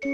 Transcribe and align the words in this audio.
Bom 0.00 0.06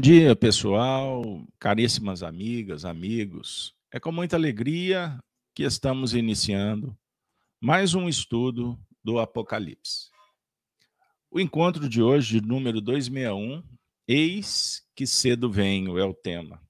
dia, 0.00 0.34
pessoal, 0.34 1.44
caríssimas 1.58 2.22
amigas, 2.22 2.86
amigos. 2.86 3.74
É 3.92 4.00
com 4.00 4.10
muita 4.10 4.36
alegria 4.36 5.22
que 5.54 5.64
estamos 5.64 6.14
iniciando 6.14 6.96
mais 7.60 7.94
um 7.94 8.08
estudo 8.08 8.78
do 9.04 9.18
Apocalipse. 9.18 10.16
O 11.30 11.38
encontro 11.38 11.88
de 11.88 12.02
hoje, 12.02 12.40
número 12.40 12.80
261, 12.80 13.62
Eis 14.06 14.82
que 14.94 15.06
cedo 15.06 15.52
venho, 15.52 15.98
é 15.98 16.04
o 16.04 16.14
tema. 16.14 16.66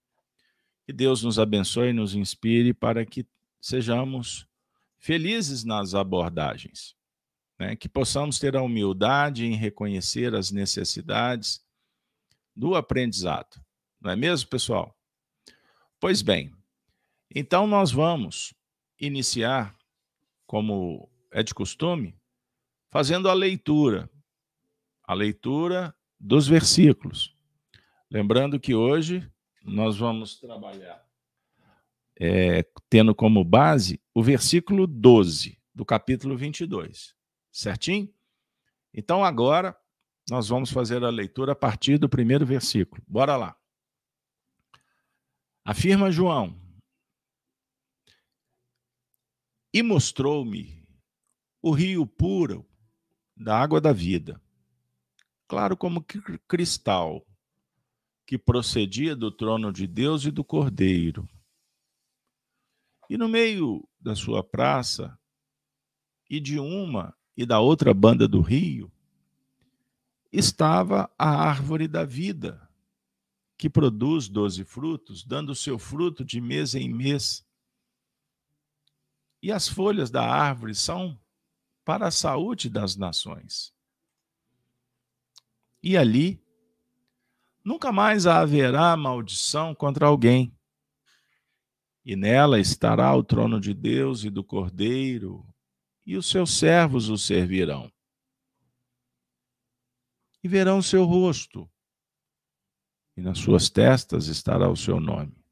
Que 0.85 0.93
Deus 0.93 1.23
nos 1.23 1.39
abençoe 1.39 1.91
e 1.91 1.93
nos 1.93 2.17
inspire 2.17 2.75
para 2.75 3.07
que 3.07 3.25
sejamos 3.61 4.49
felizes 4.99 5.63
nas 5.63 5.95
abordagens, 5.95 6.97
né? 7.57 7.77
que 7.77 7.89
possamos 7.89 8.41
ter 8.41 8.57
a 8.57 8.63
humildade 8.63 9.47
em 9.47 9.55
reconhecer 9.55 10.35
as 10.35 10.51
necessidades 10.51 11.65
do 12.57 12.75
aprendizado. 12.75 13.65
Não 14.01 14.11
é 14.11 14.17
mesmo, 14.17 14.51
pessoal? 14.51 14.99
Pois 16.01 16.21
bem, 16.21 16.53
então 17.33 17.69
nós 17.69 17.93
vamos 17.93 18.53
iniciar, 18.99 19.79
como 20.45 21.09
é 21.31 21.45
de 21.45 21.55
costume, 21.55 22.19
fazendo 22.91 23.29
a 23.29 23.33
leitura. 23.33 24.11
A 25.09 25.15
leitura 25.15 25.97
dos 26.21 26.47
versículos. 26.47 27.35
Lembrando 28.11 28.61
que 28.61 28.75
hoje 28.75 29.27
nós 29.65 29.97
vamos 29.97 30.39
trabalhar 30.39 31.03
é, 32.21 32.63
tendo 32.91 33.15
como 33.15 33.43
base 33.43 33.99
o 34.13 34.23
versículo 34.23 34.87
12 34.87 35.59
do 35.75 35.83
capítulo 35.83 36.37
22. 36.37 37.17
Certinho? 37.51 38.13
Então 38.93 39.25
agora 39.25 39.75
nós 40.29 40.47
vamos 40.49 40.71
fazer 40.71 41.03
a 41.03 41.09
leitura 41.09 41.53
a 41.53 41.57
partir 41.57 41.97
do 41.97 42.07
primeiro 42.07 42.45
versículo. 42.45 43.03
Bora 43.09 43.35
lá. 43.35 43.57
Afirma 45.65 46.11
João: 46.11 46.55
E 49.73 49.83
mostrou-me 49.83 50.87
o 51.63 51.71
rio 51.71 52.07
puro 52.07 52.69
da 53.35 53.59
água 53.59 53.81
da 53.81 53.93
vida, 53.93 54.39
claro 55.49 55.77
como 55.77 56.05
cristal, 56.47 57.27
que 58.27 58.37
procedia 58.37 59.17
do 59.17 59.33
trono 59.33 59.73
de 59.73 59.87
Deus 59.87 60.27
e 60.27 60.31
do 60.31 60.45
Cordeiro. 60.45 61.27
E 63.09 63.17
no 63.17 63.27
meio 63.27 63.89
da 63.99 64.15
sua 64.15 64.45
praça, 64.45 65.19
e 66.29 66.39
de 66.39 66.59
uma 66.59 67.17
e 67.35 67.47
da 67.47 67.59
outra 67.59 67.95
banda 67.95 68.29
do 68.29 68.43
rio, 68.43 68.93
estava 70.31 71.11
a 71.19 71.31
árvore 71.31 71.89
da 71.89 72.05
vida, 72.05 72.69
que 73.57 73.71
produz 73.71 74.29
doze 74.29 74.63
frutos, 74.65 75.25
dando 75.25 75.55
seu 75.55 75.79
fruto 75.79 76.23
de 76.23 76.41
mês 76.41 76.75
em 76.75 76.93
mês. 76.93 77.47
E 79.43 79.51
as 79.51 79.67
folhas 79.67 80.11
da 80.11 80.23
árvore 80.23 80.75
são 80.75 81.19
para 81.85 82.09
a 82.09 82.11
saúde 82.11 82.69
das 82.69 82.95
nações. 82.95 83.73
E 85.89 85.97
ali 85.97 86.39
nunca 87.65 87.91
mais 87.91 88.27
haverá 88.27 88.95
maldição 88.95 89.75
contra 89.75 90.07
alguém. 90.07 90.55
E 92.05 92.15
nela 92.15 92.61
estará 92.61 93.17
o 93.17 93.25
trono 93.25 93.59
de 93.59 93.73
Deus 93.73 94.23
e 94.23 94.29
do 94.29 94.45
Cordeiro, 94.45 95.47
e 96.05 96.15
os 96.15 96.29
seus 96.29 96.59
servos 96.59 97.09
o 97.09 97.17
servirão 97.17 97.91
e 100.45 100.49
verão 100.49 100.77
o 100.77 100.83
seu 100.83 101.07
rosto, 101.07 101.67
e 103.17 103.23
nas 103.23 103.39
suas 103.39 103.71
testas 103.71 104.27
estará 104.27 104.69
o 104.71 104.77
seu 104.77 105.01
nome. 105.01 105.43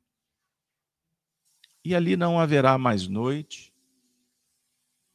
E 1.83 1.95
ali 1.95 2.15
não 2.15 2.39
haverá 2.39 2.77
mais 2.77 3.09
noite, 3.09 3.75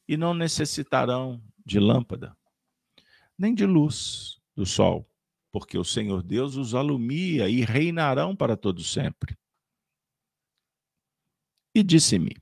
e 0.08 0.18
não 0.18 0.34
necessitarão 0.34 1.40
de 1.64 1.80
lâmpada, 1.80 2.36
nem 3.38 3.54
de 3.54 3.68
luz 3.68 4.42
do 4.56 4.66
sol, 4.66 5.11
porque 5.52 5.78
o 5.78 5.84
Senhor 5.84 6.24
Deus 6.24 6.56
os 6.56 6.74
alumia 6.74 7.50
e 7.50 7.62
reinarão 7.62 8.36
para 8.36 8.56
todo 8.56 8.84
sempre. 8.84 9.38
E 11.76 11.84
disse-me: 11.84 12.36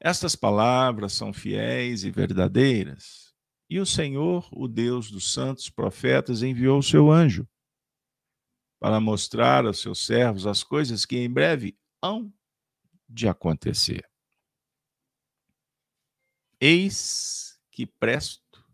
Estas 0.00 0.36
palavras 0.36 1.12
são 1.12 1.32
fiéis 1.32 2.04
e 2.04 2.10
verdadeiras. 2.10 3.34
E 3.68 3.80
o 3.80 3.86
Senhor, 3.86 4.48
o 4.52 4.68
Deus 4.68 5.10
dos 5.10 5.32
santos 5.32 5.68
profetas, 5.68 6.42
enviou 6.42 6.78
o 6.78 6.82
seu 6.82 7.10
anjo 7.10 7.48
para 8.78 9.00
mostrar 9.00 9.66
aos 9.66 9.80
seus 9.80 10.04
servos 10.04 10.46
as 10.46 10.62
coisas 10.62 11.04
que 11.04 11.16
em 11.16 11.30
breve 11.30 11.76
hão 12.00 12.32
de 13.08 13.26
acontecer. 13.26 14.08
Eis 16.60 17.58
que 17.70 17.86
presto, 17.86 18.64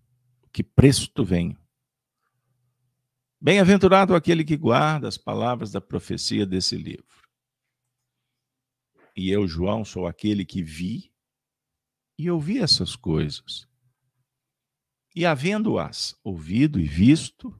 que 0.53 0.62
presto 0.62 1.24
venho. 1.24 1.61
Bem-aventurado 3.44 4.14
aquele 4.14 4.44
que 4.44 4.56
guarda 4.56 5.08
as 5.08 5.19
palavras 5.19 5.72
da 5.72 5.80
profecia 5.80 6.47
desse 6.47 6.76
livro. 6.76 7.26
E 9.16 9.30
eu, 9.30 9.48
João, 9.48 9.84
sou 9.84 10.06
aquele 10.06 10.47
que 10.47 10.62
vi 10.62 11.12
e 12.16 12.30
ouvi 12.30 12.60
essas 12.60 12.94
coisas. 12.94 13.66
E 15.12 15.26
havendo-as 15.26 16.16
ouvido 16.22 16.78
e 16.78 16.86
visto, 16.86 17.53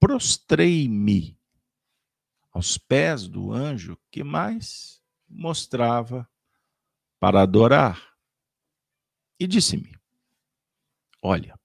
prostrei-me 0.00 1.38
aos 2.50 2.78
pés 2.78 3.28
do 3.28 3.52
anjo 3.52 3.94
que 4.10 4.24
mais 4.24 5.02
mostrava 5.28 6.26
para 7.20 7.42
adorar. 7.42 8.16
E 9.38 9.46
disse-me: 9.46 9.94
Olha, 11.20 11.60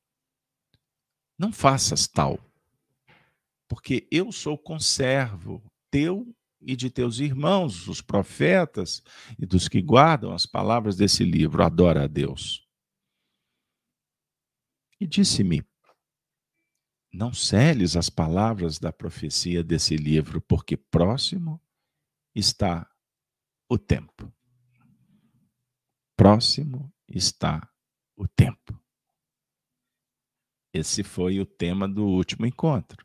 não 1.40 1.54
faças 1.54 2.06
tal, 2.06 2.38
porque 3.74 4.08
eu 4.12 4.32
sou 4.32 4.56
conservo 4.56 5.60
teu 5.90 6.32
e 6.62 6.76
de 6.76 6.92
teus 6.92 7.18
irmãos, 7.18 7.88
os 7.88 8.02
profetas, 8.02 9.02
e 9.40 9.48
dos 9.48 9.68
que 9.68 9.82
guardam 9.82 10.32
as 10.32 10.46
palavras 10.46 10.96
desse 10.96 11.24
livro. 11.24 11.64
Adora 11.64 12.04
a 12.04 12.08
Deus. 12.08 12.70
E 15.00 15.08
disse-me: 15.08 15.66
Não 17.12 17.34
celes 17.34 17.96
as 17.96 18.12
palavras 18.12 18.78
da 18.78 18.94
profecia 18.94 19.64
desse 19.64 19.96
livro, 19.96 20.40
porque 20.40 20.78
próximo 20.78 21.60
está 22.36 22.88
o 23.68 23.80
tempo. 23.80 24.32
Próximo 26.16 26.94
está 27.08 27.68
o 28.16 28.28
tempo. 28.28 28.80
Esse 30.72 31.04
foi 31.04 31.40
o 31.40 31.46
tema 31.46 31.90
do 31.90 32.06
último 32.06 32.46
encontro. 32.46 33.04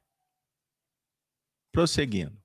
Prosseguindo. 1.79 2.37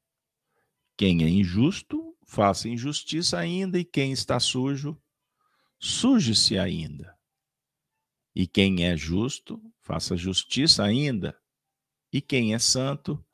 Quem 0.95 1.23
é 1.23 1.27
injusto, 1.27 2.15
faça 2.23 2.69
injustiça 2.69 3.39
ainda, 3.39 3.79
e 3.79 3.83
quem 3.83 4.11
está 4.11 4.39
sujo, 4.39 4.95
suje-se 5.79 6.55
ainda. 6.59 7.17
E 8.35 8.45
quem 8.45 8.85
é 8.85 8.95
justo, 8.95 9.59
faça 9.81 10.15
justiça 10.15 10.83
ainda. 10.83 11.35
E 12.11 12.21
quem 12.21 12.53
é 12.53 12.59
santo, 12.59 13.25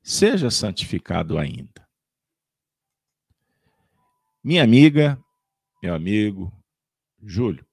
seja 0.00 0.48
santificado 0.48 1.38
ainda. 1.38 1.88
Minha 4.44 4.62
amiga, 4.62 5.20
meu 5.82 5.92
amigo, 5.92 6.52
Júlio, 7.20 7.66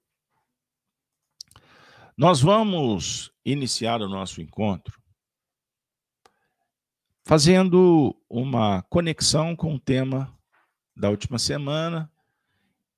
nós 2.16 2.40
vamos 2.40 3.32
iniciar 3.44 4.02
o 4.02 4.08
nosso 4.08 4.42
encontro 4.42 4.97
fazendo 7.28 8.18
uma 8.26 8.80
conexão 8.84 9.54
com 9.54 9.74
o 9.74 9.78
tema 9.78 10.34
da 10.96 11.10
última 11.10 11.38
semana 11.38 12.10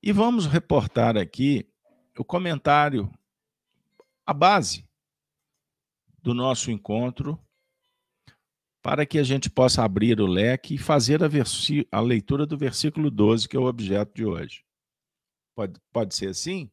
e 0.00 0.12
vamos 0.12 0.46
reportar 0.46 1.16
aqui 1.16 1.68
o 2.16 2.24
comentário 2.24 3.12
a 4.24 4.32
base 4.32 4.88
do 6.22 6.32
nosso 6.32 6.70
encontro 6.70 7.44
para 8.80 9.04
que 9.04 9.18
a 9.18 9.24
gente 9.24 9.50
possa 9.50 9.82
abrir 9.82 10.20
o 10.20 10.28
leque 10.28 10.76
e 10.76 10.78
fazer 10.78 11.24
a, 11.24 11.28
a, 11.90 12.00
leitura 12.00 12.46
do 12.46 12.56
versículo 12.56 13.10
12, 13.10 13.48
que 13.48 13.56
é 13.56 13.58
o 13.58 13.66
objeto 13.66 14.14
de 14.14 14.24
hoje. 14.24 14.64
Pode, 15.56 15.80
pode 15.92 16.14
ser 16.14 16.28
assim? 16.28 16.70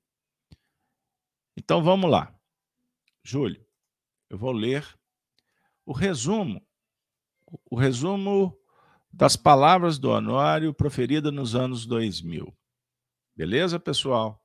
Então 1.57 1.83
vamos 1.83 2.11
lá. 2.11 2.39
Júlio, 3.23 3.65
eu 4.29 4.37
vou 4.37 4.51
ler 4.51 4.87
o 5.87 5.91
resumo, 5.91 6.66
o 7.69 7.75
resumo 7.75 8.57
das 9.11 9.35
palavras 9.35 9.97
do 9.97 10.09
Honório 10.09 10.73
proferidas 10.73 11.33
nos 11.33 11.55
anos 11.55 11.85
2000. 11.85 12.55
Beleza, 13.35 13.79
pessoal? 13.79 14.43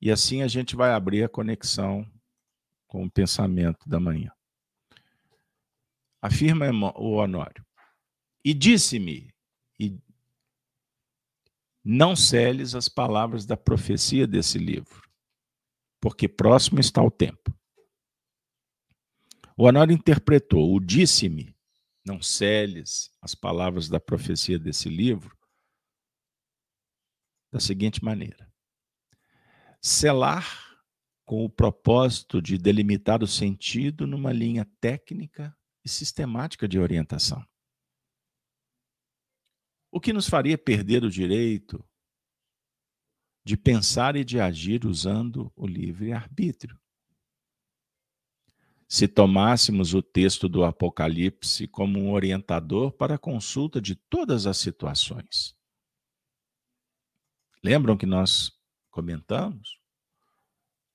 E 0.00 0.10
assim 0.10 0.42
a 0.42 0.48
gente 0.48 0.76
vai 0.76 0.92
abrir 0.92 1.24
a 1.24 1.28
conexão 1.28 2.10
com 2.86 3.04
o 3.04 3.10
pensamento 3.10 3.88
da 3.88 3.98
manhã. 3.98 4.30
Afirma 6.22 6.70
o 6.96 7.16
Honório. 7.16 7.64
E 8.44 8.54
disse-me, 8.54 9.32
e 9.78 9.98
não 11.84 12.14
celes 12.14 12.74
as 12.74 12.88
palavras 12.88 13.44
da 13.44 13.56
profecia 13.56 14.26
desse 14.26 14.58
livro, 14.58 15.02
porque 16.00 16.28
próximo 16.28 16.80
está 16.80 17.02
o 17.02 17.10
tempo. 17.10 17.52
O 19.56 19.64
Honório 19.64 19.92
interpretou 19.92 20.74
o 20.74 20.80
disse-me, 20.80 21.54
não 22.08 22.20
celes 22.20 23.14
as 23.20 23.34
palavras 23.34 23.88
da 23.88 24.00
profecia 24.00 24.58
desse 24.58 24.88
livro, 24.88 25.36
da 27.52 27.60
seguinte 27.60 28.02
maneira: 28.02 28.52
selar 29.80 30.66
com 31.24 31.44
o 31.44 31.50
propósito 31.50 32.40
de 32.40 32.56
delimitar 32.56 33.22
o 33.22 33.26
sentido 33.26 34.06
numa 34.06 34.32
linha 34.32 34.64
técnica 34.80 35.56
e 35.84 35.88
sistemática 35.88 36.66
de 36.66 36.78
orientação. 36.78 37.46
O 39.90 40.00
que 40.00 40.12
nos 40.12 40.28
faria 40.28 40.58
perder 40.58 41.04
o 41.04 41.10
direito 41.10 41.86
de 43.44 43.56
pensar 43.56 44.14
e 44.14 44.24
de 44.24 44.38
agir 44.38 44.84
usando 44.84 45.50
o 45.56 45.66
livre-arbítrio. 45.66 46.78
Se 48.88 49.06
tomássemos 49.06 49.92
o 49.92 50.02
texto 50.02 50.48
do 50.48 50.64
Apocalipse 50.64 51.68
como 51.68 51.98
um 51.98 52.10
orientador 52.10 52.90
para 52.90 53.16
a 53.16 53.18
consulta 53.18 53.80
de 53.80 53.94
todas 53.94 54.46
as 54.46 54.56
situações. 54.56 55.54
Lembram 57.62 57.96
que 57.96 58.06
nós 58.06 58.50
comentamos? 58.90 59.78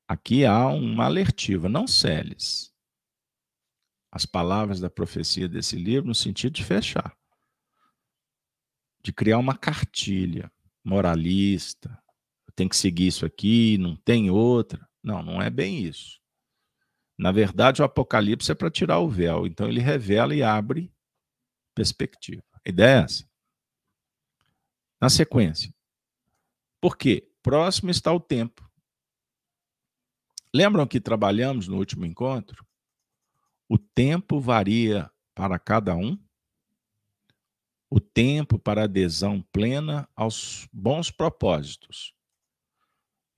Aqui 0.08 0.44
há 0.44 0.68
uma 0.68 1.06
alertiva, 1.06 1.70
não 1.70 1.88
celes 1.88 2.74
as 4.14 4.28
palavras 4.28 4.80
da 4.80 4.92
profecia 4.92 5.50
desse 5.50 5.76
livro 5.76 6.08
no 6.08 6.14
sentido 6.14 6.54
de 6.54 6.64
fechar, 6.64 7.18
de 9.04 9.12
criar 9.12 9.40
uma 9.40 9.58
cartilha 9.58 10.52
moralista. 10.84 12.00
Tem 12.56 12.70
que 12.70 12.76
seguir 12.76 13.08
isso 13.08 13.26
aqui, 13.26 13.76
não 13.80 13.96
tem 13.96 14.30
outra. 14.30 14.88
Não, 15.02 15.24
não 15.24 15.42
é 15.42 15.50
bem 15.50 15.84
isso. 15.84 16.22
Na 17.24 17.32
verdade, 17.32 17.82
o 17.82 17.86
Apocalipse 17.86 18.52
é 18.52 18.54
para 18.54 18.70
tirar 18.70 19.00
o 19.00 19.08
véu, 19.08 19.48
então 19.48 19.70
ele 19.70 19.80
revela 19.80 20.36
e 20.36 20.44
abre 20.44 20.94
perspectiva. 21.74 22.44
A 22.66 22.70
ideia 22.70 23.00
é 23.00 23.04
essa. 23.06 23.26
Na 25.00 25.10
sequência. 25.10 25.74
Por 26.82 26.98
quê? 26.98 27.32
Próximo 27.42 27.90
está 27.90 28.12
o 28.12 28.20
tempo. 28.20 28.70
Lembram 30.54 30.86
que 30.86 31.00
trabalhamos 31.00 31.66
no 31.66 31.78
último 31.78 32.06
encontro? 32.06 32.68
O 33.70 33.78
tempo 33.78 34.42
varia 34.42 35.10
para 35.34 35.58
cada 35.58 35.96
um. 35.96 36.22
O 37.90 38.02
tempo 38.02 38.60
para 38.60 38.84
adesão 38.84 39.42
plena 39.44 40.10
aos 40.14 40.68
bons 40.74 41.10
propósitos. 41.10 42.14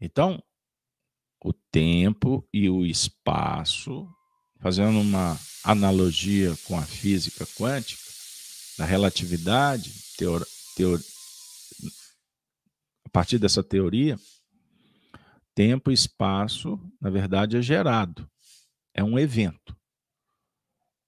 Então, 0.02 0.44
o 1.46 1.54
tempo 1.54 2.44
e 2.52 2.68
o 2.68 2.84
espaço, 2.84 4.10
fazendo 4.60 5.00
uma 5.00 5.40
analogia 5.64 6.58
com 6.64 6.76
a 6.76 6.82
física 6.82 7.46
quântica, 7.56 8.02
da 8.80 8.84
relatividade, 8.84 9.94
teor, 10.18 10.44
teor, 10.76 11.00
a 13.06 13.10
partir 13.10 13.38
dessa 13.38 13.64
teoria, 13.64 14.18
tempo 15.54 15.92
e 15.92 15.94
espaço, 15.94 16.80
na 17.00 17.12
verdade, 17.12 17.58
é 17.58 17.62
gerado, 17.62 18.28
é 18.92 19.04
um 19.04 19.20
evento. 19.20 19.78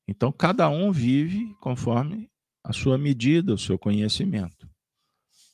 Então, 0.08 0.32
cada 0.32 0.70
um 0.70 0.92
vive 0.92 1.52
conforme 1.56 2.30
a 2.64 2.72
sua 2.72 2.96
medida, 2.96 3.56
o 3.56 3.58
seu 3.58 3.78
conhecimento. 3.80 4.70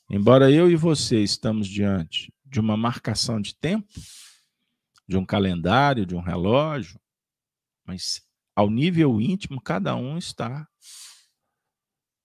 Embora 0.09 0.51
eu 0.51 0.69
e 0.69 0.75
você 0.75 1.24
estamos 1.24 1.69
diante 1.69 2.33
de 2.45 2.59
uma 2.59 2.75
marcação 2.75 3.39
de 3.39 3.56
tempo, 3.56 3.88
de 5.07 5.17
um 5.17 5.25
calendário, 5.25 6.05
de 6.05 6.15
um 6.15 6.21
relógio, 6.21 7.00
mas 7.85 8.21
ao 8.55 8.69
nível 8.69 9.19
íntimo, 9.19 9.61
cada 9.61 9.95
um 9.95 10.17
está 10.17 10.67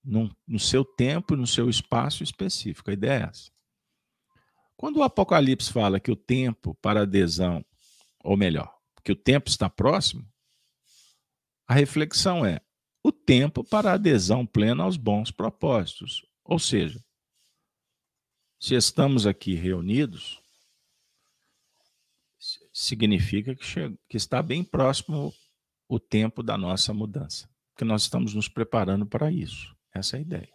no, 0.03 0.59
seu 0.59 0.85
tempo, 0.85 1.35
no 1.35 1.47
seu 1.47 1.69
espaço 1.69 2.23
específico. 2.23 2.89
A 2.89 2.93
ideia 2.93 3.25
é 3.25 3.29
essa. 3.29 3.51
Quando 4.77 4.97
o 4.97 5.03
Apocalipse 5.03 5.71
fala 5.71 5.99
que 5.99 6.11
o 6.11 6.15
tempo 6.15 6.73
para 6.75 7.01
adesão, 7.01 7.65
ou 8.23 8.37
melhor, 8.37 8.73
que 9.03 9.11
o 9.11 9.15
tempo 9.15 9.49
está 9.49 9.69
próximo, 9.69 10.25
a 11.67 11.73
reflexão 11.73 12.45
é 12.45 12.61
o 13.03 13.11
tempo 13.11 13.63
para 13.63 13.93
adesão 13.93 14.45
plena 14.45 14.83
aos 14.83 14.97
bons 14.97 15.31
propósitos. 15.31 16.25
Ou 16.43 16.59
seja, 16.59 17.03
se 18.59 18.75
estamos 18.75 19.25
aqui 19.25 19.53
reunidos, 19.53 20.41
significa 22.79 23.53
que, 23.53 23.65
que 24.07 24.15
está 24.15 24.41
bem 24.41 24.63
próximo 24.63 25.33
o 25.85 25.99
tempo 25.99 26.41
da 26.41 26.57
nossa 26.57 26.93
mudança, 26.93 27.49
que 27.75 27.83
nós 27.83 28.03
estamos 28.03 28.33
nos 28.33 28.47
preparando 28.47 29.05
para 29.05 29.29
isso. 29.29 29.75
Essa 29.93 30.15
é 30.15 30.19
a 30.19 30.21
ideia. 30.21 30.53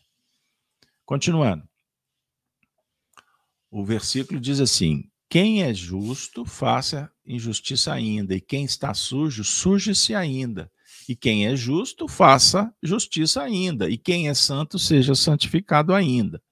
Continuando. 1.05 1.69
O 3.71 3.85
versículo 3.85 4.41
diz 4.41 4.59
assim: 4.59 5.11
Quem 5.29 5.63
é 5.63 5.75
justo, 5.75 6.47
faça 6.47 7.13
injustiça 7.27 7.93
ainda, 7.93 8.35
e 8.35 8.41
quem 8.41 8.65
está 8.65 8.95
sujo, 8.95 9.45
suje-se 9.45 10.15
ainda. 10.15 10.73
E 11.07 11.15
quem 11.15 11.47
é 11.47 11.55
justo, 11.55 12.09
faça 12.09 12.75
justiça 12.83 13.43
ainda. 13.43 13.91
E 13.91 13.99
quem 13.99 14.31
é 14.31 14.35
santo, 14.35 14.79
seja 14.79 15.15
santificado 15.15 15.93
ainda. 15.93 16.43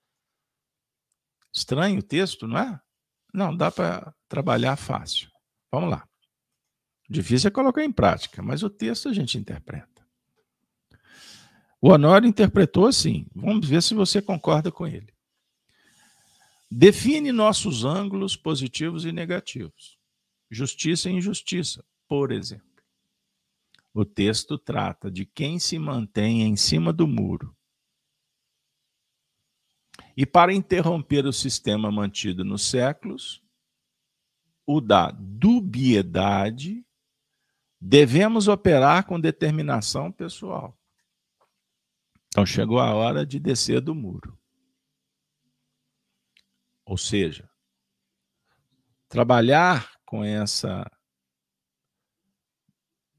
Estranho 1.50 2.00
o 2.00 2.02
texto, 2.02 2.46
não 2.46 2.58
é? 2.58 2.80
Não, 3.32 3.56
dá 3.56 3.70
para 3.70 4.14
trabalhar 4.28 4.76
fácil. 4.76 5.31
Vamos 5.72 5.90
lá. 5.90 6.06
Difícil 7.08 7.48
é 7.48 7.50
colocar 7.50 7.82
em 7.82 7.90
prática, 7.90 8.42
mas 8.42 8.62
o 8.62 8.70
texto 8.70 9.08
a 9.08 9.12
gente 9.12 9.38
interpreta. 9.38 10.06
O 11.81 11.88
Honório 11.88 12.29
interpretou 12.29 12.86
assim. 12.86 13.26
Vamos 13.34 13.69
ver 13.69 13.82
se 13.82 13.94
você 13.94 14.22
concorda 14.22 14.70
com 14.70 14.86
ele. 14.86 15.12
Define 16.70 17.32
nossos 17.32 17.84
ângulos 17.84 18.36
positivos 18.36 19.05
e 19.05 19.12
negativos. 19.12 19.98
Justiça 20.50 21.10
e 21.10 21.12
injustiça, 21.12 21.84
por 22.06 22.31
exemplo. 22.31 22.70
O 23.93 24.05
texto 24.05 24.56
trata 24.56 25.10
de 25.10 25.26
quem 25.26 25.58
se 25.58 25.79
mantém 25.79 26.43
em 26.43 26.56
cima 26.56 26.93
do 26.93 27.06
muro. 27.06 27.55
E 30.17 30.24
para 30.24 30.55
interromper 30.55 31.26
o 31.26 31.32
sistema 31.32 31.91
mantido 31.91 32.44
nos 32.44 32.62
séculos, 32.62 33.42
o 34.66 34.81
da 34.81 35.10
dubiedade, 35.10 36.84
devemos 37.81 38.48
operar 38.48 39.04
com 39.06 39.20
determinação 39.20 40.10
pessoal. 40.12 40.78
Então 42.28 42.46
chegou 42.46 42.78
a 42.78 42.94
hora 42.94 43.26
de 43.26 43.38
descer 43.38 43.81
do 43.81 43.94
muro. 43.94 44.38
Ou 46.84 46.96
seja, 46.96 47.48
trabalhar 49.08 49.92
com 50.04 50.24
essa 50.24 50.90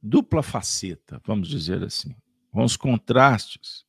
dupla 0.02 0.44
faceta, 0.44 1.22
vamos 1.24 1.48
dizer 1.48 1.84
assim, 1.84 2.16
com 2.52 2.64
os 2.64 2.76
contrastes. 2.76 3.86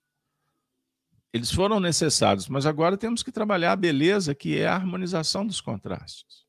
Eles 1.32 1.50
foram 1.50 1.80
necessários, 1.80 2.48
mas 2.48 2.66
agora 2.66 2.96
temos 2.96 3.22
que 3.22 3.32
trabalhar 3.32 3.72
a 3.72 3.76
beleza, 3.76 4.34
que 4.34 4.58
é 4.58 4.66
a 4.66 4.74
harmonização 4.74 5.46
dos 5.46 5.60
contrastes. 5.60 6.43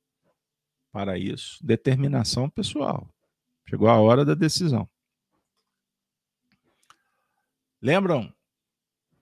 Para 0.95 1.19
isso, 1.19 1.59
determinação 1.61 2.49
pessoal. 2.49 3.13
Chegou 3.67 3.89
a 3.89 3.99
hora 3.99 4.23
da 4.23 4.33
decisão. 4.33 4.89
Lembram 7.81 8.33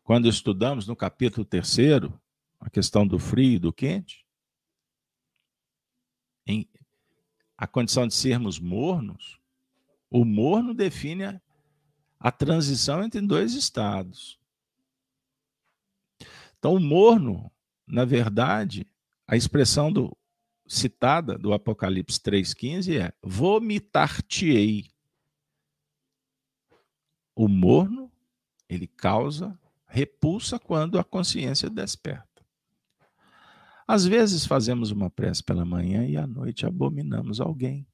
quando 0.04 0.28
estudamos 0.28 0.86
no 0.86 0.96
capítulo 0.96 1.44
terceiro 1.44 2.22
a 2.60 2.70
questão 2.70 3.08
do 3.08 3.18
frio 3.18 3.54
e 3.54 3.58
do 3.58 3.74
quente? 3.74 4.24
Em 6.46 6.70
a 7.58 7.66
condição 7.66 8.08
de 8.08 8.14
sermos 8.14 8.60
mornos, 8.60 9.40
o 10.12 10.24
morno 10.24 10.76
define 10.76 11.24
a, 11.24 11.42
a 12.20 12.32
transição 12.32 13.04
entre 13.04 13.20
dois 13.20 13.56
estados. 13.56 14.40
Então, 16.60 16.76
o 16.76 16.80
morno, 16.80 17.52
na 17.88 18.06
verdade, 18.06 18.86
a 19.26 19.36
expressão 19.36 19.92
do, 19.92 20.16
citada 20.66 21.38
do 21.38 21.54
Apocalipse 21.54 22.20
3,15 22.20 23.00
é: 23.00 23.14
vomitar-te-ei. 23.22 24.92
o 27.36 27.48
morno, 27.48 28.12
ele 28.70 28.88
causa 28.88 29.58
repulsa 29.94 30.58
quando 30.58 30.98
a 30.98 31.04
consciência 31.04 31.70
desperta. 31.70 32.44
Às 33.88 34.06
vezes 34.06 34.44
fazemos 34.44 34.90
uma 34.90 35.08
prece 35.08 35.44
pela 35.44 35.64
manhã 35.64 36.04
e 36.08 36.18
à 36.18 36.26
noite 36.26 36.66
abominamos 36.66 37.40
alguém. 37.40 37.86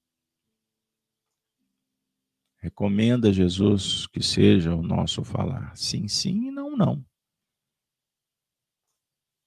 Recomenda 2.55 3.33
Jesus 3.33 4.07
que 4.07 4.23
seja 4.23 4.73
o 4.73 4.81
nosso 4.81 5.25
falar 5.25 5.75
sim, 5.75 6.07
sim 6.07 6.47
e 6.47 6.51
não, 6.51 6.77
não. 6.77 7.05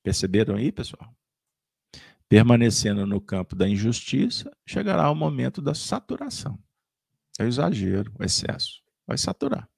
Perceberam 0.03 0.57
aí, 0.57 0.71
pessoal? 0.71 1.15
Permanecendo 2.33 3.07
no 3.07 3.21
campo 3.21 3.55
da 3.55 3.69
injustiça, 3.69 4.51
chegará 4.65 5.11
o 5.11 5.15
momento 5.15 5.61
da 5.61 5.75
saturação. 5.75 6.59
É 7.39 7.45
o 7.45 7.47
exagero, 7.47 8.11
o 8.19 8.25
excesso. 8.25 8.83
Vai 9.07 9.19
saturar. 9.19 9.69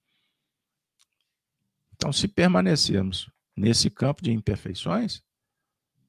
Então, 1.97 2.13
se 2.13 2.29
permanecermos 2.29 3.29
nesse 3.57 3.91
campo 3.91 4.23
de 4.23 4.31
imperfeições, 4.31 5.21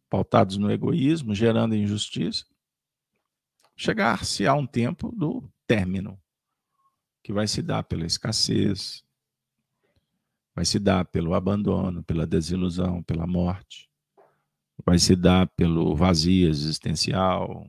pautados 0.07 0.57
no 0.57 0.69
egoísmo, 0.69 1.33
gerando 1.33 1.73
injustiça, 1.73 2.45
chegar-se 3.75 4.45
a 4.45 4.53
um 4.53 4.67
tempo 4.67 5.11
do 5.11 5.51
término, 5.65 6.21
que 7.23 7.33
vai 7.33 7.47
se 7.47 7.63
dar 7.63 7.81
pela 7.81 8.05
escassez, 8.05 9.03
vai 10.53 10.63
se 10.63 10.77
dar 10.77 11.05
pelo 11.05 11.33
abandono, 11.33 12.03
pela 12.03 12.27
desilusão, 12.27 13.01
pela 13.01 13.25
morte, 13.25 13.89
vai 14.83 14.97
se 14.99 15.15
dar 15.15 15.47
pelo 15.49 15.95
vazio 15.95 16.49
existencial, 16.49 17.67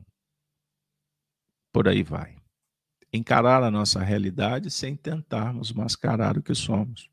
por 1.71 1.87
aí 1.87 2.03
vai. 2.03 2.35
Encarar 3.13 3.63
a 3.63 3.71
nossa 3.71 4.01
realidade 4.03 4.69
sem 4.69 4.95
tentarmos 4.95 5.71
mascarar 5.71 6.37
o 6.37 6.43
que 6.43 6.53
somos 6.53 7.09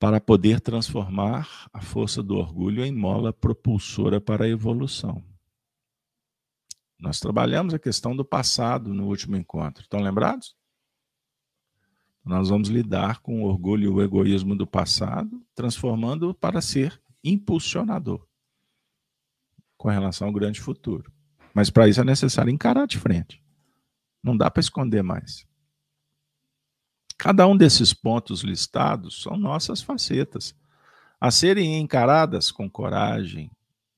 para 0.00 0.18
poder 0.18 0.60
transformar 0.60 1.68
a 1.74 1.82
força 1.82 2.22
do 2.22 2.36
orgulho 2.36 2.82
em 2.82 2.90
mola 2.90 3.34
propulsora 3.34 4.18
para 4.18 4.46
a 4.46 4.48
evolução. 4.48 5.22
Nós 6.98 7.20
trabalhamos 7.20 7.74
a 7.74 7.78
questão 7.78 8.16
do 8.16 8.24
passado 8.24 8.94
no 8.94 9.06
último 9.06 9.36
encontro. 9.36 9.82
Estão 9.82 10.00
lembrados? 10.00 10.56
Nós 12.24 12.48
vamos 12.48 12.68
lidar 12.68 13.20
com 13.20 13.42
o 13.42 13.46
orgulho 13.46 13.84
e 13.84 13.88
o 13.88 14.02
egoísmo 14.02 14.56
do 14.56 14.66
passado, 14.66 15.42
transformando 15.54 16.34
para 16.34 16.62
ser 16.62 17.00
impulsionador 17.22 18.26
com 19.76 19.88
relação 19.88 20.26
ao 20.28 20.32
grande 20.32 20.60
futuro. 20.60 21.10
Mas 21.54 21.70
para 21.70 21.88
isso 21.88 22.00
é 22.00 22.04
necessário 22.04 22.52
encarar 22.52 22.86
de 22.86 22.98
frente. 22.98 23.42
Não 24.22 24.36
dá 24.36 24.50
para 24.50 24.60
esconder 24.60 25.02
mais. 25.02 25.46
Cada 27.16 27.46
um 27.46 27.56
desses 27.56 27.92
pontos 27.92 28.40
listados 28.42 29.22
são 29.22 29.36
nossas 29.36 29.82
facetas, 29.82 30.54
a 31.20 31.30
serem 31.30 31.78
encaradas 31.78 32.50
com 32.50 32.68
coragem, 32.68 33.50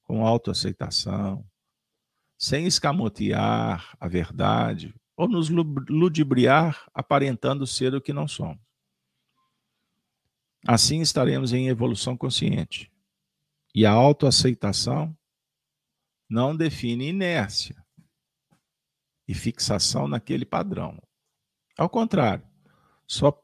com 0.02 0.26
autoaceitação, 0.26 1.44
sem 2.36 2.66
escamotear 2.66 3.96
a 4.00 4.08
verdade 4.08 4.94
ou 5.16 5.28
nos 5.28 5.48
ludibriar 5.48 6.90
aparentando 6.92 7.66
ser 7.66 7.94
o 7.94 8.00
que 8.00 8.12
não 8.12 8.26
somos. 8.26 8.60
Assim 10.66 11.00
estaremos 11.00 11.52
em 11.52 11.68
evolução 11.68 12.16
consciente. 12.16 12.91
E 13.74 13.86
a 13.86 13.90
autoaceitação 13.90 15.16
não 16.28 16.56
define 16.56 17.08
inércia 17.08 17.82
e 19.26 19.34
fixação 19.34 20.06
naquele 20.08 20.44
padrão. 20.44 21.00
Ao 21.78 21.88
contrário, 21.88 22.46
só 23.06 23.38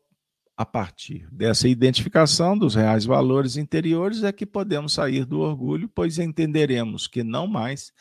a 0.56 0.66
partir 0.66 1.28
dessa 1.30 1.68
identificação 1.68 2.58
dos 2.58 2.74
reais 2.74 3.04
valores 3.04 3.56
interiores 3.56 4.22
é 4.22 4.32
que 4.32 4.44
podemos 4.44 4.92
sair 4.92 5.24
do 5.24 5.40
orgulho, 5.40 5.88
pois 5.88 6.18
entenderemos 6.18 7.06
que 7.06 7.22
não 7.22 7.46
mais 7.46 7.92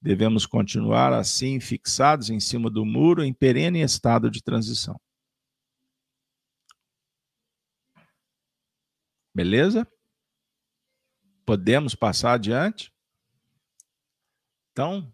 devemos 0.00 0.44
continuar 0.44 1.12
assim 1.12 1.58
fixados 1.58 2.28
em 2.28 2.38
cima 2.38 2.70
do 2.70 2.84
muro 2.84 3.24
em 3.24 3.32
perene 3.32 3.80
estado 3.80 4.30
de 4.30 4.42
transição. 4.42 5.00
Beleza? 9.34 9.88
Podemos 11.44 11.94
passar 11.94 12.32
adiante? 12.34 12.92
Então, 14.72 15.12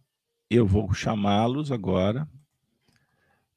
eu 0.49 0.67
vou 0.67 0.93
chamá-los 0.93 1.71
agora 1.73 2.29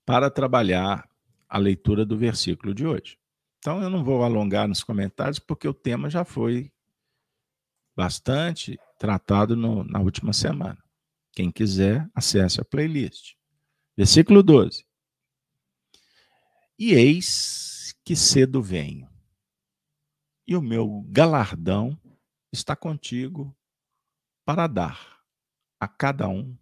para 0.06 0.30
trabalhar 0.30 1.08
a 1.48 1.58
leitura 1.58 2.06
do 2.06 2.18
versículo 2.18 2.74
de 2.74 2.86
hoje. 2.86 3.18
Então, 3.60 3.82
eu 3.82 3.90
não 3.90 4.04
vou 4.04 4.24
alongar 4.24 4.68
nos 4.68 4.84
comentários, 4.84 5.40
porque 5.40 5.68
o 5.68 5.74
tema 5.74 6.10
já 6.10 6.26
foi 6.26 6.72
bastante 7.96 8.78
tratado 8.98 9.56
no, 9.56 9.84
na 9.84 10.00
última 10.00 10.34
semana. 10.34 10.78
Quem 11.32 11.52
quiser, 11.52 12.10
acesse 12.14 12.60
a 12.60 12.66
playlist. 12.66 13.36
Versículo 13.96 14.44
12. 14.44 14.86
E 16.78 16.94
eis 16.94 17.96
que 18.04 18.16
cedo 18.16 18.62
venho, 18.62 19.08
e 20.46 20.56
o 20.56 20.62
meu 20.62 21.06
galardão 21.08 21.98
está 22.54 22.76
contigo 22.76 23.54
para 24.46 24.68
dar 24.68 25.22
a 25.80 25.88
cada 25.88 26.30
um 26.30 26.58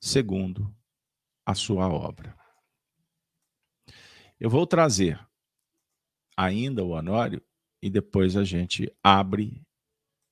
segundo 0.00 0.74
a 1.44 1.54
sua 1.54 1.88
obra. 1.88 2.38
Eu 4.38 4.48
vou 4.48 4.66
trazer 4.66 5.18
ainda 6.36 6.84
o 6.84 6.90
Honório 6.90 7.44
e 7.82 7.90
depois 7.90 8.36
a 8.36 8.44
gente 8.44 8.90
abre 9.02 9.66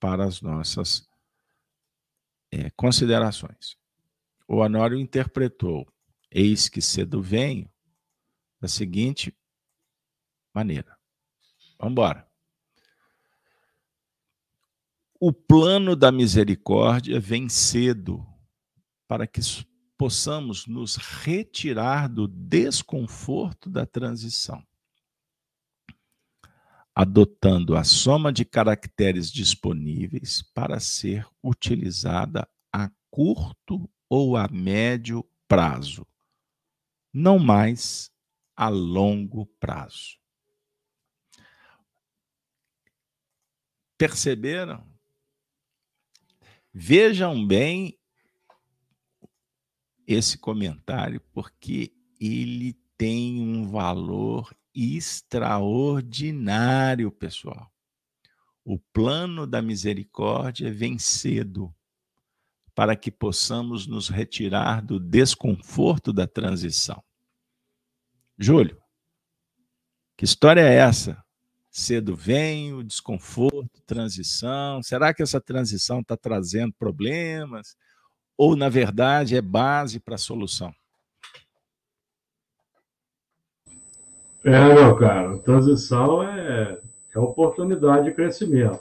para 0.01 0.25
as 0.25 0.41
nossas 0.41 1.07
é, 2.51 2.71
considerações. 2.71 3.77
O 4.47 4.57
Honório 4.57 4.99
interpretou 4.99 5.87
Eis 6.35 6.67
que 6.67 6.81
cedo 6.81 7.21
venho 7.21 7.71
da 8.59 8.67
seguinte 8.67 9.37
maneira. 10.55 10.99
Vamos 11.79 11.93
embora. 11.93 12.32
O 15.25 15.33
plano 15.33 15.95
da 15.95 16.11
misericórdia 16.11 17.21
vem 17.21 17.49
cedo 17.49 18.27
para 19.07 19.25
que 19.25 19.41
possamos 19.97 20.67
nos 20.67 20.97
retirar 20.97 22.09
do 22.09 22.27
desconforto 22.27 23.71
da 23.71 23.87
transição, 23.87 24.67
adotando 26.93 27.77
a 27.77 27.85
soma 27.85 28.33
de 28.33 28.45
caracteres 28.45 29.31
disponíveis 29.31 30.43
para 30.43 30.81
ser 30.81 31.25
utilizada 31.41 32.49
a 32.73 32.91
curto 33.09 33.89
ou 34.09 34.37
a 34.37 34.49
médio 34.49 35.25
prazo, 35.47 36.05
não 37.15 37.39
mais 37.39 38.11
a 38.57 38.69
longo 38.69 39.47
prazo. 39.61 40.19
Perceberam? 43.97 44.92
Vejam 46.75 47.47
bem 47.47 47.99
esse 50.07 50.39
comentário 50.39 51.21
porque 51.33 51.93
ele 52.21 52.75
tem 52.97 53.41
um 53.41 53.69
valor 53.71 54.55
extraordinário, 54.75 57.11
pessoal. 57.11 57.71
O 58.65 58.79
plano 58.79 59.47
da 59.47 59.61
misericórdia 59.61 60.73
vem 60.73 60.99
cedo 60.99 61.75
para 62.75 62.97
que 62.97 63.11
possamos 63.11 63.87
nos 63.87 64.09
retirar 64.09 64.81
do 64.81 64.99
desconforto 64.99 66.11
da 66.13 66.27
transição. 66.27 67.05
Júlio, 68.39 68.81
que 70.17 70.25
história 70.25 70.63
é 70.63 70.77
essa? 70.77 71.23
Cedo 71.73 72.15
vem 72.15 72.73
o 72.75 72.85
desconforto, 72.85 73.81
transição. 73.87 74.83
Será 74.83 75.13
que 75.13 75.23
essa 75.23 75.41
transição 75.41 76.01
está 76.01 76.17
trazendo 76.17 76.73
problemas? 76.79 77.75
ou, 78.37 78.57
na 78.57 78.69
verdade, 78.69 79.37
é 79.37 79.41
base 79.41 80.01
para 80.01 80.17
a 80.17 80.19
solução? 80.19 80.75
É, 84.45 84.75
meu 84.75 84.97
caro, 84.97 85.39
transição 85.39 86.23
é, 86.25 86.81
é 87.15 87.19
oportunidade 87.21 88.07
de 88.07 88.13
crescimento. 88.13 88.81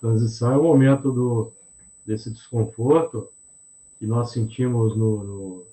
Transição 0.00 0.52
é 0.52 0.58
o 0.58 0.64
momento 0.64 1.12
do, 1.12 1.52
desse 2.04 2.30
desconforto 2.32 3.28
que 4.00 4.06
nós 4.06 4.32
sentimos 4.32 4.96
no, 4.96 5.22
no, 5.22 5.66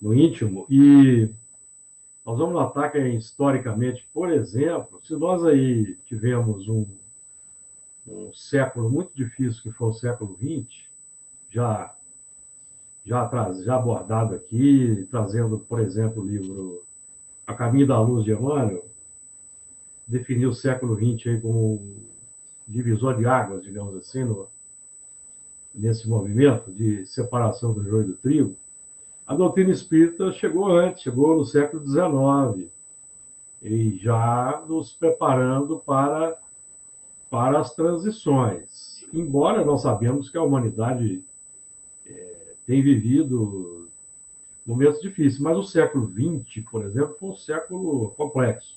no 0.00 0.14
íntimo 0.14 0.66
e 0.70 1.28
nós 2.24 2.38
vamos 2.38 2.54
notar 2.54 2.90
que 2.90 2.98
historicamente, 2.98 4.08
por 4.12 4.30
exemplo, 4.30 5.00
se 5.04 5.14
nós 5.14 5.44
aí 5.44 5.96
tivemos 6.06 6.68
um, 6.68 6.86
um 8.06 8.32
século 8.32 8.88
muito 8.88 9.10
difícil, 9.14 9.62
que 9.62 9.72
foi 9.72 9.88
o 9.88 9.94
século 9.94 10.36
XX, 10.36 10.86
já 11.50 11.94
já, 13.04 13.26
traz, 13.28 13.62
já 13.62 13.76
abordado 13.76 14.34
aqui, 14.34 15.06
trazendo, 15.10 15.58
por 15.58 15.80
exemplo, 15.80 16.22
o 16.22 16.26
livro 16.26 16.82
a 17.46 17.52
Caminho 17.52 17.86
da 17.86 18.00
Luz 18.00 18.24
de 18.24 18.32
Emmanuel, 18.32 18.86
definiu 20.06 20.50
o 20.50 20.54
século 20.54 20.96
XX 20.96 21.26
aí 21.26 21.40
como 21.40 21.74
um 21.74 22.04
divisor 22.66 23.16
de 23.16 23.26
águas, 23.26 23.62
digamos 23.62 23.94
assim, 23.96 24.24
no, 24.24 24.48
nesse 25.74 26.08
movimento 26.08 26.72
de 26.72 27.04
separação 27.04 27.74
do 27.74 27.84
joio 27.84 28.06
do 28.06 28.16
trigo, 28.16 28.56
a 29.26 29.34
doutrina 29.34 29.70
espírita 29.70 30.32
chegou 30.32 30.70
antes, 30.70 31.02
chegou 31.02 31.36
no 31.36 31.44
século 31.44 31.84
XIX, 31.86 32.70
e 33.62 33.96
já 33.96 34.62
nos 34.68 34.92
preparando 34.92 35.78
para, 35.78 36.36
para 37.30 37.60
as 37.60 37.74
transições. 37.74 39.04
Embora 39.12 39.64
nós 39.64 39.80
sabemos 39.82 40.28
que 40.28 40.36
a 40.36 40.42
humanidade 40.42 41.24
é, 42.06 42.52
tem 42.66 42.82
vivido 42.82 43.88
momentos 44.66 45.00
difíceis, 45.00 45.38
mas 45.38 45.56
o 45.56 45.62
século 45.62 46.06
XX, 46.10 46.62
por 46.70 46.84
exemplo, 46.84 47.16
foi 47.18 47.28
um 47.30 47.36
século 47.36 48.10
complexo. 48.10 48.76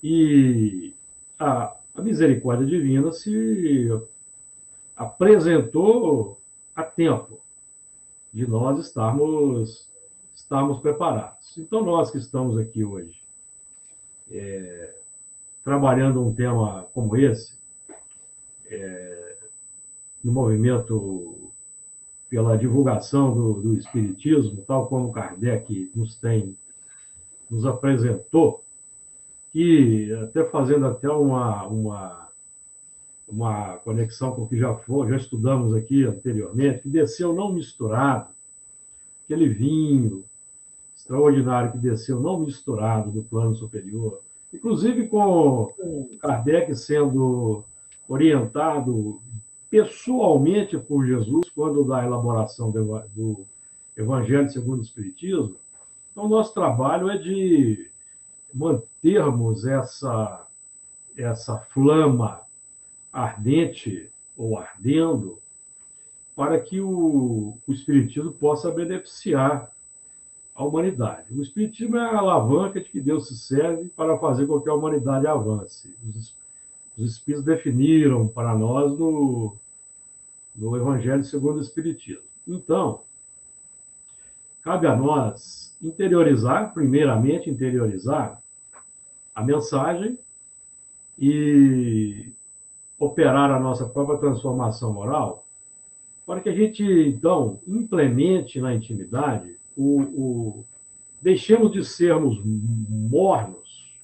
E 0.00 0.94
a, 1.36 1.74
a 1.94 2.00
misericórdia 2.00 2.66
divina 2.66 3.10
se 3.10 3.88
apresentou 4.96 6.40
a 6.74 6.84
tempo 6.84 7.40
de 8.36 8.46
nós 8.46 8.78
estarmos, 8.78 9.88
estarmos 10.34 10.78
preparados. 10.80 11.56
Então, 11.56 11.82
nós 11.82 12.10
que 12.10 12.18
estamos 12.18 12.58
aqui 12.58 12.84
hoje, 12.84 13.18
é, 14.30 14.94
trabalhando 15.64 16.22
um 16.22 16.34
tema 16.34 16.86
como 16.92 17.16
esse, 17.16 17.54
é, 18.66 19.38
no 20.22 20.32
movimento 20.32 21.50
pela 22.28 22.58
divulgação 22.58 23.34
do, 23.34 23.54
do 23.54 23.74
Espiritismo, 23.74 24.62
tal 24.66 24.86
como 24.86 25.12
Kardec 25.12 25.90
nos 25.94 26.14
tem, 26.16 26.54
nos 27.50 27.64
apresentou, 27.64 28.62
e 29.54 30.12
até 30.22 30.44
fazendo 30.44 30.84
até 30.84 31.08
uma, 31.08 31.66
uma, 31.66 32.25
uma 33.28 33.76
conexão 33.78 34.32
com 34.32 34.42
o 34.42 34.48
que 34.48 34.56
já 34.56 34.74
foi, 34.74 35.08
já 35.08 35.16
estudamos 35.16 35.74
aqui 35.74 36.04
anteriormente, 36.04 36.82
que 36.82 36.88
desceu 36.88 37.32
não 37.32 37.52
misturado, 37.52 38.28
aquele 39.24 39.48
vinho 39.48 40.24
extraordinário 40.96 41.72
que 41.72 41.78
desceu 41.78 42.20
não 42.20 42.40
misturado 42.40 43.10
do 43.10 43.22
plano 43.22 43.54
superior, 43.54 44.20
inclusive 44.52 45.08
com 45.08 45.72
Kardec 46.20 46.74
sendo 46.76 47.64
orientado 48.08 49.20
pessoalmente 49.68 50.78
por 50.78 51.04
Jesus 51.04 51.50
quando 51.50 51.84
da 51.84 52.04
elaboração 52.04 52.70
do 52.70 53.44
Evangelho 53.96 54.48
segundo 54.48 54.78
o 54.78 54.82
Espiritismo. 54.82 55.56
Então, 56.12 56.28
nosso 56.28 56.54
trabalho 56.54 57.10
é 57.10 57.18
de 57.18 57.90
mantermos 58.54 59.66
essa, 59.66 60.46
essa 61.16 61.58
flama 61.58 62.45
ardente 63.16 64.10
ou 64.36 64.58
ardendo 64.58 65.40
para 66.34 66.60
que 66.60 66.80
o, 66.82 67.56
o 67.66 67.72
Espiritismo 67.72 68.30
possa 68.30 68.70
beneficiar 68.70 69.72
a 70.54 70.62
humanidade. 70.62 71.32
O 71.32 71.40
Espiritismo 71.40 71.96
é 71.96 72.00
a 72.00 72.18
alavanca 72.18 72.78
de 72.78 72.90
que 72.90 73.00
Deus 73.00 73.28
se 73.28 73.36
serve 73.36 73.88
para 73.96 74.18
fazer 74.18 74.46
com 74.46 74.60
que 74.60 74.68
a 74.68 74.74
humanidade 74.74 75.26
avance. 75.26 75.94
Os, 76.14 76.34
os 76.98 77.12
Espíritos 77.12 77.44
definiram 77.44 78.28
para 78.28 78.54
nós 78.54 78.92
no, 78.92 79.56
no 80.54 80.76
Evangelho 80.76 81.24
segundo 81.24 81.56
o 81.56 81.62
Espiritismo. 81.62 82.22
Então, 82.46 83.00
cabe 84.62 84.86
a 84.86 84.94
nós 84.94 85.74
interiorizar, 85.80 86.74
primeiramente 86.74 87.48
interiorizar 87.48 88.42
a 89.34 89.42
mensagem 89.42 90.18
e 91.18 92.30
operar 92.98 93.50
a 93.50 93.60
nossa 93.60 93.86
própria 93.86 94.18
transformação 94.18 94.92
moral, 94.92 95.46
para 96.24 96.40
que 96.40 96.48
a 96.48 96.54
gente, 96.54 96.82
então, 96.82 97.60
implemente 97.66 98.60
na 98.60 98.74
intimidade 98.74 99.56
o, 99.76 100.00
o 100.00 100.64
deixemos 101.20 101.72
de 101.72 101.84
sermos 101.84 102.40
mornos 102.44 103.94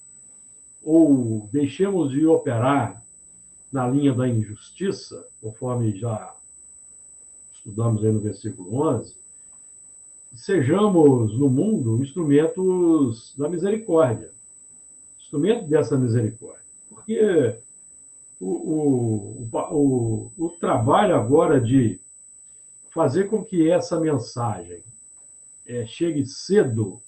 ou 0.82 1.48
deixemos 1.52 2.10
de 2.10 2.26
operar 2.26 3.02
na 3.72 3.88
linha 3.88 4.12
da 4.12 4.28
injustiça, 4.28 5.26
conforme 5.40 5.96
já 5.96 6.34
estudamos 7.52 8.04
aí 8.04 8.12
no 8.12 8.20
versículo 8.20 8.74
11, 8.74 9.16
sejamos 10.34 11.38
no 11.38 11.48
mundo 11.48 12.02
instrumentos 12.02 13.34
da 13.36 13.48
misericórdia 13.48 14.32
instrumento 15.32 15.66
dessa 15.66 15.96
misericórdia. 15.96 16.62
Porque 16.90 17.58
o, 18.42 19.46
o, 19.52 19.58
o, 19.70 20.32
o 20.36 20.48
trabalho 20.58 21.14
agora 21.14 21.60
de 21.60 22.00
fazer 22.90 23.30
com 23.30 23.44
que 23.44 23.70
essa 23.70 24.00
mensagem 24.00 24.82
é, 25.64 25.86
chegue 25.86 26.26
cedo 26.26 27.00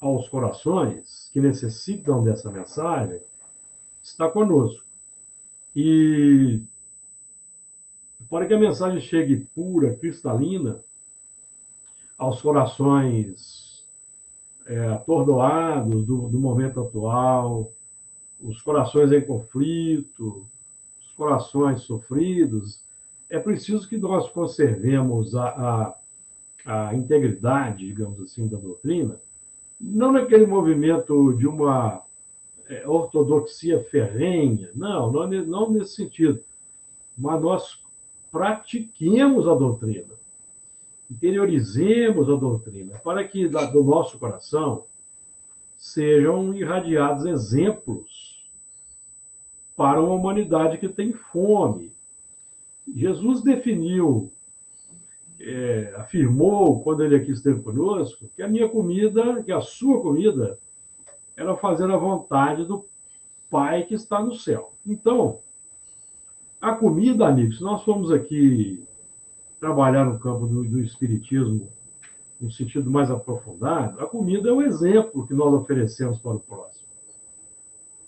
aos 0.00 0.28
corações 0.28 1.30
que 1.32 1.40
necessitam 1.40 2.22
dessa 2.24 2.50
mensagem 2.50 3.20
está 4.02 4.28
conosco. 4.28 4.84
E 5.74 6.60
para 8.28 8.44
que 8.46 8.54
a 8.54 8.58
mensagem 8.58 9.00
chegue 9.00 9.46
pura, 9.54 9.94
cristalina, 9.94 10.82
aos 12.18 12.42
corações 12.42 13.86
é, 14.66 14.88
atordoados 14.88 16.04
do, 16.04 16.28
do 16.28 16.40
momento 16.40 16.80
atual, 16.80 17.72
os 18.40 18.60
corações 18.62 19.12
em 19.12 19.24
conflito, 19.24 20.48
corações 21.16 21.82
sofridos, 21.82 22.80
é 23.28 23.38
preciso 23.38 23.88
que 23.88 23.96
nós 23.96 24.28
conservemos 24.30 25.34
a, 25.34 25.48
a, 25.48 26.88
a, 26.88 26.94
integridade, 26.94 27.86
digamos 27.86 28.20
assim, 28.20 28.46
da 28.46 28.56
doutrina, 28.56 29.18
não 29.80 30.12
naquele 30.12 30.46
movimento 30.46 31.32
de 31.34 31.46
uma 31.46 32.02
é, 32.68 32.86
ortodoxia 32.88 33.82
ferrenha, 33.84 34.70
não, 34.74 35.10
não, 35.10 35.26
não 35.28 35.70
nesse 35.70 35.96
sentido, 35.96 36.40
mas 37.16 37.40
nós 37.40 37.82
pratiquemos 38.30 39.48
a 39.48 39.54
doutrina 39.54 40.16
interiorizemos 41.10 42.28
a 42.28 42.34
doutrina, 42.34 42.98
para 42.98 43.26
que 43.26 43.48
do 43.48 43.84
nosso 43.84 44.18
coração 44.18 44.84
sejam 45.78 46.54
irradiados 46.54 47.24
exemplos 47.24 48.35
para 49.76 50.00
uma 50.00 50.14
humanidade 50.14 50.78
que 50.78 50.88
tem 50.88 51.12
fome. 51.12 51.92
Jesus 52.94 53.42
definiu, 53.42 54.32
é, 55.38 55.94
afirmou, 55.98 56.80
quando 56.80 57.04
ele 57.04 57.16
aqui 57.16 57.30
esteve 57.30 57.60
conosco, 57.60 58.26
que 58.34 58.42
a 58.42 58.48
minha 58.48 58.68
comida, 58.68 59.42
que 59.42 59.52
a 59.52 59.60
sua 59.60 60.00
comida, 60.00 60.58
era 61.36 61.56
fazer 61.56 61.90
a 61.90 61.96
vontade 61.96 62.64
do 62.64 62.86
Pai 63.50 63.84
que 63.84 63.94
está 63.94 64.20
no 64.20 64.34
céu. 64.34 64.72
Então, 64.84 65.40
a 66.60 66.74
comida, 66.74 67.28
amigos, 67.28 67.60
nós 67.60 67.82
fomos 67.82 68.10
aqui 68.10 68.84
trabalhar 69.60 70.04
no 70.04 70.18
campo 70.18 70.46
do, 70.46 70.64
do 70.64 70.80
espiritismo 70.80 71.68
no 72.40 72.50
sentido 72.50 72.90
mais 72.90 73.10
aprofundado, 73.10 74.00
a 74.00 74.06
comida 74.06 74.48
é 74.48 74.52
o 74.52 74.62
exemplo 74.62 75.26
que 75.26 75.34
nós 75.34 75.52
oferecemos 75.54 76.18
para 76.18 76.32
o 76.32 76.40
próximo. 76.40 76.85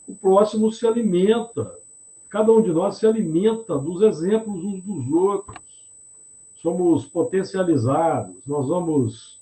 O 0.09 0.14
próximo 0.14 0.73
se 0.73 0.87
alimenta, 0.87 1.79
cada 2.31 2.51
um 2.51 2.62
de 2.62 2.73
nós 2.73 2.97
se 2.97 3.07
alimenta 3.07 3.79
dos 3.79 4.01
exemplos 4.01 4.64
uns 4.64 4.83
dos 4.83 5.12
outros. 5.12 5.59
Somos 6.57 7.05
potencializados, 7.05 8.47
nós 8.47 8.68
vamos 8.68 9.38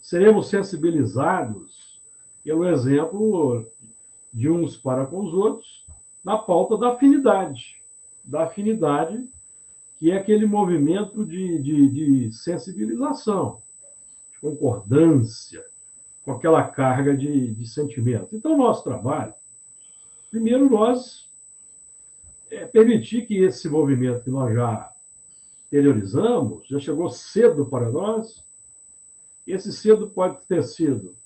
seremos 0.00 0.48
sensibilizados 0.48 2.00
pelo 2.44 2.68
exemplo 2.68 3.66
de 4.32 4.48
uns 4.48 4.76
para 4.76 5.04
com 5.04 5.24
os 5.24 5.34
outros 5.34 5.84
na 6.24 6.38
pauta 6.38 6.76
da 6.78 6.92
afinidade, 6.92 7.82
da 8.24 8.44
afinidade 8.44 9.28
que 9.98 10.12
é 10.12 10.16
aquele 10.16 10.46
movimento 10.46 11.24
de, 11.24 11.58
de, 11.60 11.88
de 11.88 12.32
sensibilização, 12.32 13.60
de 14.32 14.38
concordância 14.38 15.64
com 16.24 16.32
aquela 16.32 16.62
carga 16.62 17.16
de, 17.16 17.52
de 17.52 17.66
sentimento. 17.66 18.36
Então, 18.36 18.56
nosso 18.56 18.84
trabalho, 18.84 19.34
primeiro, 20.30 20.68
nós 20.68 21.28
é 22.50 22.64
permitir 22.64 23.26
que 23.26 23.38
esse 23.38 23.68
movimento 23.68 24.22
que 24.24 24.30
nós 24.30 24.54
já 24.54 24.92
interiorizamos, 25.66 26.66
já 26.68 26.78
chegou 26.78 27.10
cedo 27.10 27.66
para 27.66 27.90
nós, 27.90 28.44
esse 29.46 29.72
cedo 29.72 30.08
pode 30.08 30.38
ter 30.48 30.62
sido 30.62 31.16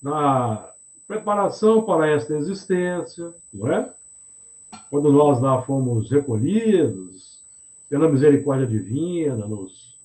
na 0.00 0.72
preparação 1.06 1.82
para 1.82 2.08
esta 2.08 2.36
existência, 2.36 3.34
não 3.52 3.70
é? 3.72 3.92
Quando 4.88 5.12
nós 5.12 5.40
lá 5.40 5.60
fomos 5.62 6.10
recolhidos, 6.10 7.44
pela 7.88 8.08
misericórdia 8.08 8.68
divina, 8.68 9.46
nos, 9.48 9.98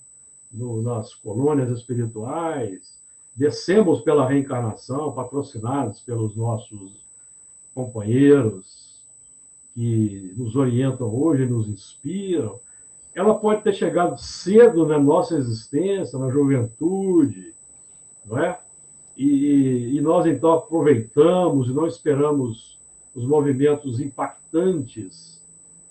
no, 0.51 0.81
nas 0.81 1.13
colônias 1.13 1.69
espirituais, 1.69 2.99
descemos 3.35 4.01
pela 4.01 4.27
reencarnação, 4.27 5.13
patrocinados 5.13 6.01
pelos 6.01 6.35
nossos 6.35 7.04
companheiros 7.75 9.05
que 9.73 10.33
nos 10.37 10.55
orientam 10.55 11.13
hoje, 11.13 11.45
nos 11.45 11.67
inspiram, 11.67 12.59
ela 13.13 13.35
pode 13.35 13.61
ter 13.61 13.73
chegado 13.73 14.17
cedo 14.17 14.87
na 14.87 14.97
nossa 14.97 15.35
existência, 15.35 16.17
na 16.17 16.31
juventude, 16.31 17.53
não 18.25 18.39
é? 18.39 18.57
E, 19.17 19.95
e 19.95 20.01
nós 20.01 20.25
então 20.25 20.53
aproveitamos 20.53 21.69
e 21.69 21.73
não 21.73 21.85
esperamos 21.85 22.79
os 23.13 23.25
movimentos 23.25 23.99
impactantes 23.99 25.41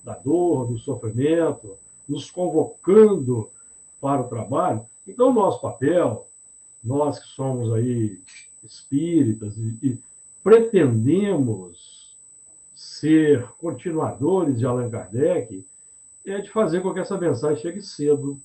da 0.02 0.14
dor, 0.14 0.66
do 0.66 0.78
sofrimento, 0.78 1.76
nos 2.06 2.30
convocando 2.30 3.50
para 4.00 4.20
o 4.20 4.28
trabalho. 4.28 4.84
Então, 5.06 5.32
nosso 5.32 5.60
papel, 5.62 6.28
nós 6.82 7.18
que 7.18 7.28
somos 7.28 7.72
aí 7.72 8.20
espíritas 8.62 9.56
e, 9.56 9.78
e 9.82 9.98
pretendemos 10.44 12.16
ser 12.74 13.44
continuadores 13.58 14.58
de 14.58 14.66
Allan 14.66 14.90
Kardec, 14.90 15.66
é 16.24 16.40
de 16.40 16.50
fazer 16.50 16.82
com 16.82 16.92
que 16.92 17.00
essa 17.00 17.18
mensagem 17.18 17.62
chegue 17.62 17.80
cedo 17.80 18.40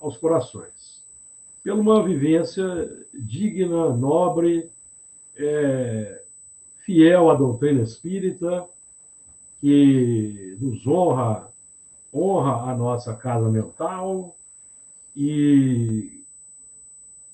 aos 0.00 0.16
corações. 0.16 1.04
Pela 1.62 1.80
uma 1.80 2.02
vivência 2.02 2.64
digna, 3.12 3.92
nobre, 3.94 4.70
é, 5.36 6.22
fiel 6.84 7.30
à 7.30 7.34
doutrina 7.34 7.82
espírita, 7.82 8.66
que 9.60 10.56
nos 10.60 10.86
honra, 10.86 11.50
honra 12.12 12.70
a 12.70 12.76
nossa 12.76 13.14
casa 13.14 13.48
mental 13.48 14.36
e 15.16 16.22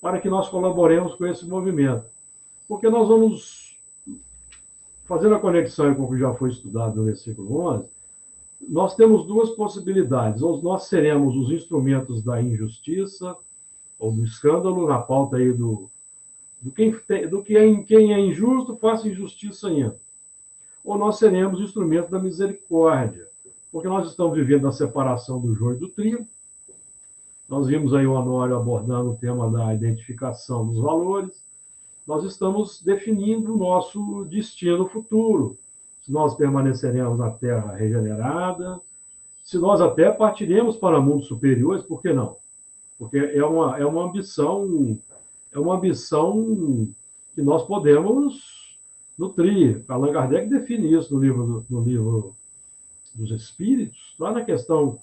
para 0.01 0.21
que 0.21 0.31
nós 0.31 0.49
colaboremos 0.49 1.15
com 1.17 1.27
esse 1.27 1.45
movimento. 1.47 2.07
Porque 2.69 2.89
nós 2.89 3.09
vamos, 3.09 3.70
fazendo 5.11 5.35
a 5.35 5.41
conexão 5.41 5.93
com 5.93 6.05
o 6.05 6.09
que 6.09 6.21
já 6.21 6.33
foi 6.35 6.51
estudado 6.51 6.95
no 6.95 7.05
versículo 7.05 7.67
11, 7.67 7.89
nós 8.61 8.95
temos 8.95 9.27
duas 9.27 9.51
possibilidades. 9.51 10.41
Ou 10.41 10.63
nós 10.63 10.85
seremos 10.85 11.35
os 11.35 11.51
instrumentos 11.51 12.23
da 12.23 12.41
injustiça 12.41 13.37
ou 13.99 14.13
do 14.13 14.23
escândalo, 14.23 14.87
na 14.87 15.01
pauta 15.01 15.37
aí 15.37 15.53
do, 15.53 15.91
do, 16.63 16.71
quem, 16.71 16.95
do 17.29 17.43
que 17.43 17.57
é, 17.57 17.83
quem 17.83 18.15
é 18.15 18.21
injusto, 18.21 18.77
faça 18.77 19.09
injustiça 19.09 19.67
ainda. 19.67 19.99
Ou 20.85 20.97
nós 20.97 21.19
seremos 21.19 21.61
instrumento 21.61 22.09
da 22.09 22.21
misericórdia, 22.21 23.27
porque 23.73 23.89
nós 23.89 24.09
estamos 24.09 24.39
vivendo 24.39 24.69
a 24.69 24.73
separação 24.73 25.41
do 25.41 25.57
joio 25.57 25.77
do 25.77 25.89
trigo, 25.89 26.25
nós 27.49 27.67
vimos 27.67 27.93
aí 27.95 28.07
o 28.07 28.13
Honório 28.13 28.57
abordando 28.57 29.11
o 29.11 29.17
tema 29.17 29.51
da 29.51 29.75
identificação 29.75 30.65
dos 30.69 30.79
valores. 30.79 31.45
Nós 32.11 32.25
estamos 32.25 32.83
definindo 32.83 33.55
o 33.55 33.57
nosso 33.57 34.25
destino 34.25 34.89
futuro. 34.89 35.57
Se 36.01 36.11
nós 36.11 36.35
permaneceremos 36.35 37.17
na 37.17 37.31
Terra 37.31 37.77
regenerada, 37.77 38.81
se 39.45 39.57
nós 39.59 39.81
até 39.81 40.11
partiremos 40.11 40.77
para 40.77 41.01
mundos 41.01 41.29
superiores, 41.29 41.85
por 41.85 42.03
que 42.03 42.13
não? 42.13 42.39
Porque 42.99 43.17
é 43.17 43.45
uma, 43.45 43.79
é 43.79 43.87
uma 43.87 44.07
ambição, 44.07 44.99
é 45.53 45.59
uma 45.61 45.77
ambição 45.77 46.89
que 47.33 47.43
nós 47.43 47.63
podemos 47.63 48.77
nutrir. 49.17 49.85
Allan 49.87 50.13
Kardec 50.13 50.49
define 50.49 50.93
isso 50.93 51.15
no 51.15 51.21
livro, 51.21 51.65
no 51.71 51.81
livro 51.81 52.35
dos 53.15 53.31
Espíritos, 53.31 54.17
lá 54.19 54.33
na 54.33 54.45
questão 54.45 54.99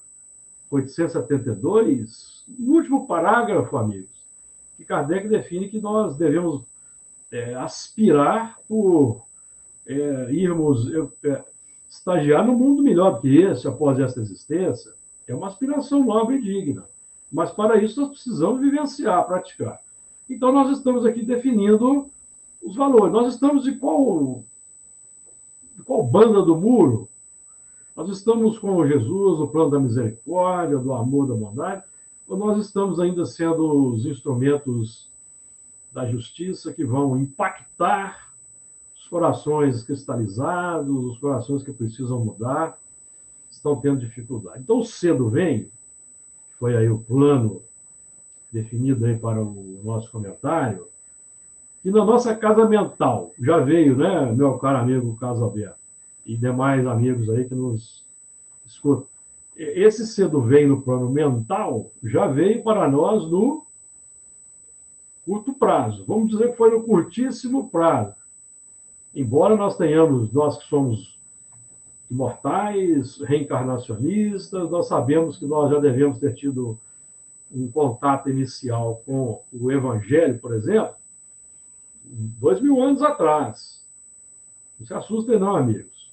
872, 0.69 2.43
no 2.59 2.73
último 2.73 3.07
parágrafo, 3.07 3.77
amigos, 3.77 4.27
que 4.75 4.83
Kardec 4.83 5.29
define 5.29 5.69
que 5.69 5.79
nós 5.79 6.17
devemos 6.17 6.65
é, 7.31 7.53
aspirar 7.55 8.57
por 8.67 9.25
é, 9.85 10.31
irmos 10.31 10.91
é, 11.23 11.43
estagiar 11.89 12.45
no 12.45 12.53
mundo 12.53 12.83
melhor 12.83 13.19
que 13.21 13.37
esse 13.37 13.67
após 13.67 13.99
essa 13.99 14.19
existência. 14.19 14.93
É 15.27 15.35
uma 15.35 15.47
aspiração 15.47 16.03
nobre 16.03 16.37
e 16.37 16.41
digna. 16.41 16.85
Mas 17.31 17.51
para 17.51 17.81
isso 17.81 18.01
nós 18.01 18.11
precisamos 18.11 18.61
vivenciar, 18.61 19.25
praticar. 19.25 19.79
Então 20.29 20.51
nós 20.51 20.77
estamos 20.77 21.05
aqui 21.05 21.23
definindo 21.23 22.09
os 22.61 22.75
valores. 22.75 23.13
Nós 23.13 23.33
estamos 23.33 23.63
de 23.63 23.75
qual, 23.75 24.43
de 25.75 25.83
qual 25.83 26.03
banda 26.03 26.41
do 26.41 26.55
muro? 26.55 27.09
Nós 27.95 28.09
estamos 28.09 28.59
com 28.59 28.85
Jesus 28.85 29.39
no 29.39 29.47
plano 29.47 29.71
da 29.71 29.79
misericórdia, 29.79 30.77
do 30.77 30.93
amor, 30.93 31.27
da 31.27 31.33
bondade, 31.33 31.83
ou 32.27 32.37
nós 32.37 32.63
estamos 32.63 32.99
ainda 32.99 33.25
sendo 33.25 33.91
os 33.91 34.05
instrumentos 34.05 35.09
da 35.91 36.05
justiça 36.05 36.73
que 36.73 36.83
vão 36.83 37.17
impactar 37.17 38.31
os 38.95 39.07
corações 39.07 39.83
cristalizados, 39.83 41.05
os 41.05 41.17
corações 41.17 41.63
que 41.63 41.71
precisam 41.71 42.19
mudar, 42.19 42.77
estão 43.49 43.75
tendo 43.75 43.99
dificuldade. 43.99 44.61
Então, 44.61 44.83
cedo 44.83 45.29
vem, 45.29 45.69
foi 46.59 46.75
aí 46.75 46.89
o 46.89 46.99
plano 46.99 47.61
definido 48.51 49.05
aí 49.05 49.17
para 49.17 49.41
o 49.41 49.81
nosso 49.83 50.11
comentário, 50.11 50.87
e 51.83 51.91
na 51.91 52.03
nossa 52.03 52.35
casa 52.35 52.67
mental, 52.67 53.33
já 53.39 53.59
veio, 53.59 53.95
né, 53.95 54.31
meu 54.31 54.57
caro 54.57 54.79
amigo 54.79 55.15
Carlos 55.17 55.41
Alberto, 55.41 55.77
e 56.25 56.35
demais 56.35 56.85
amigos 56.85 57.29
aí 57.29 57.45
que 57.45 57.55
nos 57.55 58.03
escutam. 58.65 59.07
Esse 59.55 60.05
cedo 60.05 60.41
vem 60.41 60.67
no 60.67 60.81
plano 60.81 61.09
mental, 61.09 61.89
já 62.03 62.27
veio 62.27 62.63
para 62.63 62.89
nós 62.89 63.23
no 63.29 63.66
curto 65.27 65.53
prazo. 65.53 66.05
Vamos 66.07 66.29
dizer 66.31 66.51
que 66.51 66.57
foi 66.57 66.71
no 66.71 66.83
curtíssimo 66.83 67.69
prazo. 67.69 68.15
Embora 69.13 69.57
nós 69.57 69.75
tenhamos, 69.75 70.31
nós 70.31 70.57
que 70.57 70.69
somos 70.69 71.19
imortais, 72.09 73.19
reencarnacionistas, 73.19 74.69
nós 74.71 74.87
sabemos 74.87 75.37
que 75.37 75.45
nós 75.45 75.69
já 75.69 75.79
devemos 75.79 76.17
ter 76.17 76.33
tido 76.33 76.79
um 77.51 77.69
contato 77.69 78.29
inicial 78.29 79.01
com 79.05 79.41
o 79.51 79.69
Evangelho, 79.69 80.39
por 80.39 80.53
exemplo, 80.53 80.95
dois 82.39 82.61
mil 82.61 82.81
anos 82.81 83.01
atrás. 83.01 83.83
Não 84.79 84.87
se 84.87 84.93
assustem, 84.93 85.37
não, 85.37 85.57
amigos. 85.57 86.09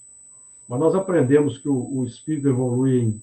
Mas 0.69 0.81
nós 0.81 0.95
aprendemos 0.95 1.59
que 1.59 1.69
o, 1.69 1.99
o 1.99 2.05
espírito 2.05 2.49
evolui 2.49 3.01
em 3.01 3.23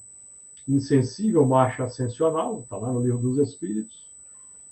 insensível 0.67 1.45
marcha 1.45 1.83
ascensional, 1.83 2.59
está 2.59 2.77
lá 2.77 2.93
no 2.93 3.01
livro 3.01 3.17
dos 3.17 3.37
Espíritos. 3.37 4.05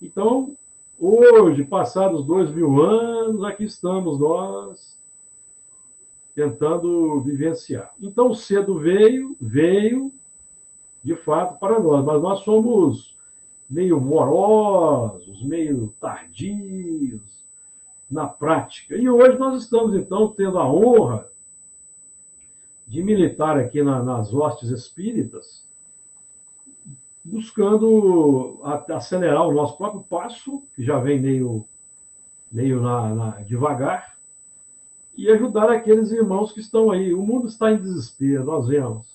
Então, 0.01 0.55
hoje, 0.99 1.63
passados 1.63 2.25
dois 2.25 2.51
mil 2.51 2.81
anos, 2.81 3.43
aqui 3.43 3.63
estamos 3.63 4.19
nós 4.19 4.97
tentando 6.35 7.21
vivenciar. 7.21 7.93
Então, 7.99 8.33
cedo 8.33 8.77
veio, 8.77 9.35
veio, 9.39 10.11
de 11.03 11.15
fato, 11.15 11.59
para 11.59 11.79
nós, 11.79 12.03
mas 12.05 12.21
nós 12.21 12.39
somos 12.41 13.17
meio 13.69 13.99
morosos, 13.99 15.43
meio 15.43 15.93
tardios 15.99 17.21
na 18.09 18.27
prática. 18.27 18.95
E 18.95 19.09
hoje 19.09 19.37
nós 19.37 19.61
estamos, 19.61 19.95
então, 19.95 20.29
tendo 20.29 20.57
a 20.57 20.71
honra 20.71 21.29
de 22.87 23.03
militar 23.03 23.57
aqui 23.59 23.83
na, 23.83 24.01
nas 24.01 24.33
hostes 24.33 24.69
espíritas, 24.71 25.63
buscando 27.29 28.59
acelerar 28.89 29.47
o 29.47 29.53
nosso 29.53 29.77
próprio 29.77 30.01
passo, 30.01 30.63
que 30.75 30.83
já 30.83 30.99
vem 30.99 31.19
meio, 31.19 31.65
meio 32.51 32.81
na, 32.81 33.15
na, 33.15 33.29
devagar, 33.41 34.17
e 35.15 35.29
ajudar 35.29 35.69
aqueles 35.69 36.11
irmãos 36.11 36.51
que 36.51 36.59
estão 36.59 36.91
aí. 36.91 37.13
O 37.13 37.21
mundo 37.21 37.47
está 37.47 37.71
em 37.71 37.77
desespero, 37.77 38.45
nós 38.45 38.67
vemos. 38.67 39.07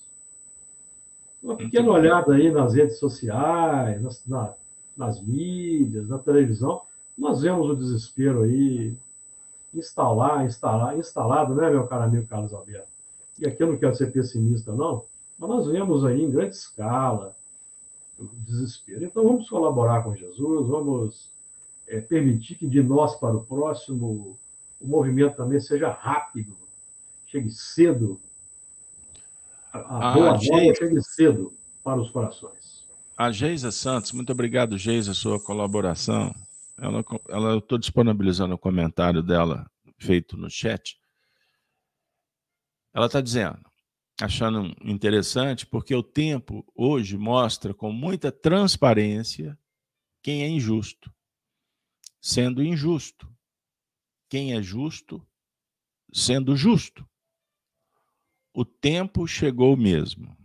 Uma 1.41 1.55
pequena 1.55 1.91
olhada 1.91 2.33
aí 2.33 2.51
nas 2.51 2.73
redes 2.73 2.97
sociais, 2.97 4.01
nas, 4.01 4.25
na, 4.25 4.53
nas 4.95 5.21
mídias, 5.21 6.07
na 6.07 6.17
televisão, 6.17 6.81
nós 7.17 7.41
vemos 7.41 7.69
o 7.69 7.75
desespero 7.75 8.43
aí 8.43 8.95
instalar, 9.73 10.45
instalar, 10.45 10.97
instalado, 10.97 11.53
né, 11.53 11.69
meu 11.69 11.85
caro 11.85 12.03
amigo 12.03 12.27
Carlos 12.27 12.53
Alberto? 12.53 12.95
e 13.37 13.45
aqui 13.45 13.61
eu 13.61 13.67
não 13.67 13.77
quero 13.77 13.95
ser 13.95 14.11
pessimista, 14.11 14.71
não, 14.71 15.03
mas 15.37 15.49
nós 15.49 15.67
vemos 15.67 16.05
aí 16.05 16.21
em 16.21 16.31
grande 16.31 16.55
escala 16.55 17.35
desespero. 18.17 19.03
Então, 19.03 19.23
vamos 19.23 19.49
colaborar 19.49 20.03
com 20.03 20.15
Jesus, 20.15 20.67
vamos 20.67 21.31
é, 21.87 21.99
permitir 21.99 22.55
que 22.55 22.67
de 22.67 22.81
nós 22.81 23.15
para 23.15 23.35
o 23.35 23.43
próximo 23.43 24.39
o 24.79 24.87
movimento 24.87 25.35
também 25.35 25.59
seja 25.59 25.89
rápido, 25.89 26.55
chegue 27.27 27.49
cedo. 27.49 28.19
A, 29.71 29.79
a 29.79 30.11
ah, 30.11 30.13
boa 30.13 30.37
Geisa, 30.37 30.75
chegue 30.75 31.01
cedo 31.01 31.53
para 31.83 31.99
os 31.99 32.09
corações. 32.09 32.85
A 33.17 33.31
Geisa 33.31 33.71
Santos, 33.71 34.11
muito 34.11 34.31
obrigado, 34.31 34.77
Geisa, 34.77 35.13
sua 35.13 35.39
colaboração. 35.39 36.33
Ela, 36.77 37.03
ela, 37.29 37.49
eu 37.51 37.59
estou 37.59 37.77
disponibilizando 37.77 38.55
o 38.55 38.59
comentário 38.59 39.23
dela 39.23 39.65
feito 39.97 40.35
no 40.35 40.49
chat. 40.49 40.97
Ela 42.93 43.05
está 43.05 43.21
dizendo, 43.21 43.59
achando 44.21 44.75
interessante, 44.83 45.65
porque 45.65 45.93
o 45.93 46.03
tempo 46.03 46.65
hoje 46.73 47.17
mostra 47.17 47.73
com 47.73 47.91
muita 47.91 48.31
transparência 48.31 49.57
quem 50.21 50.43
é 50.43 50.47
injusto. 50.49 51.13
sendo 52.21 52.63
injusto. 52.63 53.31
Quem 54.27 54.53
é 54.53 54.61
justo, 54.61 55.25
sendo 56.11 56.55
justo. 56.55 57.07
O 58.51 58.65
tempo 58.65 59.27
chegou 59.27 59.77
mesmo. 59.77 60.35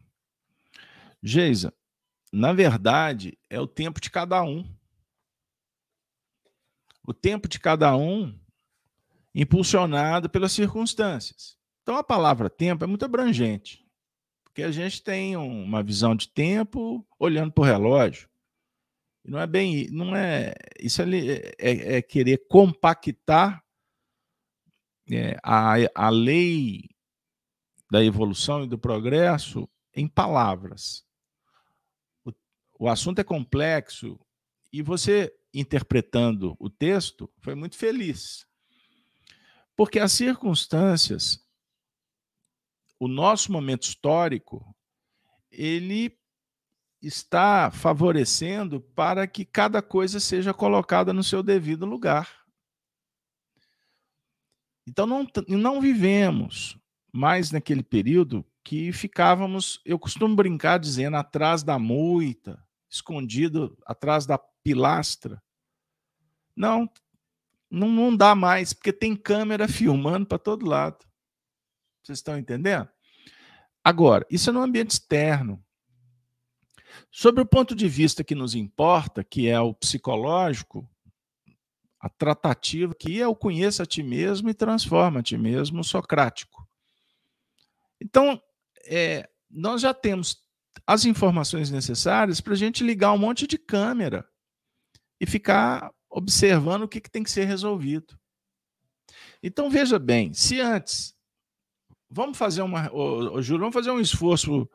Geisa, 1.22 1.72
na 2.32 2.52
verdade, 2.52 3.38
é 3.48 3.58
o 3.60 3.66
tempo 3.66 4.00
de 4.00 4.10
cada 4.10 4.42
um. 4.42 4.64
O 7.02 7.14
tempo 7.14 7.48
de 7.48 7.58
cada 7.58 7.96
um 7.96 8.38
impulsionado 9.34 10.28
pelas 10.28 10.52
circunstâncias. 10.52 11.59
Então 11.82 11.96
a 11.96 12.04
palavra 12.04 12.48
tempo 12.48 12.84
é 12.84 12.86
muito 12.86 13.04
abrangente, 13.04 13.84
porque 14.44 14.62
a 14.62 14.70
gente 14.70 15.02
tem 15.02 15.36
uma 15.36 15.82
visão 15.82 16.14
de 16.14 16.28
tempo 16.28 17.06
olhando 17.18 17.52
para 17.52 17.62
o 17.62 17.66
relógio. 17.66 18.28
Não 19.24 19.38
é 19.38 19.46
bem, 19.46 19.88
não 19.90 20.16
é 20.16 20.54
isso 20.78 21.02
é, 21.02 21.06
é, 21.58 21.96
é 21.96 22.02
querer 22.02 22.46
compactar 22.48 23.62
é, 25.10 25.36
a, 25.42 25.74
a 25.94 26.08
lei 26.08 26.88
da 27.90 28.02
evolução 28.02 28.64
e 28.64 28.68
do 28.68 28.78
progresso 28.78 29.68
em 29.94 30.06
palavras. 30.06 31.04
O, 32.24 32.32
o 32.78 32.88
assunto 32.88 33.18
é 33.18 33.24
complexo 33.24 34.18
e 34.72 34.82
você 34.82 35.34
interpretando 35.52 36.56
o 36.58 36.70
texto 36.70 37.30
foi 37.40 37.54
muito 37.54 37.76
feliz. 37.76 38.46
Porque 39.76 39.98
as 39.98 40.12
circunstâncias, 40.12 41.44
o 43.00 43.08
nosso 43.08 43.50
momento 43.50 43.84
histórico, 43.84 44.76
ele 45.50 46.14
está 47.00 47.70
favorecendo 47.70 48.78
para 48.78 49.26
que 49.26 49.42
cada 49.42 49.80
coisa 49.80 50.20
seja 50.20 50.52
colocada 50.52 51.10
no 51.10 51.24
seu 51.24 51.42
devido 51.42 51.86
lugar. 51.86 52.28
Então, 54.86 55.06
não, 55.06 55.26
não 55.48 55.80
vivemos 55.80 56.78
mais 57.10 57.50
naquele 57.50 57.82
período 57.82 58.44
que 58.62 58.92
ficávamos, 58.92 59.80
eu 59.84 59.98
costumo 59.98 60.36
brincar 60.36 60.78
dizendo, 60.78 61.16
atrás 61.16 61.62
da 61.62 61.78
moita, 61.78 62.62
escondido 62.88 63.78
atrás 63.86 64.26
da 64.26 64.36
pilastra. 64.36 65.42
Não, 66.54 66.86
não, 67.70 67.88
não 67.88 68.14
dá 68.14 68.34
mais, 68.34 68.74
porque 68.74 68.92
tem 68.92 69.16
câmera 69.16 69.66
filmando 69.68 70.26
para 70.26 70.38
todo 70.38 70.66
lado. 70.66 71.09
Vocês 72.02 72.18
estão 72.18 72.38
entendendo? 72.38 72.88
Agora, 73.82 74.26
isso 74.30 74.50
é 74.50 74.52
no 74.52 74.62
ambiente 74.62 74.92
externo. 74.92 75.62
Sobre 77.10 77.42
o 77.42 77.46
ponto 77.46 77.74
de 77.74 77.88
vista 77.88 78.24
que 78.24 78.34
nos 78.34 78.54
importa, 78.54 79.24
que 79.24 79.48
é 79.48 79.60
o 79.60 79.74
psicológico, 79.74 80.88
a 82.00 82.08
tratativa 82.08 82.94
que 82.94 83.20
é 83.20 83.28
o 83.28 83.36
conheça 83.36 83.82
a 83.82 83.86
ti 83.86 84.02
mesmo 84.02 84.48
e 84.48 84.54
transforma 84.54 85.20
a 85.20 85.22
ti 85.22 85.36
mesmo, 85.36 85.84
socrático. 85.84 86.66
Então, 88.00 88.42
é, 88.86 89.28
nós 89.50 89.82
já 89.82 89.92
temos 89.92 90.42
as 90.86 91.04
informações 91.04 91.70
necessárias 91.70 92.40
para 92.40 92.54
a 92.54 92.56
gente 92.56 92.82
ligar 92.82 93.12
um 93.12 93.18
monte 93.18 93.46
de 93.46 93.58
câmera 93.58 94.26
e 95.20 95.26
ficar 95.26 95.92
observando 96.08 96.84
o 96.84 96.88
que, 96.88 97.00
que 97.00 97.10
tem 97.10 97.22
que 97.22 97.30
ser 97.30 97.44
resolvido. 97.44 98.18
Então, 99.42 99.70
veja 99.70 99.98
bem, 99.98 100.32
se 100.32 100.60
antes. 100.60 101.14
Vamos 102.10 102.36
fazer 102.36 102.62
uma. 102.62 102.92
Ô, 102.92 103.34
ô, 103.34 103.42
Júlio, 103.42 103.60
vamos 103.60 103.74
fazer 103.74 103.90
um 103.90 104.00
esforço, 104.00 104.68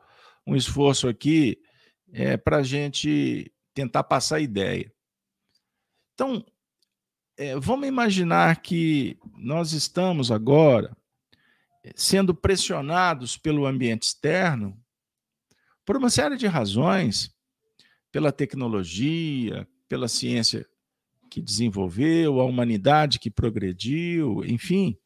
um 0.46 0.56
esforço 0.56 1.06
aqui 1.06 1.60
é, 2.12 2.36
para 2.36 2.58
a 2.58 2.62
gente 2.62 3.52
tentar 3.74 4.04
passar 4.04 4.36
a 4.36 4.40
ideia. 4.40 4.90
Então, 6.14 6.44
é, 7.36 7.54
vamos 7.58 7.86
imaginar 7.86 8.62
que 8.62 9.18
nós 9.36 9.72
estamos 9.72 10.30
agora 10.32 10.96
é, 11.84 11.92
sendo 11.94 12.34
pressionados 12.34 13.36
pelo 13.36 13.66
ambiente 13.66 14.04
externo 14.04 14.80
por 15.84 15.96
uma 15.96 16.08
série 16.08 16.36
de 16.36 16.46
razões, 16.46 17.30
pela 18.10 18.32
tecnologia, 18.32 19.68
pela 19.88 20.08
ciência 20.08 20.66
que 21.30 21.40
desenvolveu, 21.42 22.40
a 22.40 22.44
humanidade 22.44 23.18
que 23.18 23.30
progrediu, 23.30 24.42
enfim, 24.44 24.98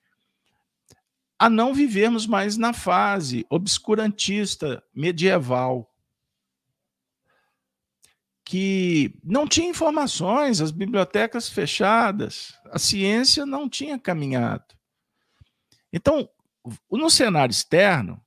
a 1.40 1.48
não 1.48 1.72
vivermos 1.72 2.26
mais 2.26 2.58
na 2.58 2.74
fase 2.74 3.46
obscurantista 3.48 4.84
medieval, 4.94 5.90
que 8.44 9.18
não 9.24 9.48
tinha 9.48 9.70
informações, 9.70 10.60
as 10.60 10.70
bibliotecas 10.70 11.48
fechadas, 11.48 12.60
a 12.66 12.78
ciência 12.78 13.46
não 13.46 13.70
tinha 13.70 13.98
caminhado. 13.98 14.74
Então, 15.90 16.28
no 16.90 17.08
cenário 17.08 17.52
externo, 17.52 18.22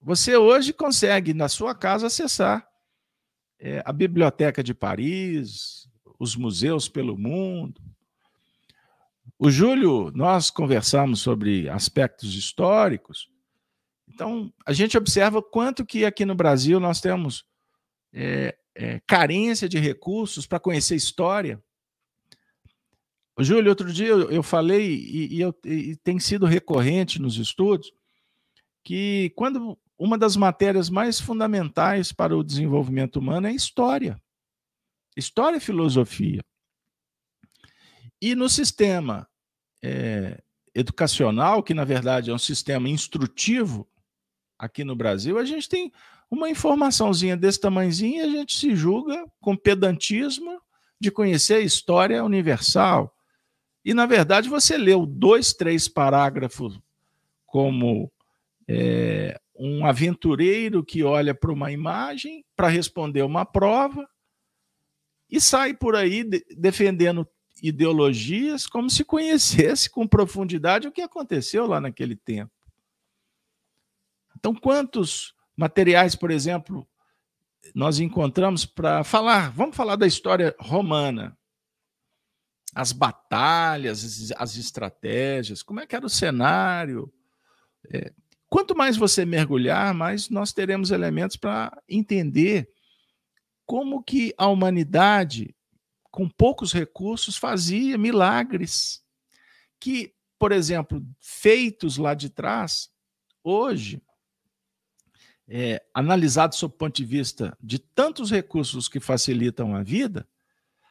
você 0.00 0.34
hoje 0.34 0.72
consegue, 0.72 1.34
na 1.34 1.50
sua 1.50 1.74
casa, 1.74 2.06
acessar 2.06 2.66
é, 3.58 3.82
a 3.84 3.92
Biblioteca 3.92 4.62
de 4.62 4.72
Paris, 4.72 5.86
os 6.18 6.34
museus 6.34 6.88
pelo 6.88 7.18
mundo. 7.18 7.78
O 9.44 9.50
Júlio, 9.50 10.10
nós 10.14 10.50
conversamos 10.50 11.20
sobre 11.20 11.68
aspectos 11.68 12.34
históricos. 12.34 13.30
Então, 14.08 14.50
a 14.64 14.72
gente 14.72 14.96
observa 14.96 15.42
quanto 15.42 15.84
que 15.84 16.06
aqui 16.06 16.24
no 16.24 16.34
Brasil 16.34 16.80
nós 16.80 16.98
temos 16.98 17.44
é, 18.10 18.56
é, 18.74 19.00
carência 19.00 19.68
de 19.68 19.78
recursos 19.78 20.46
para 20.46 20.58
conhecer 20.58 20.96
história. 20.96 21.62
O 23.36 23.44
Júlio, 23.44 23.68
outro 23.68 23.92
dia 23.92 24.06
eu, 24.08 24.42
falei, 24.42 24.94
e, 24.94 25.34
e, 25.34 25.40
eu, 25.42 25.54
e 25.66 25.94
tem 25.96 26.18
sido 26.18 26.46
recorrente 26.46 27.20
nos 27.20 27.36
estudos, 27.36 27.92
que 28.82 29.30
quando 29.36 29.78
uma 29.98 30.16
das 30.16 30.36
matérias 30.36 30.88
mais 30.88 31.20
fundamentais 31.20 32.12
para 32.12 32.34
o 32.34 32.42
desenvolvimento 32.42 33.16
humano 33.16 33.46
é 33.46 33.52
história. 33.52 34.18
História 35.14 35.58
e 35.58 35.60
filosofia. 35.60 36.40
E 38.22 38.34
no 38.34 38.48
sistema 38.48 39.28
é, 39.84 40.42
educacional, 40.74 41.62
que 41.62 41.74
na 41.74 41.84
verdade 41.84 42.30
é 42.30 42.34
um 42.34 42.38
sistema 42.38 42.88
instrutivo 42.88 43.86
aqui 44.58 44.82
no 44.82 44.96
Brasil, 44.96 45.38
a 45.38 45.44
gente 45.44 45.68
tem 45.68 45.92
uma 46.30 46.48
informaçãozinha 46.48 47.36
desse 47.36 47.60
tamanhozinho 47.60 48.16
e 48.16 48.20
a 48.20 48.28
gente 48.40 48.56
se 48.56 48.74
julga 48.74 49.24
com 49.40 49.54
pedantismo 49.56 50.58
de 50.98 51.10
conhecer 51.10 51.54
a 51.54 51.60
história 51.60 52.24
universal. 52.24 53.14
E, 53.84 53.92
na 53.92 54.06
verdade, 54.06 54.48
você 54.48 54.78
leu 54.78 55.04
dois, 55.04 55.52
três 55.52 55.86
parágrafos 55.86 56.80
como 57.44 58.10
é, 58.66 59.38
um 59.54 59.84
aventureiro 59.84 60.82
que 60.82 61.02
olha 61.02 61.34
para 61.34 61.52
uma 61.52 61.70
imagem 61.70 62.44
para 62.56 62.68
responder 62.68 63.22
uma 63.22 63.44
prova 63.44 64.08
e 65.30 65.40
sai 65.40 65.74
por 65.74 65.94
aí 65.94 66.24
de, 66.24 66.44
defendendo 66.56 67.28
ideologias 67.66 68.66
como 68.66 68.90
se 68.90 69.02
conhecesse 69.02 69.88
com 69.88 70.06
profundidade 70.06 70.86
o 70.86 70.92
que 70.92 71.00
aconteceu 71.00 71.66
lá 71.66 71.80
naquele 71.80 72.14
tempo. 72.14 72.52
Então, 74.36 74.54
quantos 74.54 75.34
materiais, 75.56 76.14
por 76.14 76.30
exemplo, 76.30 76.86
nós 77.74 77.98
encontramos 77.98 78.66
para 78.66 79.02
falar, 79.02 79.50
vamos 79.52 79.74
falar 79.74 79.96
da 79.96 80.06
história 80.06 80.54
romana, 80.58 81.34
as 82.74 82.92
batalhas, 82.92 84.30
as 84.36 84.56
estratégias, 84.56 85.62
como 85.62 85.80
é 85.80 85.86
que 85.86 85.96
era 85.96 86.04
o 86.04 86.10
cenário. 86.10 87.10
É, 87.90 88.12
quanto 88.48 88.76
mais 88.76 88.96
você 88.96 89.24
mergulhar, 89.24 89.94
mais 89.94 90.28
nós 90.28 90.52
teremos 90.52 90.90
elementos 90.90 91.36
para 91.36 91.80
entender 91.88 92.68
como 93.64 94.02
que 94.02 94.34
a 94.36 94.48
humanidade, 94.48 95.54
com 96.14 96.28
poucos 96.28 96.72
recursos, 96.72 97.36
fazia 97.36 97.98
milagres 97.98 99.02
que, 99.80 100.14
por 100.38 100.52
exemplo, 100.52 101.04
feitos 101.18 101.96
lá 101.96 102.14
de 102.14 102.30
trás, 102.30 102.88
hoje, 103.42 104.00
é, 105.48 105.84
analisado 105.92 106.54
sob 106.54 106.72
o 106.72 106.78
ponto 106.78 106.94
de 106.94 107.04
vista 107.04 107.58
de 107.60 107.80
tantos 107.80 108.30
recursos 108.30 108.86
que 108.86 109.00
facilitam 109.00 109.74
a 109.74 109.82
vida, 109.82 110.24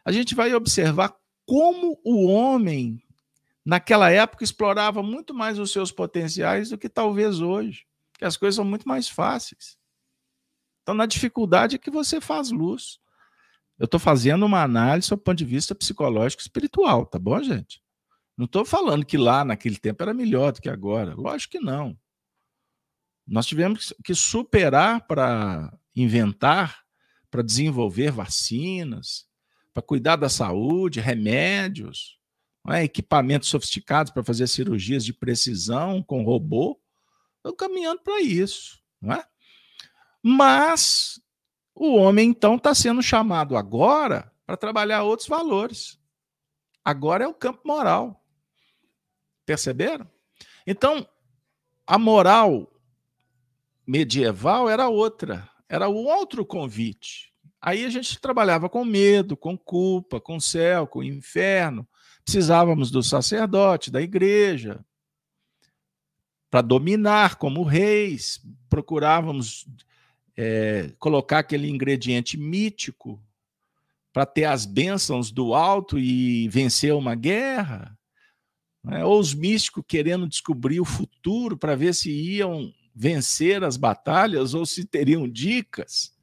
a 0.04 0.12
gente 0.12 0.36
vai 0.36 0.54
observar 0.54 1.16
como 1.46 1.98
o 2.04 2.26
homem, 2.26 3.02
naquela 3.64 4.12
época, 4.12 4.44
explorava 4.44 5.02
muito 5.02 5.34
mais 5.34 5.58
os 5.58 5.72
seus 5.72 5.90
potenciais 5.90 6.72
do 6.72 6.78
que 6.78 6.90
talvez 6.90 7.40
hoje, 7.40 7.86
que 8.20 8.26
as 8.26 8.36
coisas 8.36 8.58
são 8.58 8.66
muito 8.66 8.86
mais 8.86 9.08
fáceis. 9.08 9.78
Então, 10.82 10.94
na 10.94 11.06
dificuldade 11.06 11.78
é 11.78 11.80
que 11.80 11.90
você 11.90 12.20
faz 12.20 12.52
luz. 12.52 13.00
Eu 13.78 13.86
estou 13.86 14.00
fazendo 14.00 14.46
uma 14.46 14.62
análise 14.62 15.10
do 15.10 15.18
ponto 15.18 15.38
de 15.38 15.46
vista 15.46 15.74
psicológico 15.74 16.42
e 16.42 16.46
espiritual, 16.46 17.06
tá 17.06 17.18
bom, 17.18 17.42
gente? 17.42 17.82
Não 18.38 18.46
estou 18.46 18.66
falando 18.66 19.06
que 19.06 19.18
lá 19.18 19.44
naquele 19.46 19.78
tempo 19.78 20.02
era 20.02 20.14
melhor 20.14 20.52
do 20.52 20.62
que 20.62 20.70
agora. 20.70 21.14
Lógico 21.16 21.52
que 21.52 21.60
não. 21.60 21.98
Nós 23.26 23.46
tivemos 23.46 23.94
que 24.04 24.14
superar 24.14 25.06
para 25.08 25.72
inventar, 25.96 26.84
para 27.30 27.42
desenvolver 27.42 28.12
vacinas, 28.12 29.28
para 29.74 29.82
cuidar 29.82 30.16
da 30.16 30.30
saúde, 30.30 31.00
remédios. 31.00 32.20
é? 32.70 32.84
equipamentos 32.84 33.50
sofisticados 33.50 34.12
para 34.12 34.24
fazer 34.24 34.48
cirurgias 34.48 35.06
de 35.06 35.14
precisão 35.14 36.02
com 36.04 36.24
robô. 36.24 36.80
Estão 37.38 37.56
caminhando 37.56 38.02
para 38.02 38.22
isso. 38.22 38.82
Não 39.02 39.14
é? 39.14 39.26
Mas 40.22 41.20
o 41.76 41.96
homem, 41.96 42.30
então, 42.30 42.56
está 42.56 42.74
sendo 42.76 43.02
chamado 43.02 43.58
agora 43.58 44.32
para 44.46 44.58
trabalhar 44.58 45.04
outros 45.04 45.28
valores. 45.28 46.00
Agora 46.86 47.24
é 47.24 47.28
o 47.28 47.34
campo 47.34 47.62
moral. 47.66 48.24
Perceberam? 49.46 50.10
Então, 50.68 51.08
a 51.86 51.98
moral 51.98 52.72
medieval 53.86 54.70
era 54.70 54.88
outra, 54.88 55.50
era 55.68 55.90
o 55.90 56.06
outro 56.06 56.46
convite. 56.46 57.34
Aí 57.62 57.86
a 57.86 57.90
gente 57.90 58.20
trabalhava 58.20 58.70
com 58.70 58.84
medo, 58.84 59.36
com 59.36 59.58
culpa, 59.58 60.20
com 60.20 60.40
céu, 60.40 60.86
com 60.86 61.02
inferno. 61.02 61.88
Precisávamos 62.24 62.92
do 62.92 63.02
sacerdote, 63.02 63.92
da 63.92 64.02
igreja, 64.02 64.84
para 66.50 66.62
dominar 66.62 67.36
como 67.36 67.64
reis. 67.64 68.42
Procurávamos 68.70 69.66
é, 70.38 70.92
colocar 71.00 71.40
aquele 71.40 71.70
ingrediente 71.70 72.38
mítico 72.38 73.22
para 74.12 74.26
ter 74.26 74.46
as 74.46 74.66
bênçãos 74.66 75.32
do 75.32 75.54
alto 75.54 75.98
e 75.98 76.48
vencer 76.50 76.94
uma 76.94 77.16
guerra. 77.16 77.98
Né? 78.84 79.04
Ou 79.04 79.20
os 79.20 79.34
místicos 79.34 79.84
querendo 79.88 80.28
descobrir 80.28 80.80
o 80.80 80.86
futuro 80.86 81.58
para 81.58 81.76
ver 81.76 81.96
se 81.96 82.12
iam 82.12 82.72
vencer 82.94 83.64
as 83.64 83.76
batalhas 83.76 84.54
ou 84.54 84.66
se 84.66 84.86
teriam 84.86 85.28
dicas. 85.28 86.14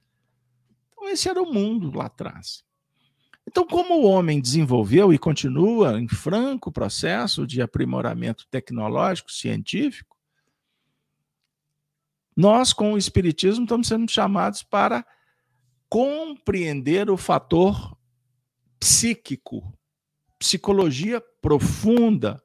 Então, 0.92 1.08
esse 1.08 1.28
era 1.28 1.42
o 1.42 1.52
mundo 1.52 1.90
lá 1.96 2.06
atrás. 2.06 2.62
Então, 3.48 3.66
como 3.66 3.94
o 3.94 4.04
homem 4.04 4.40
desenvolveu 4.40 5.12
e 5.12 5.18
continua 5.18 6.00
em 6.00 6.06
franco 6.06 6.70
processo 6.70 7.44
de 7.44 7.60
aprimoramento 7.60 8.46
tecnológico, 8.48 9.32
científico, 9.32 10.09
nós, 12.36 12.72
com 12.72 12.92
o 12.92 12.98
Espiritismo, 12.98 13.64
estamos 13.64 13.88
sendo 13.88 14.10
chamados 14.10 14.62
para 14.62 15.04
compreender 15.88 17.10
o 17.10 17.16
fator 17.16 17.96
psíquico, 18.78 19.76
psicologia 20.38 21.20
profunda. 21.42 22.42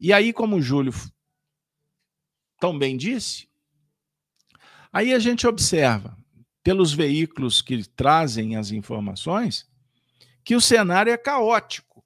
E 0.00 0.12
aí, 0.12 0.32
como 0.32 0.56
o 0.56 0.62
Júlio 0.62 0.92
tão 2.58 2.78
bem 2.78 2.96
disse, 2.96 3.48
aí 4.92 5.12
a 5.12 5.18
gente 5.18 5.46
observa, 5.46 6.16
pelos 6.62 6.94
veículos 6.94 7.60
que 7.60 7.86
trazem 7.90 8.56
as 8.56 8.70
informações, 8.70 9.70
que 10.42 10.56
o 10.56 10.60
cenário 10.60 11.12
é 11.12 11.16
caótico, 11.16 12.02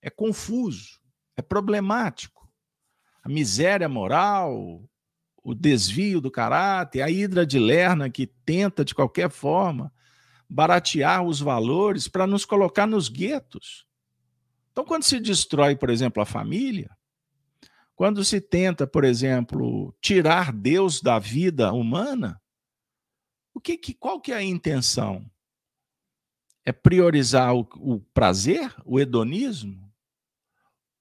é 0.00 0.08
confuso, 0.08 0.98
é 1.36 1.42
problemático. 1.42 2.50
A 3.22 3.28
miséria 3.28 3.88
moral, 3.88 4.88
o 5.46 5.54
desvio 5.54 6.20
do 6.20 6.28
caráter, 6.28 7.02
a 7.02 7.08
hidra 7.08 7.46
de 7.46 7.56
Lerna 7.56 8.10
que 8.10 8.26
tenta, 8.26 8.84
de 8.84 8.92
qualquer 8.92 9.30
forma, 9.30 9.92
baratear 10.48 11.22
os 11.22 11.38
valores 11.38 12.08
para 12.08 12.26
nos 12.26 12.44
colocar 12.44 12.84
nos 12.84 13.08
guetos. 13.08 13.86
Então, 14.72 14.84
quando 14.84 15.04
se 15.04 15.20
destrói, 15.20 15.76
por 15.76 15.88
exemplo, 15.88 16.20
a 16.20 16.26
família, 16.26 16.90
quando 17.94 18.24
se 18.24 18.40
tenta, 18.40 18.88
por 18.88 19.04
exemplo, 19.04 19.96
tirar 20.00 20.52
Deus 20.52 21.00
da 21.00 21.20
vida 21.20 21.72
humana, 21.72 22.42
o 23.54 23.60
que, 23.60 23.78
que 23.78 23.94
qual 23.94 24.20
que 24.20 24.32
é 24.32 24.36
a 24.38 24.42
intenção? 24.42 25.24
É 26.64 26.72
priorizar 26.72 27.54
o, 27.54 27.60
o 27.76 28.00
prazer, 28.12 28.74
o 28.84 28.98
hedonismo, 28.98 29.94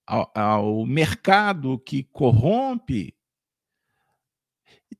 ao, 0.05 0.31
ao 0.35 0.85
mercado 0.85 1.79
que 1.79 2.03
corrompe. 2.03 3.15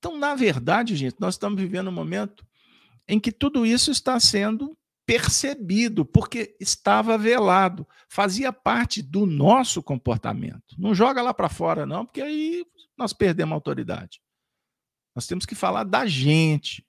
Então, 0.06 0.20
na 0.20 0.36
verdade, 0.36 0.96
gente, 0.96 1.16
nós 1.20 1.34
estamos 1.34 1.60
vivendo 1.60 1.88
um 1.88 1.92
momento 1.92 2.46
em 3.08 3.20
que 3.20 3.32
tudo 3.32 3.66
isso 3.66 3.90
está 3.90 4.20
sendo 4.20 4.78
percebido, 5.04 6.06
porque 6.06 6.56
estava 6.60 7.18
velado, 7.18 7.88
fazia 8.08 8.54
parte 8.54 9.02
do 9.02 9.26
nosso 9.26 9.82
comportamento. 9.82 10.76
Não 10.78 10.94
joga 10.94 11.24
lá 11.24 11.34
para 11.34 11.50
fora, 11.50 11.88
não, 11.88 12.06
porque 12.06 12.22
aí 12.22 12.64
nós 12.96 13.14
perdemos 13.14 13.54
a 13.54 13.56
autoridade. 13.56 14.22
Nós 15.16 15.26
temos 15.26 15.44
que 15.44 15.56
falar 15.56 15.84
da 15.84 16.06
gente. 16.06 16.86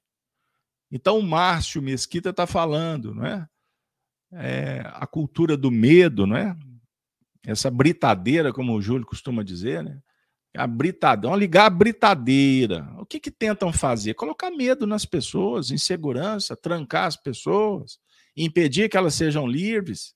Então, 0.93 1.19
o 1.19 1.23
Márcio 1.23 1.81
Mesquita 1.81 2.29
está 2.29 2.47
falando, 2.47 3.15
não 3.15 3.25
é? 3.25 3.49
é? 4.35 4.83
A 4.93 5.07
cultura 5.07 5.57
do 5.57 5.71
medo, 5.71 6.27
não 6.27 6.37
é? 6.37 6.55
Essa 7.43 7.71
britadeira, 7.71 8.53
como 8.53 8.75
o 8.75 8.83
Júlio 8.83 9.07
costuma 9.07 9.43
dizer, 9.43 9.83
né? 9.83 10.03
A 10.57 10.67
britadeira, 10.67 11.37
ligar 11.37 11.67
a 11.67 11.71
britadeira. 11.71 12.89
O 12.99 13.07
que, 13.07 13.21
que 13.21 13.31
tentam 13.31 13.73
fazer? 13.73 14.15
Colocar 14.15 14.51
medo 14.51 14.87
nas 14.87 15.05
pessoas, 15.05 15.71
insegurança, 15.71 16.57
trancar 16.57 17.07
as 17.07 17.17
pessoas, 17.17 17.99
impedir 18.37 18.89
que 18.89 18.97
elas 18.97 19.15
sejam 19.15 19.47
livres. 19.47 20.15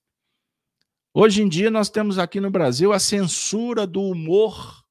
Hoje 1.13 1.43
em 1.43 1.49
dia 1.49 1.69
nós 1.69 1.89
temos 1.89 2.17
aqui 2.17 2.39
no 2.39 2.49
Brasil 2.49 2.93
a 2.93 2.99
censura 2.99 3.85
do 3.85 4.01
humor, 4.01 4.81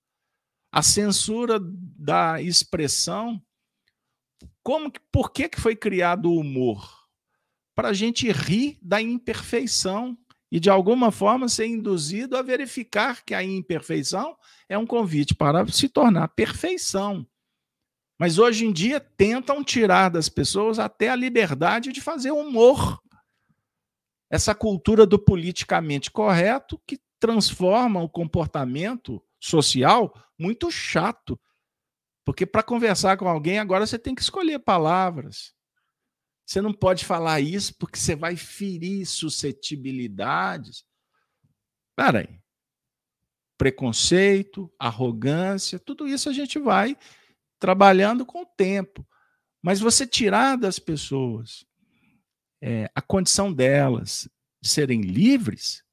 a 0.70 0.82
censura 0.82 1.58
da 1.60 2.40
expressão. 2.42 3.42
Como, 4.62 4.92
por 5.10 5.32
que, 5.32 5.48
que 5.48 5.60
foi 5.60 5.74
criado 5.74 6.30
o 6.30 6.38
humor? 6.38 7.08
Para 7.74 7.88
a 7.88 7.92
gente 7.94 8.30
rir 8.30 8.78
da 8.82 9.00
imperfeição 9.00 10.16
e, 10.50 10.58
de 10.58 10.68
alguma 10.68 11.12
forma, 11.12 11.48
ser 11.48 11.66
induzido 11.66 12.36
a 12.36 12.42
verificar 12.42 13.24
que 13.24 13.34
a 13.34 13.42
imperfeição 13.42 14.36
é 14.68 14.76
um 14.76 14.86
convite 14.86 15.34
para 15.34 15.66
se 15.68 15.88
tornar 15.88 16.28
perfeição. 16.28 17.26
Mas 18.18 18.38
hoje 18.38 18.66
em 18.66 18.72
dia 18.72 19.00
tentam 19.00 19.64
tirar 19.64 20.10
das 20.10 20.28
pessoas 20.28 20.78
até 20.78 21.08
a 21.08 21.16
liberdade 21.16 21.92
de 21.92 22.00
fazer 22.00 22.32
humor 22.32 23.00
essa 24.30 24.54
cultura 24.54 25.04
do 25.04 25.18
politicamente 25.18 26.10
correto 26.10 26.80
que 26.86 27.00
transforma 27.18 28.00
o 28.00 28.08
comportamento 28.08 29.22
social 29.40 30.14
muito 30.38 30.70
chato. 30.70 31.38
Porque 32.24 32.46
para 32.46 32.62
conversar 32.62 33.16
com 33.16 33.28
alguém 33.28 33.58
agora 33.58 33.86
você 33.86 33.98
tem 33.98 34.14
que 34.14 34.22
escolher 34.22 34.60
palavras. 34.60 35.52
Você 36.50 36.60
não 36.60 36.72
pode 36.72 37.04
falar 37.04 37.40
isso 37.40 37.72
porque 37.76 37.96
você 37.96 38.16
vai 38.16 38.34
ferir 38.34 39.06
suscetibilidades. 39.06 40.84
Peraí. 41.94 42.40
Preconceito, 43.56 44.68
arrogância, 44.76 45.78
tudo 45.78 46.08
isso 46.08 46.28
a 46.28 46.32
gente 46.32 46.58
vai 46.58 46.98
trabalhando 47.60 48.26
com 48.26 48.42
o 48.42 48.46
tempo. 48.46 49.06
Mas 49.62 49.78
você 49.78 50.04
tirar 50.04 50.56
das 50.56 50.80
pessoas 50.80 51.64
é, 52.60 52.90
a 52.96 53.00
condição 53.00 53.52
delas 53.52 54.28
de 54.60 54.68
serem 54.68 55.02
livres, 55.02 55.84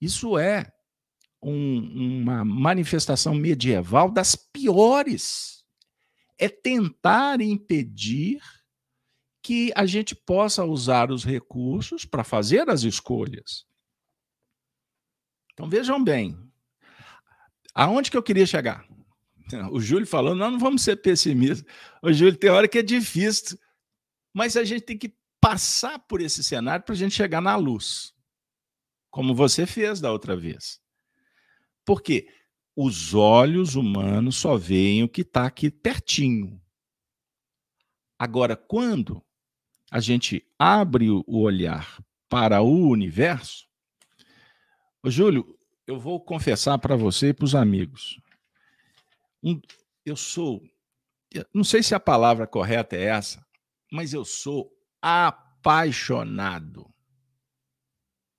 isso 0.00 0.38
é 0.38 0.72
um, 1.42 2.20
uma 2.22 2.44
manifestação 2.44 3.34
medieval 3.34 4.08
das 4.08 4.36
piores. 4.36 5.64
É 6.38 6.48
tentar 6.48 7.40
impedir 7.40 8.40
que 9.44 9.70
a 9.76 9.84
gente 9.84 10.16
possa 10.16 10.64
usar 10.64 11.12
os 11.12 11.22
recursos 11.22 12.06
para 12.06 12.24
fazer 12.24 12.70
as 12.70 12.82
escolhas. 12.82 13.66
Então 15.52 15.68
vejam 15.68 16.02
bem, 16.02 16.34
aonde 17.74 18.10
que 18.10 18.16
eu 18.16 18.22
queria 18.22 18.46
chegar? 18.46 18.88
O 19.70 19.78
Júlio 19.78 20.06
falou, 20.06 20.34
não, 20.34 20.52
não 20.52 20.58
vamos 20.58 20.82
ser 20.82 20.96
pessimistas. 20.96 21.70
O 22.02 22.10
Júlio, 22.10 22.38
tem 22.38 22.48
hora 22.48 22.66
que 22.66 22.78
é 22.78 22.82
difícil, 22.82 23.58
mas 24.32 24.56
a 24.56 24.64
gente 24.64 24.80
tem 24.80 24.96
que 24.96 25.14
passar 25.38 25.98
por 25.98 26.22
esse 26.22 26.42
cenário 26.42 26.82
para 26.82 26.94
a 26.94 26.96
gente 26.96 27.14
chegar 27.14 27.42
na 27.42 27.54
luz, 27.54 28.14
como 29.10 29.34
você 29.34 29.66
fez 29.66 30.00
da 30.00 30.10
outra 30.10 30.34
vez. 30.34 30.80
Porque 31.84 32.26
os 32.74 33.12
olhos 33.12 33.74
humanos 33.74 34.36
só 34.36 34.56
veem 34.56 35.02
o 35.02 35.08
que 35.08 35.20
está 35.20 35.44
aqui 35.44 35.70
pertinho. 35.70 36.58
Agora, 38.18 38.56
quando 38.56 39.23
a 39.90 40.00
gente 40.00 40.44
abre 40.58 41.10
o 41.10 41.24
olhar 41.40 42.02
para 42.28 42.62
o 42.62 42.88
universo, 42.88 43.64
Ô, 45.04 45.10
Júlio, 45.10 45.58
eu 45.86 46.00
vou 46.00 46.18
confessar 46.18 46.78
para 46.78 46.96
você 46.96 47.28
e 47.28 47.34
para 47.34 47.44
os 47.44 47.54
amigos. 47.54 48.18
Um, 49.42 49.60
eu 50.02 50.16
sou, 50.16 50.62
não 51.52 51.62
sei 51.62 51.82
se 51.82 51.94
a 51.94 52.00
palavra 52.00 52.46
correta 52.46 52.96
é 52.96 53.04
essa, 53.04 53.46
mas 53.92 54.14
eu 54.14 54.24
sou 54.24 54.74
apaixonado. 55.02 56.90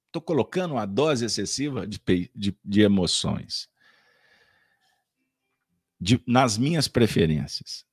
Estou 0.08 0.24
colocando 0.24 0.72
uma 0.72 0.88
dose 0.88 1.24
excessiva 1.24 1.86
de, 1.86 2.02
de, 2.34 2.58
de 2.66 2.82
emoções. 2.82 3.70
De, 6.02 6.20
nas 6.26 6.58
minhas 6.58 6.88
preferências. 6.88 7.85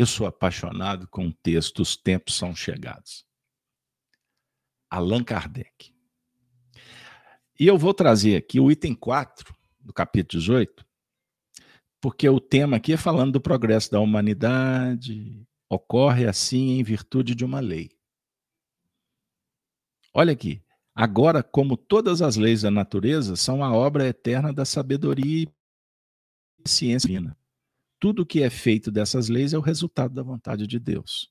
Eu 0.00 0.06
sou 0.06 0.26
apaixonado 0.26 1.06
com 1.06 1.26
o 1.26 1.32
texto 1.42 1.80
Os 1.80 1.94
Tempos 1.94 2.34
São 2.34 2.56
Chegados. 2.56 3.26
Allan 4.88 5.22
Kardec. 5.22 5.94
E 7.58 7.66
eu 7.66 7.76
vou 7.76 7.92
trazer 7.92 8.34
aqui 8.36 8.58
o 8.58 8.70
item 8.70 8.94
4 8.94 9.54
do 9.78 9.92
capítulo 9.92 10.40
18, 10.40 10.86
porque 12.00 12.26
o 12.26 12.40
tema 12.40 12.78
aqui 12.78 12.94
é 12.94 12.96
falando 12.96 13.32
do 13.32 13.42
progresso 13.42 13.90
da 13.90 14.00
humanidade, 14.00 15.46
ocorre 15.68 16.26
assim 16.26 16.78
em 16.78 16.82
virtude 16.82 17.34
de 17.34 17.44
uma 17.44 17.60
lei. 17.60 17.90
Olha 20.14 20.32
aqui. 20.32 20.64
Agora, 20.94 21.42
como 21.42 21.76
todas 21.76 22.22
as 22.22 22.36
leis 22.36 22.62
da 22.62 22.70
natureza, 22.70 23.36
são 23.36 23.62
a 23.62 23.70
obra 23.70 24.08
eterna 24.08 24.50
da 24.50 24.64
sabedoria 24.64 25.42
e 25.44 26.66
ciência 26.66 27.06
divina. 27.06 27.38
Tudo 28.00 28.26
que 28.26 28.42
é 28.42 28.48
feito 28.50 28.90
dessas 28.90 29.28
leis 29.28 29.52
é 29.52 29.58
o 29.58 29.60
resultado 29.60 30.14
da 30.14 30.22
vontade 30.22 30.66
de 30.66 30.78
Deus. 30.78 31.30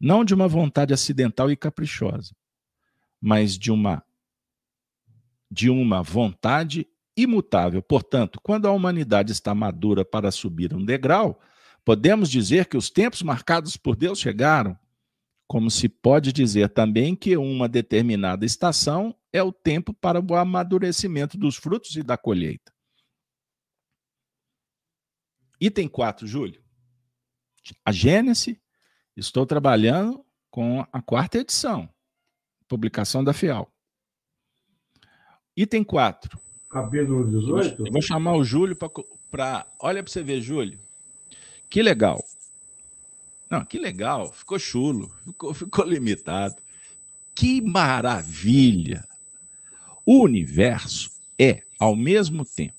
Não 0.00 0.24
de 0.24 0.34
uma 0.34 0.48
vontade 0.48 0.92
acidental 0.92 1.50
e 1.50 1.56
caprichosa, 1.56 2.34
mas 3.20 3.56
de 3.56 3.70
uma 3.70 4.02
de 5.50 5.70
uma 5.70 6.02
vontade 6.02 6.86
imutável. 7.16 7.80
Portanto, 7.80 8.38
quando 8.42 8.66
a 8.68 8.72
humanidade 8.72 9.32
está 9.32 9.54
madura 9.54 10.04
para 10.04 10.30
subir 10.30 10.74
um 10.74 10.84
degrau, 10.84 11.40
podemos 11.84 12.28
dizer 12.28 12.66
que 12.66 12.76
os 12.76 12.90
tempos 12.90 13.22
marcados 13.22 13.76
por 13.76 13.96
Deus 13.96 14.18
chegaram 14.18 14.78
como 15.48 15.70
se 15.70 15.88
pode 15.88 16.30
dizer 16.30 16.68
também 16.68 17.16
que 17.16 17.34
uma 17.34 17.66
determinada 17.66 18.44
estação 18.44 19.16
é 19.32 19.42
o 19.42 19.50
tempo 19.50 19.94
para 19.94 20.20
o 20.20 20.34
amadurecimento 20.34 21.38
dos 21.38 21.56
frutos 21.56 21.96
e 21.96 22.02
da 22.02 22.18
colheita. 22.18 22.70
Item 25.60 25.88
4, 25.88 26.26
Júlio. 26.26 26.62
A 27.84 27.92
Gênese, 27.92 28.60
estou 29.16 29.44
trabalhando 29.44 30.24
com 30.50 30.86
a 30.92 31.02
quarta 31.02 31.38
edição, 31.38 31.88
publicação 32.68 33.22
da 33.22 33.32
FIAL. 33.32 33.70
Item 35.56 35.82
4. 35.82 36.38
Capítulo 36.70 37.26
18? 37.28 37.86
Eu 37.86 37.92
vou 37.92 38.02
chamar 38.02 38.34
o 38.34 38.44
Júlio 38.44 38.76
para. 39.30 39.66
Olha 39.80 40.02
para 40.02 40.12
você 40.12 40.22
ver, 40.22 40.40
Júlio. 40.40 40.78
Que 41.68 41.82
legal. 41.82 42.22
Não, 43.50 43.64
que 43.64 43.78
legal, 43.78 44.32
ficou 44.32 44.58
chulo, 44.58 45.08
ficou, 45.24 45.54
ficou 45.54 45.84
limitado. 45.84 46.56
Que 47.34 47.60
maravilha! 47.60 49.06
O 50.04 50.22
universo 50.22 51.10
é, 51.38 51.62
ao 51.78 51.96
mesmo 51.96 52.44
tempo, 52.44 52.77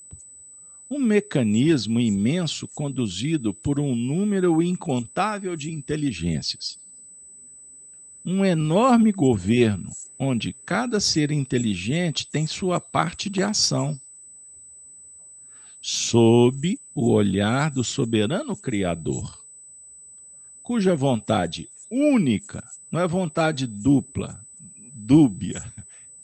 um 0.90 1.00
mecanismo 1.00 2.00
imenso 2.00 2.68
conduzido 2.68 3.54
por 3.54 3.80
um 3.80 3.96
número 3.96 4.62
incontável 4.62 5.56
de 5.56 5.72
inteligências. 5.72 6.80
Um 8.26 8.44
enorme 8.44 9.12
governo 9.12 9.92
onde 10.18 10.54
cada 10.66 11.00
ser 11.00 11.32
inteligente 11.32 12.28
tem 12.28 12.48
sua 12.48 12.80
parte 12.80 13.30
de 13.30 13.44
ação. 13.44 14.00
Sob 15.82 16.78
o 16.94 17.12
olhar 17.12 17.72
do 17.72 17.84
soberano 17.84 18.56
Criador 18.58 19.40
cuja 20.70 20.96
vontade 20.96 21.68
única, 21.90 22.64
não 22.92 23.00
é 23.00 23.08
vontade 23.08 23.66
dupla, 23.66 24.40
dúbia, 24.94 25.64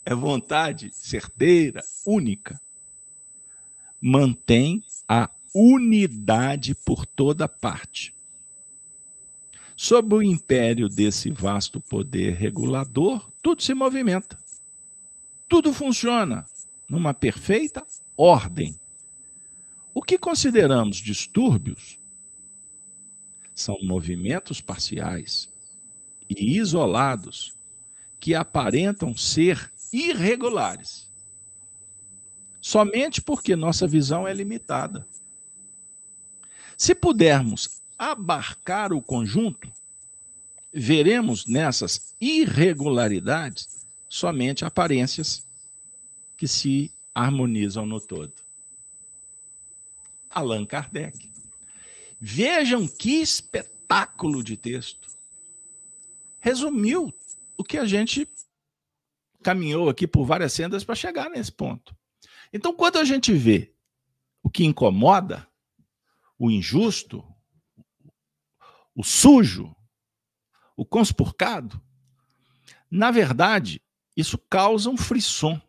é 0.05 0.13
vontade 0.13 0.91
certeira, 0.93 1.82
única, 2.05 2.61
mantém 4.07 4.83
a 5.07 5.31
unidade 5.51 6.75
por 6.75 7.07
toda 7.07 7.47
parte. 7.47 8.13
Sob 9.75 10.13
o 10.13 10.21
império 10.21 10.87
desse 10.87 11.31
vasto 11.31 11.81
poder 11.81 12.35
regulador, 12.35 13.31
tudo 13.41 13.63
se 13.63 13.73
movimenta. 13.73 14.37
Tudo 15.49 15.73
funciona 15.73 16.45
numa 16.87 17.15
perfeita 17.15 17.83
ordem. 18.15 18.79
O 19.91 20.03
que 20.03 20.19
consideramos 20.19 20.97
distúrbios 20.97 21.99
são 23.55 23.75
movimentos 23.81 24.61
parciais 24.61 25.51
e 26.29 26.59
isolados 26.59 27.57
que 28.19 28.35
aparentam 28.35 29.17
ser 29.17 29.73
irregulares. 29.91 31.09
Somente 32.66 33.22
porque 33.22 33.55
nossa 33.55 33.86
visão 33.86 34.28
é 34.28 34.34
limitada. 34.34 35.07
Se 36.76 36.95
pudermos 36.95 37.84
abarcar 37.95 38.91
o 38.91 39.03
conjunto, 39.03 39.72
veremos 40.74 41.45
nessas 41.45 42.16
irregularidades 42.20 43.86
somente 44.09 44.66
aparências 44.66 45.45
que 46.36 46.47
se 46.47 46.91
harmonizam 47.13 47.86
no 47.86 48.01
todo. 48.01 48.34
Allan 50.32 50.66
Kardec. 50.66 51.30
Vejam 52.20 52.88
que 52.88 53.22
espetáculo 53.22 54.43
de 54.43 54.57
texto. 54.57 55.07
Resumiu 56.39 57.13
o 57.55 57.63
que 57.63 57.78
a 57.78 57.86
gente 57.86 58.28
caminhou 59.43 59.88
aqui 59.88 60.07
por 60.07 60.26
várias 60.26 60.51
sendas 60.51 60.84
para 60.84 60.95
chegar 60.95 61.30
nesse 61.30 61.51
ponto. 61.51 61.95
Então, 62.51 62.73
quando 62.73 62.97
a 62.97 63.03
gente 63.03 63.33
vê 63.33 63.73
o 64.41 64.49
que 64.49 64.65
incomoda, 64.65 65.47
o 66.37 66.51
injusto, 66.51 67.23
o 68.93 69.03
sujo, 69.03 69.75
o 70.75 70.85
conspurcado, 70.85 71.81
na 72.89 73.11
verdade, 73.11 73.81
isso 74.15 74.37
causa 74.37 74.89
um 74.89 74.97
frisson. 74.97 75.61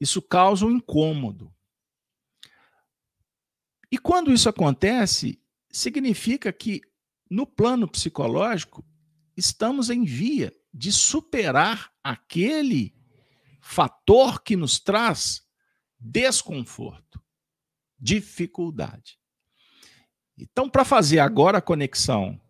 Isso 0.00 0.20
causa 0.20 0.66
um 0.66 0.70
incômodo. 0.70 1.52
E 3.90 3.98
quando 3.98 4.32
isso 4.32 4.48
acontece, 4.48 5.40
significa 5.70 6.52
que 6.52 6.82
no 7.30 7.46
plano 7.46 7.88
psicológico 7.88 8.84
estamos 9.36 9.90
em 9.90 10.04
via 10.04 10.54
de 10.72 10.92
superar 10.92 11.92
aquele 12.02 12.95
fator 13.66 14.42
que 14.42 14.54
nos 14.54 14.78
traz 14.78 15.44
desconforto, 15.98 17.20
dificuldade. 17.98 19.18
Então, 20.38 20.70
para 20.70 20.84
fazer 20.84 21.18
agora 21.18 21.58
a 21.58 21.62
conexão 21.62 22.40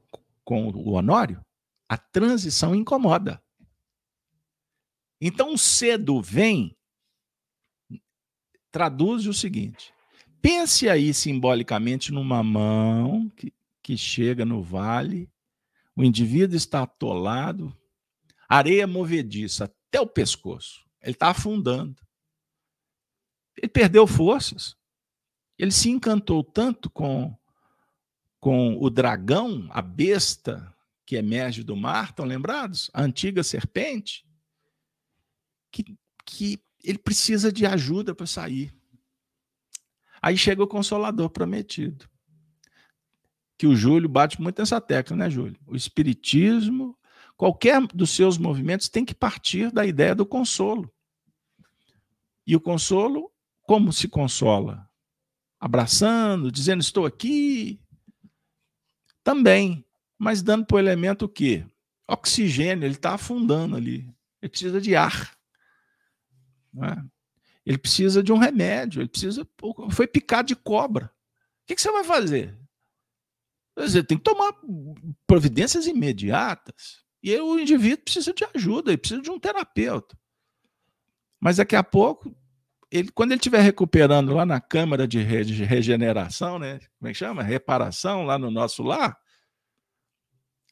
com 0.44 0.68
o 0.68 0.90
Honório, 0.92 1.44
a 1.88 1.96
transição 1.96 2.74
incomoda. 2.74 3.42
Então, 5.20 5.54
o 5.54 5.58
cedo 5.58 6.20
vem 6.20 6.76
traduz 8.70 9.26
o 9.26 9.32
seguinte: 9.32 9.94
Pense 10.42 10.86
aí 10.88 11.14
simbolicamente 11.14 12.12
numa 12.12 12.42
mão 12.42 13.30
que, 13.30 13.54
que 13.82 13.96
chega 13.96 14.44
no 14.44 14.62
vale, 14.62 15.30
o 15.96 16.04
indivíduo 16.04 16.56
está 16.56 16.82
atolado, 16.82 17.74
areia 18.46 18.86
movediça 18.86 19.64
até 19.64 19.98
o 20.00 20.06
pescoço, 20.06 20.85
ele 21.02 21.12
está 21.12 21.28
afundando. 21.30 21.96
Ele 23.56 23.68
perdeu 23.68 24.06
forças. 24.06 24.76
Ele 25.58 25.70
se 25.70 25.88
encantou 25.88 26.44
tanto 26.44 26.90
com, 26.90 27.36
com 28.38 28.76
o 28.80 28.90
dragão, 28.90 29.66
a 29.70 29.80
besta 29.80 30.74
que 31.06 31.16
emerge 31.16 31.62
do 31.62 31.76
mar, 31.76 32.10
estão 32.10 32.24
lembrados? 32.24 32.90
A 32.92 33.02
antiga 33.02 33.42
serpente, 33.42 34.26
que, 35.70 35.96
que 36.24 36.60
ele 36.82 36.98
precisa 36.98 37.52
de 37.52 37.64
ajuda 37.64 38.14
para 38.14 38.26
sair. 38.26 38.74
Aí 40.20 40.36
chega 40.36 40.62
o 40.62 40.68
consolador 40.68 41.30
prometido. 41.30 42.08
Que 43.56 43.66
o 43.66 43.76
Júlio 43.76 44.08
bate 44.08 44.40
muito 44.40 44.58
nessa 44.58 44.80
tecla, 44.80 45.16
né, 45.16 45.30
Júlio? 45.30 45.58
O 45.66 45.76
espiritismo, 45.76 46.98
qualquer 47.36 47.80
dos 47.88 48.10
seus 48.10 48.38
movimentos 48.38 48.88
tem 48.88 49.04
que 49.04 49.14
partir 49.14 49.70
da 49.70 49.84
ideia 49.84 50.14
do 50.14 50.26
consolo. 50.26 50.92
E 52.46 52.54
o 52.54 52.60
consolo, 52.60 53.32
como 53.62 53.92
se 53.92 54.08
consola? 54.08 54.88
Abraçando, 55.58 56.50
dizendo 56.50 56.80
estou 56.80 57.04
aqui. 57.06 57.80
Também, 59.24 59.84
mas 60.18 60.42
dando 60.42 60.64
para 60.64 60.76
o 60.76 60.78
elemento 60.78 61.24
o 61.24 61.28
quê? 61.28 61.66
Oxigênio, 62.08 62.84
ele 62.84 62.94
está 62.94 63.14
afundando 63.14 63.76
ali. 63.76 64.08
Ele 64.40 64.50
precisa 64.50 64.80
de 64.80 64.94
ar. 64.94 65.36
É? 66.82 67.02
Ele 67.64 67.78
precisa 67.78 68.22
de 68.22 68.32
um 68.32 68.38
remédio, 68.38 69.02
ele 69.02 69.08
precisa. 69.08 69.46
Foi 69.90 70.06
picado 70.06 70.46
de 70.46 70.54
cobra. 70.54 71.06
O 71.06 71.66
que, 71.66 71.74
que 71.74 71.82
você 71.82 71.90
vai 71.90 72.04
fazer? 72.04 72.56
Você 73.76 74.04
tem 74.04 74.16
que 74.16 74.22
tomar 74.22 74.54
providências 75.26 75.86
imediatas. 75.86 77.04
E 77.22 77.34
o 77.40 77.58
indivíduo 77.58 78.04
precisa 78.04 78.32
de 78.32 78.46
ajuda, 78.54 78.90
ele 78.90 78.98
precisa 78.98 79.22
de 79.22 79.30
um 79.30 79.38
terapeuta. 79.38 80.16
Mas 81.40 81.56
daqui 81.56 81.74
a 81.74 81.82
pouco, 81.82 82.34
ele, 82.90 83.10
quando 83.10 83.32
ele 83.32 83.38
estiver 83.38 83.60
recuperando 83.60 84.34
lá 84.34 84.46
na 84.46 84.60
Câmara 84.60 85.06
de 85.08 85.20
Regeneração, 85.20 86.58
né? 86.58 86.80
Como 86.98 87.08
é 87.08 87.12
que 87.12 87.18
chama? 87.18 87.42
Reparação 87.42 88.24
lá 88.24 88.38
no 88.38 88.50
nosso 88.50 88.82
lar. 88.82 89.18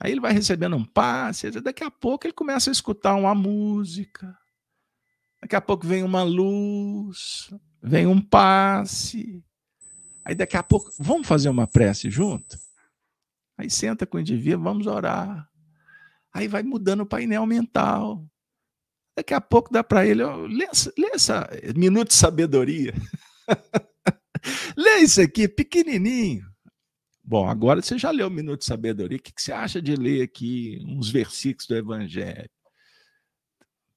Aí 0.00 0.12
ele 0.12 0.20
vai 0.20 0.32
recebendo 0.32 0.76
um 0.76 0.84
passe, 0.84 1.50
daqui 1.50 1.84
a 1.84 1.90
pouco 1.90 2.26
ele 2.26 2.34
começa 2.34 2.70
a 2.70 2.72
escutar 2.72 3.14
uma 3.14 3.34
música, 3.34 4.36
Daqui 5.44 5.56
a 5.56 5.60
pouco 5.60 5.86
vem 5.86 6.02
uma 6.02 6.22
luz, 6.22 7.50
vem 7.82 8.06
um 8.06 8.18
passe. 8.18 9.44
Aí 10.24 10.34
daqui 10.34 10.56
a 10.56 10.62
pouco, 10.62 10.90
vamos 10.98 11.28
fazer 11.28 11.50
uma 11.50 11.66
prece 11.66 12.10
junto? 12.10 12.58
Aí 13.54 13.68
senta 13.68 14.06
com 14.06 14.16
o 14.16 14.20
indivíduo, 14.20 14.64
vamos 14.64 14.86
orar. 14.86 15.46
Aí 16.34 16.48
vai 16.48 16.62
mudando 16.62 17.02
o 17.02 17.06
painel 17.06 17.46
mental. 17.46 18.26
Daqui 19.16 19.32
a 19.32 19.40
pouco 19.40 19.72
dá 19.72 19.84
para 19.84 20.04
ele, 20.04 20.22
ó, 20.24 20.36
lê, 20.38 20.66
lê 20.98 21.10
essa 21.12 21.48
minuto 21.76 22.08
de 22.08 22.14
sabedoria. 22.14 22.92
lê 24.76 24.96
isso 24.98 25.20
aqui, 25.20 25.46
pequenininho. 25.46 26.44
Bom, 27.26 27.48
agora 27.48 27.80
você 27.80 27.96
já 27.96 28.10
leu 28.10 28.26
o 28.26 28.30
Minuto 28.30 28.60
de 28.60 28.66
Sabedoria. 28.66 29.16
O 29.16 29.22
que 29.22 29.32
você 29.34 29.50
acha 29.50 29.80
de 29.80 29.96
ler 29.96 30.22
aqui 30.22 30.78
uns 30.86 31.10
versículos 31.10 31.66
do 31.66 31.74
Evangelho? 31.74 32.50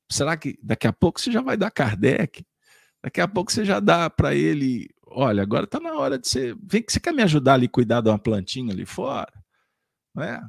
Será 0.09 0.38
que 0.38 0.57
daqui 0.63 0.88
a 0.88 0.93
pouco 0.93 1.19
você 1.19 1.29
já 1.29 1.41
vai 1.41 1.57
dar 1.57 1.69
Kardec? 1.69 2.45
Daqui 3.03 3.19
a 3.19 3.27
pouco 3.27 3.51
você 3.51 3.65
já 3.65 3.81
dá 3.81 4.09
para 4.09 4.33
ele. 4.33 4.88
Olha, 5.07 5.43
agora 5.43 5.65
está 5.65 5.77
na 5.77 5.93
hora 5.95 6.17
de 6.17 6.25
você. 6.25 6.55
Vem 6.63 6.81
que 6.81 6.93
você 6.93 7.01
quer 7.01 7.13
me 7.13 7.21
ajudar 7.21 7.55
ali 7.55 7.65
a 7.65 7.69
cuidar 7.69 7.99
de 7.99 8.07
uma 8.09 8.17
plantinha 8.17 8.71
ali 8.71 8.85
fora? 8.85 9.31
Não 10.15 10.23
é? 10.23 10.41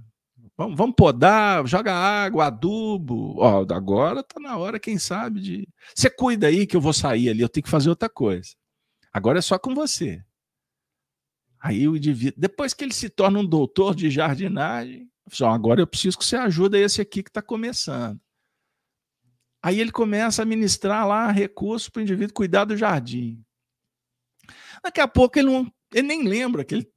Vamos, 0.59 0.77
vamos 0.77 0.97
podar, 0.97 1.65
joga 1.69 1.95
água, 1.95 2.47
adubo. 2.47 3.37
Ó, 3.39 3.65
agora 3.73 4.21
está 4.21 4.41
na 4.41 4.57
hora, 4.59 4.81
quem 4.81 4.99
sabe, 4.99 5.41
de. 5.41 5.69
Você 5.95 6.11
cuida 6.11 6.49
aí 6.49 6.67
que 6.67 6.77
eu 6.77 6.81
vou 6.81 6.93
sair 6.93 7.31
ali, 7.31 7.41
eu 7.41 7.49
tenho 7.49 7.63
que 7.63 7.71
fazer 7.71 7.89
outra 7.89 8.09
coisa. 8.09 8.57
Agora 9.13 9.39
é 9.39 9.43
só 9.43 9.57
com 9.57 9.73
você. 9.73 10.21
Aí 11.61 11.87
o 11.87 11.97
indivíduo, 11.97 12.41
depois 12.41 12.75
que 12.75 12.83
ele 12.83 12.93
se 12.93 13.09
torna 13.09 13.39
um 13.39 13.47
doutor 13.47 13.95
de 13.95 14.11
jardinagem, 14.11 15.09
só 15.31 15.49
agora 15.51 15.81
eu 15.81 15.87
preciso 15.87 16.19
que 16.19 16.25
você 16.25 16.35
ajude 16.37 16.77
esse 16.77 17.01
aqui 17.01 17.23
que 17.23 17.31
está 17.31 17.41
começando. 17.41 18.21
Aí 19.63 19.81
ele 19.81 19.93
começa 19.93 20.43
a 20.43 20.47
ministrar 20.47 21.07
lá 21.07 21.31
recursos 21.31 21.89
para 21.89 22.01
o 22.01 22.03
indivíduo 22.03 22.35
cuidar 22.35 22.65
do 22.65 22.77
jardim. 22.77 23.45
Daqui 24.83 25.01
a 25.01 25.07
pouco 25.07 25.39
ele, 25.39 25.51
não, 25.51 25.73
ele 25.95 26.07
nem 26.09 26.27
lembra 26.27 26.65
que 26.65 26.75
ele, 26.75 26.93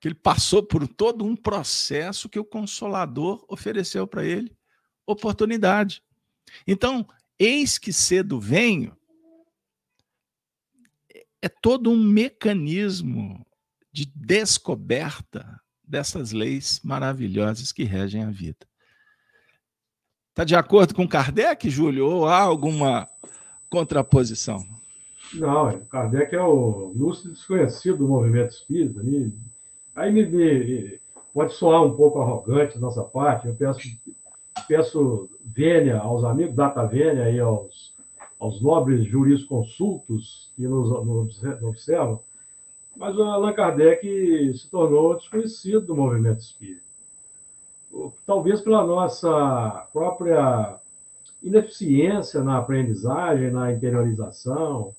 que 0.00 0.08
ele 0.08 0.14
passou 0.14 0.62
por 0.62 0.86
todo 0.86 1.24
um 1.24 1.34
processo 1.34 2.28
que 2.28 2.38
o 2.38 2.44
Consolador 2.44 3.44
ofereceu 3.48 4.06
para 4.06 4.24
ele 4.24 4.56
oportunidade. 5.06 6.02
Então, 6.66 7.06
eis 7.38 7.78
que 7.78 7.92
cedo 7.92 8.38
venho 8.38 8.96
é 11.40 11.48
todo 11.48 11.90
um 11.90 11.96
mecanismo 11.96 13.46
de 13.92 14.06
descoberta 14.14 15.60
dessas 15.82 16.32
leis 16.32 16.80
maravilhosas 16.84 17.72
que 17.72 17.84
regem 17.84 18.22
a 18.22 18.30
vida. 18.30 18.66
Está 20.30 20.44
de 20.44 20.54
acordo 20.54 20.94
com 20.94 21.08
Kardec, 21.08 21.68
Júlio, 21.70 22.06
ou 22.06 22.26
há 22.26 22.40
alguma 22.40 23.08
contraposição? 23.68 24.64
Não, 25.34 25.84
Kardec 25.86 26.34
é 26.34 26.40
o 26.40 26.92
lúcido 26.94 27.32
desconhecido 27.32 27.98
do 27.98 28.08
movimento 28.08 28.50
espírita. 28.50 29.02
Aí 29.98 30.12
me, 30.12 30.26
me, 30.26 31.00
pode 31.34 31.52
soar 31.54 31.82
um 31.82 31.94
pouco 31.94 32.20
arrogante 32.20 32.74
da 32.74 32.80
nossa 32.80 33.02
parte. 33.02 33.46
Eu 33.46 33.54
peço, 33.54 33.80
peço 34.66 35.30
vênia 35.44 35.98
aos 35.98 36.24
amigos, 36.24 36.54
data 36.54 36.86
vênia 36.86 37.30
e 37.30 37.38
aos, 37.40 37.94
aos 38.38 38.60
nobres 38.62 39.04
jurisconsultos 39.04 40.52
que 40.56 40.62
nos, 40.62 40.88
nos 41.04 41.42
observam, 41.62 42.20
mas 42.96 43.16
o 43.16 43.22
Allan 43.22 43.52
Kardec 43.52 44.54
se 44.56 44.70
tornou 44.70 45.16
desconhecido 45.16 45.86
do 45.86 45.96
movimento 45.96 46.40
espírita 46.40 46.88
talvez 48.26 48.60
pela 48.60 48.84
nossa 48.84 49.86
própria 49.92 50.78
ineficiência 51.42 52.42
na 52.42 52.58
aprendizagem, 52.58 53.50
na 53.50 53.72
interiorização, 53.72 54.94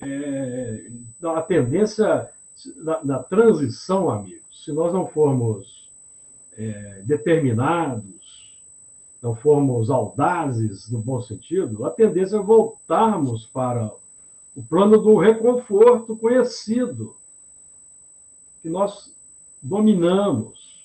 é, 0.00 0.86
a 1.22 1.42
tendência 1.42 2.28
na, 2.76 3.04
na, 3.04 3.18
transição, 3.22 4.10
amigos. 4.10 4.64
Se 4.64 4.72
nós 4.72 4.92
não 4.92 5.06
formos 5.06 5.88
é, 6.56 7.02
determinados, 7.04 8.58
não 9.22 9.34
formos 9.34 9.90
audazes 9.90 10.90
no 10.90 10.98
bom 10.98 11.20
sentido, 11.20 11.84
a 11.84 11.90
tendência 11.90 12.36
é 12.36 12.40
voltarmos 12.40 13.46
para 13.46 13.90
o 14.54 14.62
plano 14.62 14.98
do 14.98 15.16
reconforto 15.16 16.16
conhecido, 16.16 17.16
que 18.62 18.68
nós 18.68 19.14
dominamos, 19.62 20.78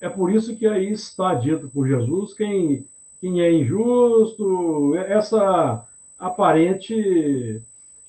é 0.00 0.08
por 0.08 0.30
isso 0.30 0.56
que 0.56 0.66
aí 0.66 0.92
está 0.92 1.34
dito 1.34 1.68
por 1.68 1.86
Jesus 1.86 2.34
quem, 2.34 2.86
quem 3.20 3.40
é 3.40 3.52
injusto, 3.52 4.94
essa 4.96 5.86
aparente 6.18 7.62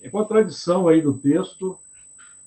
contradição 0.09 0.87
aí 0.87 1.01
do 1.01 1.13
texto, 1.13 1.77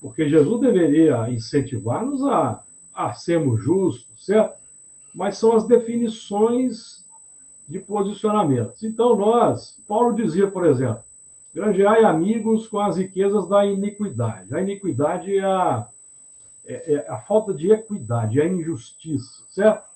porque 0.00 0.28
Jesus 0.28 0.60
deveria 0.60 1.30
incentivar-nos 1.30 2.24
a, 2.24 2.62
a 2.94 3.12
sermos 3.12 3.62
justos, 3.62 4.26
certo? 4.26 4.58
Mas 5.14 5.36
são 5.36 5.54
as 5.54 5.66
definições 5.66 7.04
de 7.68 7.78
posicionamentos. 7.78 8.82
Então, 8.82 9.16
nós, 9.16 9.78
Paulo 9.86 10.14
dizia, 10.14 10.50
por 10.50 10.66
exemplo, 10.66 11.02
granjeai 11.54 12.04
amigos 12.04 12.66
com 12.68 12.80
as 12.80 12.96
riquezas 12.96 13.48
da 13.48 13.66
iniquidade. 13.66 14.54
A 14.54 14.60
iniquidade 14.60 15.36
é 15.36 15.44
a 15.44 15.86
é, 16.70 16.94
é 16.94 17.10
a 17.10 17.18
falta 17.18 17.52
de 17.52 17.72
equidade, 17.72 18.40
a 18.40 18.46
injustiça, 18.46 19.42
certo? 19.48 19.88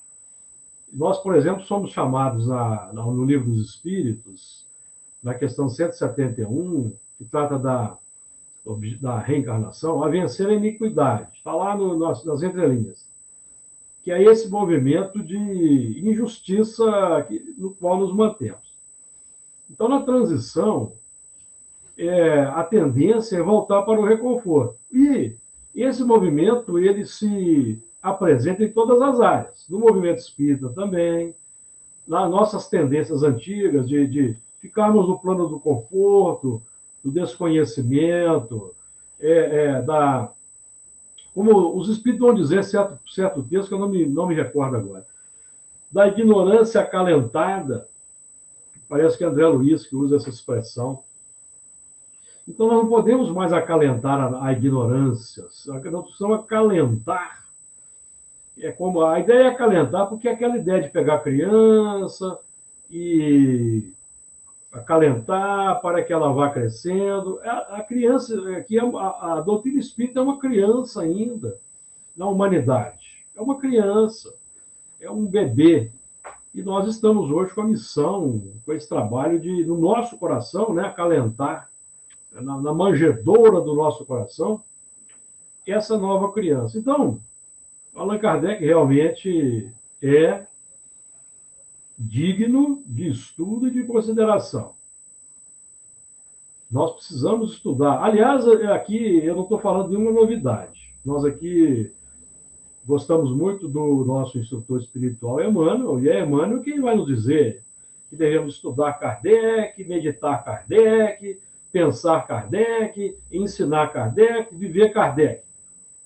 Nós, 0.92 1.18
por 1.18 1.36
exemplo, 1.36 1.62
somos 1.64 1.90
chamados 1.90 2.46
no 2.92 3.24
Livro 3.24 3.50
dos 3.50 3.70
Espíritos, 3.70 4.66
na 5.22 5.34
questão 5.34 5.68
171, 5.68 6.92
que 7.18 7.24
trata 7.24 7.58
da, 7.58 7.96
da 9.00 9.18
reencarnação, 9.18 10.02
a 10.02 10.08
vencer 10.08 10.48
a 10.48 10.54
iniquidade. 10.54 11.28
Está 11.34 11.54
lá 11.54 11.76
no, 11.76 11.98
nas, 11.98 12.42
entrelinhas. 12.42 13.06
Que 14.02 14.10
é 14.10 14.22
esse 14.22 14.48
movimento 14.48 15.22
de 15.22 15.36
injustiça 16.02 17.24
que, 17.28 17.54
no 17.58 17.74
qual 17.74 17.98
nos 17.98 18.14
mantemos. 18.14 18.74
Então, 19.70 19.88
na 19.88 20.02
transição, 20.02 20.92
é, 21.96 22.40
a 22.40 22.62
tendência 22.64 23.36
é 23.36 23.42
voltar 23.42 23.82
para 23.82 24.00
o 24.00 24.04
reconforto. 24.04 24.76
E 24.92 25.34
esse 25.74 26.02
movimento 26.02 26.78
ele 26.78 27.04
se 27.04 27.78
apresenta 28.02 28.62
em 28.62 28.72
todas 28.72 29.00
as 29.00 29.20
áreas, 29.20 29.64
no 29.68 29.78
movimento 29.78 30.18
espírita 30.18 30.68
também, 30.70 31.34
nas 32.06 32.30
nossas 32.30 32.68
tendências 32.68 33.22
antigas 33.22 33.88
de, 33.88 34.06
de 34.06 34.36
ficarmos 34.60 35.08
no 35.08 35.18
plano 35.18 35.48
do 35.48 35.58
conforto, 35.58 36.62
do 37.04 37.10
desconhecimento, 37.10 38.74
é, 39.20 39.64
é, 39.64 39.82
da 39.82 40.32
como 41.34 41.76
os 41.76 41.88
espíritos 41.88 42.24
vão 42.24 42.34
dizer 42.34 42.62
certo, 42.62 42.98
certo 43.10 43.42
texto 43.42 43.68
que 43.68 43.74
eu 43.74 43.78
não 43.80 43.88
me, 43.88 44.06
não 44.06 44.28
me 44.28 44.36
recordo 44.36 44.76
agora, 44.76 45.04
da 45.90 46.06
ignorância 46.06 46.80
acalentada, 46.80 47.88
parece 48.88 49.18
que 49.18 49.24
é 49.24 49.26
André 49.26 49.44
Luiz 49.48 49.84
que 49.84 49.96
usa 49.96 50.14
essa 50.14 50.28
expressão, 50.30 51.02
então, 52.46 52.66
nós 52.66 52.76
não 52.82 52.88
podemos 52.88 53.30
mais 53.30 53.52
acalentar 53.52 54.20
a, 54.20 54.46
a 54.46 54.52
ignorância, 54.52 55.44
nós 55.66 56.04
precisamos 56.04 56.40
acalentar. 56.40 57.42
É 58.58 58.70
como 58.70 59.02
a 59.02 59.18
ideia 59.18 59.44
é 59.44 59.46
acalentar, 59.48 60.08
porque 60.08 60.28
é 60.28 60.32
aquela 60.32 60.56
ideia 60.56 60.82
de 60.82 60.90
pegar 60.90 61.14
a 61.14 61.20
criança 61.20 62.38
e 62.90 63.92
acalentar 64.74 65.80
para 65.80 66.02
que 66.02 66.12
ela 66.12 66.32
vá 66.32 66.50
crescendo. 66.50 67.40
A, 67.42 67.82
criança, 67.82 68.34
aqui 68.56 68.78
a, 68.78 68.84
a 68.84 69.40
doutrina 69.40 69.78
espírita 69.78 70.18
é 70.18 70.22
uma 70.22 70.38
criança 70.38 71.02
ainda 71.02 71.56
na 72.16 72.26
humanidade. 72.26 73.24
É 73.36 73.40
uma 73.40 73.58
criança, 73.58 74.34
é 75.00 75.10
um 75.10 75.24
bebê. 75.24 75.90
E 76.52 76.62
nós 76.62 76.88
estamos 76.88 77.30
hoje 77.30 77.52
com 77.54 77.62
a 77.62 77.66
missão, 77.66 78.42
com 78.64 78.72
esse 78.72 78.88
trabalho 78.88 79.40
de, 79.40 79.64
no 79.64 79.76
nosso 79.78 80.16
coração, 80.18 80.72
né, 80.72 80.82
acalentar 80.82 81.68
na, 82.32 82.58
na 82.60 82.74
manjedoura 82.74 83.60
do 83.60 83.74
nosso 83.74 84.04
coração, 84.04 84.60
essa 85.66 85.96
nova 85.96 86.32
criança. 86.32 86.78
Então, 86.78 87.18
Allan 87.94 88.18
Kardec 88.18 88.64
realmente 88.64 89.70
é 90.02 90.46
digno 91.98 92.82
de 92.86 93.08
estudo 93.08 93.68
e 93.68 93.70
de 93.70 93.84
consideração. 93.84 94.72
Nós 96.70 96.92
precisamos 96.92 97.52
estudar. 97.52 98.02
Aliás, 98.02 98.46
aqui 98.48 99.24
eu 99.24 99.36
não 99.36 99.44
estou 99.44 99.58
falando 99.58 99.88
de 99.88 99.96
nenhuma 99.96 100.20
novidade. 100.20 100.92
Nós 101.04 101.24
aqui 101.24 101.92
gostamos 102.84 103.30
muito 103.30 103.68
do 103.68 104.04
nosso 104.04 104.38
instrutor 104.38 104.80
espiritual 104.80 105.42
Emmanuel, 105.42 106.02
e 106.02 106.08
é 106.08 106.22
Emmanuel 106.22 106.62
quem 106.62 106.80
vai 106.80 106.96
nos 106.96 107.06
dizer 107.06 107.62
que 108.10 108.16
devemos 108.16 108.54
estudar 108.54 108.94
Kardec, 108.94 109.82
meditar 109.84 110.44
Kardec, 110.44 111.40
pensar 111.72 112.26
Kardec, 112.26 113.16
ensinar 113.30 113.92
Kardec, 113.92 114.54
viver 114.54 114.92
Kardec. 114.92 115.42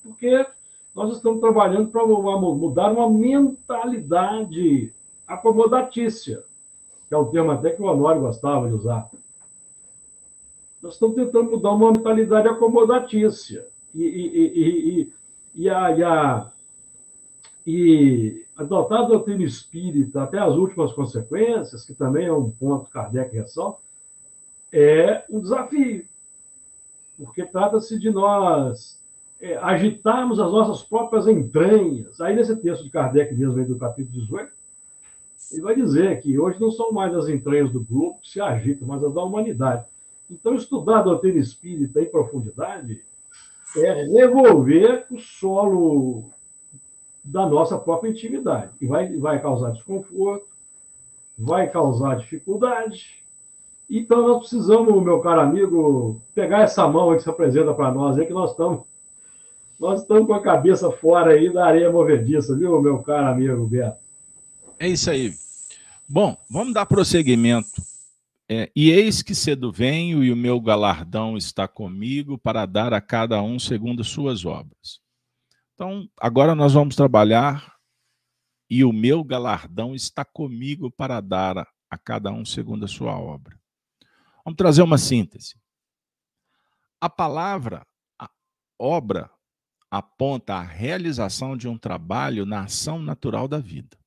Porque 0.03 0.47
nós 0.95 1.17
estamos 1.17 1.41
trabalhando 1.41 1.91
para 1.91 2.07
mudar 2.07 2.93
uma 2.93 3.09
mentalidade 3.09 4.93
acomodatícia. 5.29 6.43
que 7.07 7.15
é 7.15 7.19
um 7.19 7.27
termo 7.27 7.51
até 7.51 7.71
que 7.71 7.81
o 7.81 7.85
Honório 7.85 8.23
gostava 8.23 8.69
de 8.69 8.75
usar. 8.75 9.09
Nós 10.83 10.95
estamos 10.95 11.17
tentando 11.17 11.51
mudar 11.51 11.73
uma 11.73 11.93
mentalidade 11.93 12.49
acomodatícia. 12.49 13.67
E, 13.95 14.03
e, 14.03 15.03
e, 15.03 15.13
e, 15.55 15.71
a, 15.71 15.91
e, 15.97 16.03
a, 16.03 16.51
e 17.67 18.47
adotar 18.57 19.01
a 19.01 19.07
doutrina 19.07 19.43
espírita 19.43 20.23
até 20.23 20.39
as 20.39 20.55
últimas 20.55 20.93
consequências, 20.93 21.85
que 21.85 21.95
também 21.95 22.27
é 22.27 22.33
um 22.33 22.51
ponto 22.51 22.91
Kardec 22.91 23.35
ressalta, 23.35 23.81
é 24.73 25.25
um 25.31 25.41
desafio. 25.41 26.05
Porque 27.17 27.45
trata-se 27.45 27.99
de 27.99 28.11
nós 28.11 29.01
é, 29.41 29.57
agitarmos 29.57 30.39
as 30.39 30.53
nossas 30.53 30.83
próprias 30.83 31.27
entranhas. 31.27 32.21
Aí, 32.21 32.37
nesse 32.37 32.55
texto 32.57 32.85
de 32.85 32.91
Kardec, 32.91 33.35
mesmo 33.35 33.59
aí 33.59 33.65
do 33.65 33.79
capítulo 33.79 34.21
18, 34.21 34.58
ele 35.53 35.63
vai 35.63 35.75
dizer 35.75 36.21
que 36.21 36.39
hoje 36.39 36.61
não 36.61 36.71
são 36.71 36.93
mais 36.93 37.15
as 37.15 37.29
entranhas 37.29 37.71
do 37.71 37.81
grupo 37.81 38.21
que 38.21 38.31
se 38.31 38.41
agitam, 38.41 38.87
mas 38.87 39.03
as 39.03 39.13
da 39.15 39.23
humanidade. 39.23 39.85
Então, 40.31 40.55
estudar 40.55 40.99
a 40.99 41.03
doutrina 41.03 41.39
espírita 41.39 42.01
em 42.03 42.07
profundidade 42.07 43.03
é 43.77 43.93
revolver 44.05 45.07
o 45.11 45.19
solo 45.19 46.31
da 47.25 47.47
nossa 47.47 47.79
própria 47.79 48.11
intimidade. 48.11 48.73
E 48.81 48.87
vai, 48.87 49.17
vai 49.17 49.41
causar 49.41 49.71
desconforto, 49.71 50.47
vai 51.39 51.71
causar 51.71 52.17
dificuldade. 52.17 53.23
Então, 53.89 54.27
nós 54.27 54.41
precisamos, 54.41 55.03
meu 55.03 55.21
caro 55.21 55.41
amigo, 55.41 56.21
pegar 56.35 56.63
essa 56.63 56.87
mão 56.87 57.17
que 57.17 57.23
se 57.23 57.31
apresenta 57.31 57.73
para 57.73 57.91
nós 57.91 58.19
aí, 58.19 58.27
que 58.27 58.33
nós 58.33 58.51
estamos 58.51 58.87
nós 59.79 60.01
estamos 60.01 60.27
com 60.27 60.35
a 60.35 60.43
cabeça 60.43 60.91
fora 60.91 61.35
aí 61.35 61.53
da 61.53 61.65
areia 61.65 61.91
movediça, 61.91 62.57
viu, 62.57 62.83
meu 62.83 62.99
caro 62.99 63.29
amigo 63.29 63.65
Beto? 63.65 64.08
É 64.79 64.89
isso 64.89 65.11
aí. 65.11 65.35
Bom, 66.09 66.37
vamos 66.49 66.73
dar 66.73 66.87
prosseguimento. 66.87 67.83
É, 68.49 68.71
e 68.75 68.91
eis 68.91 69.21
que 69.21 69.35
cedo 69.35 69.71
venho 69.71 70.25
e 70.25 70.33
o 70.33 70.37
meu 70.37 70.61
galardão 70.61 71.37
está 71.37 71.69
comigo 71.69 72.39
para 72.39 72.65
dar 72.65 72.95
a 72.95 73.01
cada 73.01 73.43
um 73.43 73.59
segundo 73.59 74.03
suas 74.03 74.45
obras. 74.45 75.01
Então, 75.75 76.09
agora 76.19 76.55
nós 76.55 76.73
vamos 76.73 76.97
trabalhar 76.97 77.77
e 78.71 78.85
o 78.85 78.93
meu 78.93 79.23
galardão 79.23 79.95
está 79.95 80.25
comigo 80.25 80.91
para 80.91 81.21
dar 81.21 81.67
a 81.91 81.99
cada 81.99 82.31
um 82.31 82.45
segundo 82.45 82.85
a 82.85 82.89
sua 82.89 83.19
obra. 83.19 83.59
Vamos 84.45 84.57
trazer 84.57 84.83
uma 84.83 84.97
síntese. 84.97 85.57
A 87.01 87.11
palavra 87.11 87.87
a 88.19 88.31
obra 88.79 89.31
aponta 89.91 90.55
a 90.55 90.63
realização 90.63 91.57
de 91.57 91.69
um 91.69 91.77
trabalho 91.77 92.47
na 92.47 92.63
ação 92.63 93.01
natural 93.01 93.47
da 93.47 93.59
vida. 93.59 93.99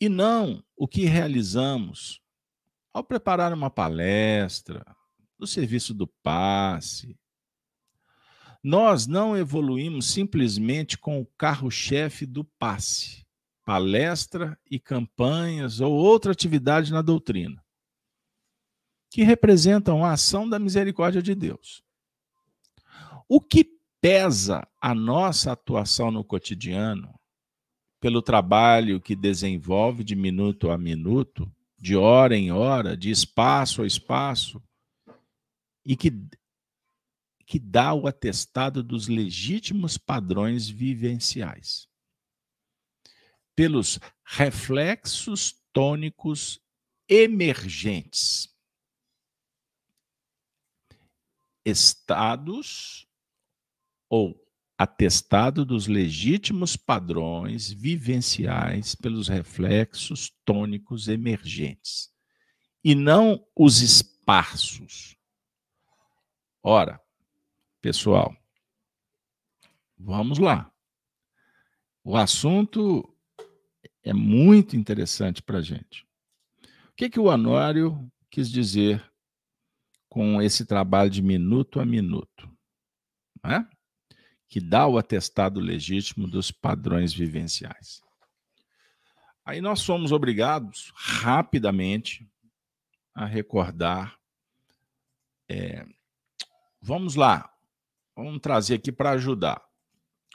E 0.00 0.08
não 0.08 0.62
o 0.76 0.86
que 0.86 1.04
realizamos 1.04 2.20
ao 2.92 3.02
preparar 3.02 3.52
uma 3.52 3.70
palestra, 3.70 4.84
no 5.38 5.46
serviço 5.46 5.92
do 5.92 6.06
passe, 6.22 7.18
nós 8.62 9.08
não 9.08 9.36
evoluímos 9.36 10.06
simplesmente 10.06 10.96
com 10.96 11.20
o 11.20 11.26
carro-chefe 11.36 12.24
do 12.24 12.44
passe, 12.44 13.26
palestra 13.64 14.56
e 14.70 14.78
campanhas 14.78 15.80
ou 15.80 15.92
outra 15.92 16.30
atividade 16.30 16.92
na 16.92 17.02
doutrina, 17.02 17.64
que 19.10 19.24
representam 19.24 20.04
a 20.04 20.12
ação 20.12 20.48
da 20.48 20.60
misericórdia 20.60 21.20
de 21.20 21.34
Deus. 21.34 21.82
O 23.28 23.40
que 23.40 23.68
pesa 24.00 24.66
a 24.80 24.94
nossa 24.94 25.52
atuação 25.52 26.10
no 26.10 26.22
cotidiano, 26.22 27.12
pelo 28.02 28.20
trabalho 28.20 29.00
que 29.00 29.14
desenvolve 29.14 30.02
de 30.02 30.16
minuto 30.16 30.72
a 30.72 30.76
minuto, 30.76 31.48
de 31.78 31.94
hora 31.94 32.36
em 32.36 32.50
hora, 32.50 32.96
de 32.96 33.12
espaço 33.12 33.80
a 33.80 33.86
espaço, 33.86 34.60
e 35.86 35.96
que 35.96 36.10
que 37.46 37.60
dá 37.60 37.92
o 37.94 38.08
atestado 38.08 38.82
dos 38.82 39.06
legítimos 39.06 39.98
padrões 39.98 40.68
vivenciais. 40.68 41.86
Pelos 43.54 44.00
reflexos 44.24 45.62
tônicos 45.72 46.60
emergentes. 47.08 48.52
Estados 51.64 53.06
ou 54.08 54.41
atestado 54.82 55.64
dos 55.64 55.86
legítimos 55.86 56.76
padrões 56.76 57.70
vivenciais 57.70 58.94
pelos 58.94 59.28
reflexos 59.28 60.32
tônicos 60.44 61.08
emergentes, 61.08 62.10
e 62.84 62.94
não 62.94 63.44
os 63.56 63.80
esparsos. 63.80 65.16
Ora, 66.62 67.02
Pessoal, 67.82 68.32
vamos 69.98 70.38
lá. 70.38 70.72
O 72.04 72.16
assunto 72.16 73.12
é 74.04 74.12
muito 74.12 74.76
interessante 74.76 75.42
para 75.42 75.58
a 75.58 75.62
gente. 75.62 76.06
O 76.62 76.94
que, 76.96 77.10
que 77.10 77.18
o 77.18 77.24
Honório 77.24 78.08
quis 78.30 78.48
dizer 78.48 79.04
com 80.08 80.40
esse 80.40 80.64
trabalho 80.64 81.10
de 81.10 81.20
minuto 81.20 81.80
a 81.80 81.84
minuto? 81.84 82.48
Né? 83.42 83.68
Que 84.52 84.60
dá 84.60 84.86
o 84.86 84.98
atestado 84.98 85.58
legítimo 85.60 86.28
dos 86.28 86.50
padrões 86.50 87.14
vivenciais. 87.14 88.02
Aí 89.44 89.62
nós 89.62 89.80
somos 89.80 90.12
obrigados 90.12 90.92
rapidamente 90.94 92.28
a 93.14 93.24
recordar. 93.24 94.18
É, 95.48 95.86
vamos 96.82 97.14
lá, 97.14 97.52
Vamos 98.14 98.40
trazer 98.40 98.74
aqui 98.74 98.92
para 98.92 99.12
ajudar. 99.12 99.62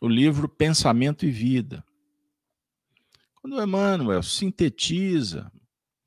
O 0.01 0.07
livro 0.07 0.49
Pensamento 0.49 1.25
e 1.25 1.31
Vida. 1.31 1.83
Quando 3.35 3.61
Emmanuel 3.61 4.23
sintetiza 4.23 5.51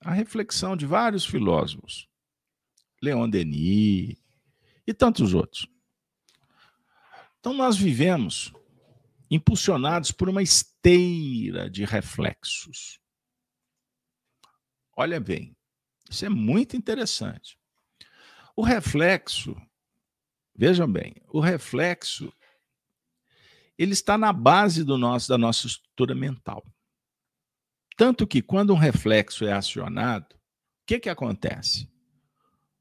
a 0.00 0.12
reflexão 0.12 0.76
de 0.76 0.86
vários 0.86 1.24
filósofos, 1.24 2.08
Leon 3.00 3.28
Denis 3.28 4.16
e 4.86 4.92
tantos 4.92 5.32
outros. 5.32 5.68
Então, 7.40 7.52
nós 7.52 7.76
vivemos 7.76 8.52
impulsionados 9.30 10.12
por 10.12 10.28
uma 10.28 10.42
esteira 10.42 11.68
de 11.68 11.84
reflexos. 11.84 13.00
Olha 14.96 15.18
bem, 15.18 15.56
isso 16.08 16.24
é 16.24 16.28
muito 16.28 16.76
interessante. 16.76 17.58
O 18.54 18.62
reflexo 18.62 19.56
Vejam 20.60 20.92
bem, 20.92 21.14
o 21.32 21.40
reflexo 21.40 22.30
ele 23.78 23.94
está 23.94 24.18
na 24.18 24.30
base 24.30 24.84
do 24.84 24.98
nosso 24.98 25.26
da 25.26 25.38
nossa 25.38 25.66
estrutura 25.66 26.14
mental. 26.14 26.62
Tanto 27.96 28.26
que 28.26 28.42
quando 28.42 28.74
um 28.74 28.76
reflexo 28.76 29.46
é 29.46 29.52
acionado, 29.52 30.34
o 30.34 30.38
que 30.86 31.00
que 31.00 31.08
acontece? 31.08 31.90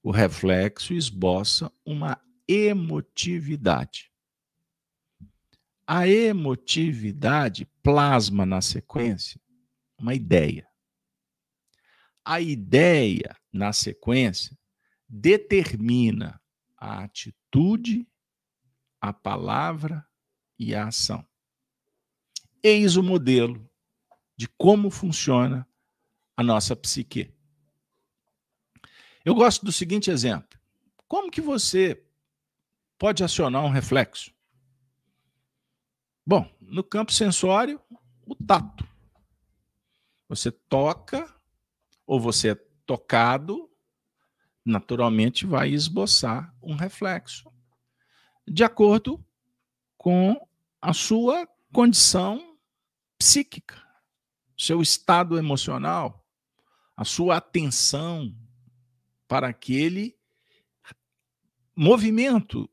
O 0.03 0.11
reflexo 0.11 0.93
esboça 0.93 1.71
uma 1.85 2.21
emotividade. 2.45 4.08
A 5.91 6.07
emotividade 6.07 7.65
plasma 7.81 8.45
na 8.45 8.61
sequência 8.61 9.41
uma 9.97 10.13
ideia. 10.13 10.69
A 12.23 12.39
ideia, 12.39 13.35
na 13.51 13.73
sequência, 13.73 14.55
determina 15.07 16.39
a 16.77 17.05
atitude, 17.05 18.07
a 19.01 19.11
palavra 19.11 20.07
e 20.59 20.75
a 20.75 20.89
ação. 20.89 21.27
Eis 22.61 22.95
o 22.95 23.01
modelo 23.01 23.67
de 24.37 24.47
como 24.47 24.91
funciona 24.91 25.67
a 26.37 26.43
nossa 26.43 26.75
psique. 26.75 27.33
Eu 29.25 29.33
gosto 29.33 29.65
do 29.65 29.71
seguinte 29.71 30.11
exemplo. 30.11 30.59
Como 31.07 31.31
que 31.31 31.41
você 31.41 32.05
pode 32.99 33.23
acionar 33.23 33.65
um 33.65 33.69
reflexo? 33.69 34.31
Bom, 36.29 36.47
no 36.61 36.83
campo 36.83 37.11
sensório, 37.11 37.81
o 38.23 38.35
tato. 38.35 38.87
Você 40.27 40.51
toca 40.51 41.27
ou 42.05 42.19
você 42.19 42.51
é 42.51 42.55
tocado 42.85 43.67
naturalmente 44.63 45.47
vai 45.47 45.71
esboçar 45.71 46.55
um 46.61 46.75
reflexo 46.75 47.51
de 48.47 48.63
acordo 48.63 49.25
com 49.97 50.39
a 50.79 50.93
sua 50.93 51.49
condição 51.73 52.59
psíquica, 53.17 53.83
seu 54.55 54.83
estado 54.83 55.35
emocional, 55.35 56.23
a 56.95 57.05
sua 57.05 57.37
atenção 57.37 58.37
para 59.27 59.47
aquele 59.47 60.15
movimento 61.75 62.69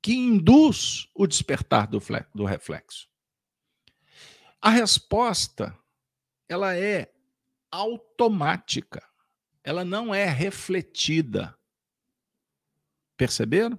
que 0.00 0.14
induz 0.14 1.08
o 1.14 1.26
despertar 1.26 1.86
do, 1.86 2.00
do 2.34 2.44
reflexo. 2.44 3.08
A 4.60 4.70
resposta 4.70 5.76
ela 6.48 6.76
é 6.76 7.12
automática. 7.70 9.06
Ela 9.62 9.84
não 9.84 10.14
é 10.14 10.24
refletida. 10.24 11.56
Perceberam? 13.16 13.78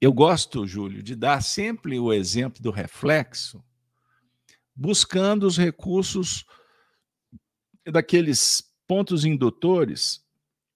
Eu 0.00 0.12
gosto, 0.12 0.66
Júlio, 0.66 1.02
de 1.02 1.16
dar 1.16 1.42
sempre 1.42 1.98
o 1.98 2.12
exemplo 2.12 2.62
do 2.62 2.70
reflexo, 2.70 3.64
buscando 4.74 5.46
os 5.46 5.56
recursos 5.56 6.44
daqueles 7.86 8.62
pontos 8.86 9.24
indutores, 9.24 10.22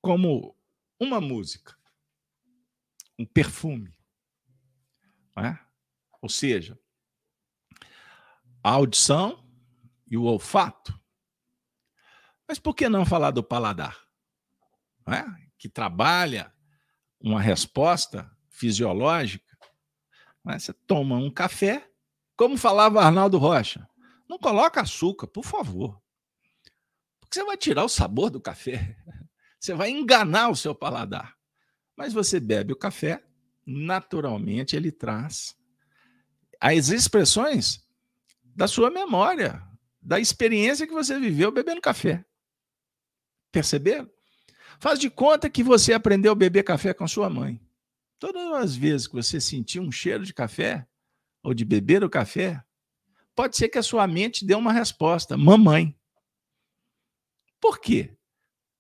como 0.00 0.56
uma 0.98 1.20
música, 1.20 1.78
um 3.18 3.26
perfume. 3.26 3.98
É? 5.36 5.58
Ou 6.20 6.28
seja, 6.28 6.78
a 8.62 8.70
audição 8.70 9.44
e 10.10 10.16
o 10.16 10.24
olfato. 10.24 10.98
Mas 12.46 12.58
por 12.58 12.74
que 12.74 12.88
não 12.88 13.04
falar 13.04 13.30
do 13.30 13.42
paladar? 13.42 13.96
É? 15.06 15.24
Que 15.58 15.68
trabalha 15.68 16.52
uma 17.20 17.40
resposta 17.40 18.30
fisiológica. 18.48 19.58
É? 20.48 20.58
Você 20.58 20.72
toma 20.72 21.16
um 21.16 21.30
café, 21.30 21.90
como 22.36 22.56
falava 22.56 23.02
Arnaldo 23.02 23.38
Rocha, 23.38 23.88
não 24.28 24.38
coloca 24.38 24.80
açúcar, 24.80 25.26
por 25.26 25.44
favor. 25.44 26.00
Porque 27.20 27.34
você 27.34 27.44
vai 27.44 27.56
tirar 27.56 27.84
o 27.84 27.88
sabor 27.88 28.30
do 28.30 28.40
café. 28.40 28.96
Você 29.60 29.74
vai 29.74 29.90
enganar 29.90 30.50
o 30.50 30.56
seu 30.56 30.72
paladar. 30.72 31.38
Mas 31.99 32.12
você 32.12 32.38
bebe 32.38 32.72
o 32.72 32.76
café, 32.76 33.20
naturalmente 33.66 34.76
ele 34.76 34.92
traz 34.92 35.57
as 36.61 36.90
expressões 36.90 37.84
da 38.44 38.68
sua 38.68 38.88
memória, 38.88 39.61
da 40.01 40.20
experiência 40.20 40.86
que 40.86 40.92
você 40.92 41.18
viveu 41.18 41.51
bebendo 41.51 41.80
café. 41.80 42.24
Perceberam? 43.51 44.09
Faz 44.78 45.01
de 45.01 45.11
conta 45.11 45.51
que 45.51 45.64
você 45.64 45.92
aprendeu 45.92 46.30
a 46.30 46.36
beber 46.36 46.62
café 46.62 46.94
com 46.94 47.09
sua 47.09 47.28
mãe. 47.28 47.61
Todas 48.20 48.53
as 48.55 48.76
vezes 48.76 49.09
que 49.09 49.14
você 49.14 49.40
sentiu 49.40 49.82
um 49.82 49.90
cheiro 49.90 50.24
de 50.24 50.32
café, 50.32 50.86
ou 51.42 51.53
de 51.53 51.64
beber 51.64 52.05
o 52.05 52.11
café, 52.11 52.62
pode 53.34 53.57
ser 53.57 53.68
que 53.68 53.78
a 53.78 53.82
sua 53.82 54.07
mente 54.07 54.44
dê 54.44 54.55
uma 54.55 54.72
resposta: 54.72 55.36
mamãe. 55.36 55.99
Por 57.61 57.80
quê? 57.80 58.16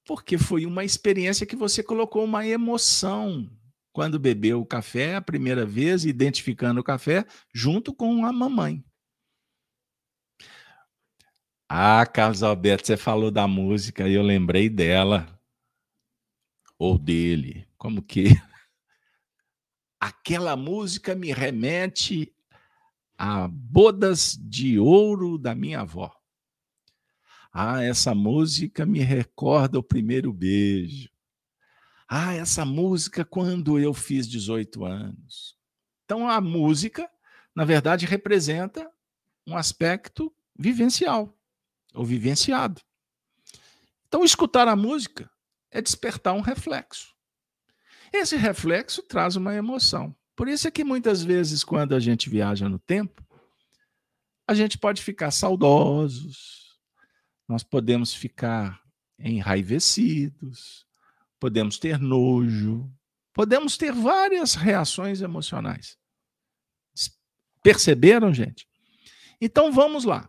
Porque 0.08 0.38
foi 0.38 0.64
uma 0.64 0.86
experiência 0.86 1.44
que 1.44 1.54
você 1.54 1.82
colocou 1.82 2.24
uma 2.24 2.46
emoção 2.46 3.46
quando 3.92 4.18
bebeu 4.18 4.58
o 4.58 4.64
café 4.64 5.16
a 5.16 5.20
primeira 5.20 5.66
vez, 5.66 6.06
identificando 6.06 6.80
o 6.80 6.82
café 6.82 7.26
junto 7.54 7.92
com 7.92 8.24
a 8.24 8.32
mamãe. 8.32 8.82
Ah, 11.68 12.06
Carlos 12.06 12.42
Alberto, 12.42 12.86
você 12.86 12.96
falou 12.96 13.30
da 13.30 13.46
música 13.46 14.08
e 14.08 14.14
eu 14.14 14.22
lembrei 14.22 14.70
dela. 14.70 15.38
Ou 16.78 16.96
dele. 16.96 17.68
Como 17.76 18.00
que? 18.00 18.28
Aquela 20.00 20.56
música 20.56 21.14
me 21.14 21.32
remete 21.32 22.34
a 23.18 23.46
bodas 23.46 24.38
de 24.40 24.78
ouro 24.78 25.36
da 25.36 25.54
minha 25.54 25.80
avó. 25.80 26.17
Ah, 27.52 27.82
essa 27.82 28.14
música 28.14 28.84
me 28.84 29.00
recorda 29.00 29.78
o 29.78 29.82
primeiro 29.82 30.32
beijo. 30.32 31.10
Ah, 32.08 32.34
essa 32.34 32.64
música 32.64 33.24
quando 33.24 33.78
eu 33.78 33.92
fiz 33.92 34.28
18 34.28 34.84
anos. 34.84 35.56
Então 36.04 36.28
a 36.28 36.40
música, 36.40 37.08
na 37.54 37.64
verdade, 37.64 38.06
representa 38.06 38.90
um 39.46 39.56
aspecto 39.56 40.32
vivencial 40.58 41.36
ou 41.94 42.04
vivenciado. 42.04 42.80
Então 44.06 44.24
escutar 44.24 44.68
a 44.68 44.76
música 44.76 45.30
é 45.70 45.82
despertar 45.82 46.34
um 46.34 46.40
reflexo. 46.40 47.14
Esse 48.12 48.36
reflexo 48.36 49.02
traz 49.02 49.36
uma 49.36 49.54
emoção. 49.54 50.16
Por 50.34 50.48
isso 50.48 50.66
é 50.66 50.70
que 50.70 50.84
muitas 50.84 51.22
vezes 51.22 51.62
quando 51.62 51.94
a 51.94 52.00
gente 52.00 52.30
viaja 52.30 52.68
no 52.68 52.78
tempo, 52.78 53.26
a 54.46 54.54
gente 54.54 54.78
pode 54.78 55.02
ficar 55.02 55.30
saudosos, 55.30 56.67
nós 57.48 57.62
podemos 57.62 58.14
ficar 58.14 58.82
enraivecidos, 59.18 60.86
podemos 61.40 61.78
ter 61.78 61.98
nojo, 61.98 62.92
podemos 63.32 63.76
ter 63.76 63.92
várias 63.92 64.54
reações 64.54 65.22
emocionais. 65.22 65.98
Perceberam, 67.62 68.32
gente? 68.32 68.68
Então 69.40 69.72
vamos 69.72 70.04
lá. 70.04 70.28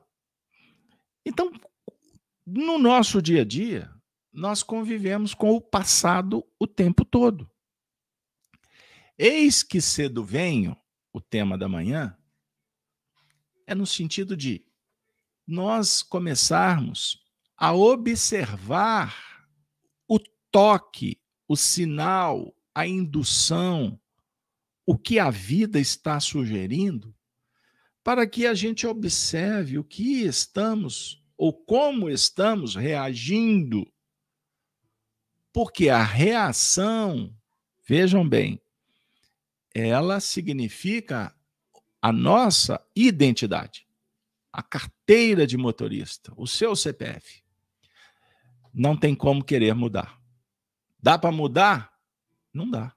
Então, 1.25 1.51
no 2.45 2.79
nosso 2.79 3.21
dia 3.21 3.41
a 3.41 3.45
dia, 3.45 3.93
nós 4.31 4.63
convivemos 4.63 5.33
com 5.33 5.51
o 5.51 5.61
passado 5.61 6.45
o 6.57 6.65
tempo 6.65 7.03
todo. 7.03 7.49
Eis 9.17 9.61
que 9.61 9.81
cedo 9.81 10.23
venho, 10.23 10.77
o 11.11 11.19
tema 11.19 11.57
da 11.57 11.67
manhã, 11.67 12.17
é 13.67 13.75
no 13.75 13.85
sentido 13.85 14.35
de 14.35 14.65
nós 15.49 16.03
começarmos 16.03 17.19
a 17.57 17.73
observar 17.73 19.47
o 20.07 20.19
toque, 20.51 21.19
o 21.47 21.57
sinal, 21.57 22.55
a 22.73 22.85
indução, 22.85 23.99
o 24.85 24.95
que 24.95 25.17
a 25.17 25.31
vida 25.31 25.79
está 25.79 26.19
sugerindo, 26.19 27.15
para 28.03 28.27
que 28.27 28.45
a 28.45 28.53
gente 28.53 28.85
observe 28.85 29.79
o 29.79 29.83
que 29.83 30.21
estamos 30.21 31.19
ou 31.35 31.51
como 31.51 32.09
estamos 32.09 32.75
reagindo. 32.75 33.91
Porque 35.51 35.89
a 35.89 36.03
reação, 36.03 37.35
vejam 37.87 38.27
bem, 38.27 38.61
ela 39.73 40.19
significa 40.19 41.35
a 41.99 42.13
nossa 42.13 42.79
identidade 42.95 43.88
a 44.51 44.63
carteira 44.63 45.45
de 45.45 45.57
motorista, 45.57 46.33
o 46.35 46.47
seu 46.47 46.75
CPF. 46.75 47.43
Não 48.73 48.97
tem 48.97 49.15
como 49.15 49.43
querer 49.43 49.73
mudar. 49.73 50.19
Dá 51.01 51.17
para 51.17 51.31
mudar? 51.31 51.93
Não 52.53 52.69
dá. 52.69 52.95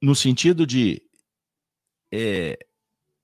No 0.00 0.14
sentido 0.14 0.66
de, 0.66 1.02
é, 2.10 2.58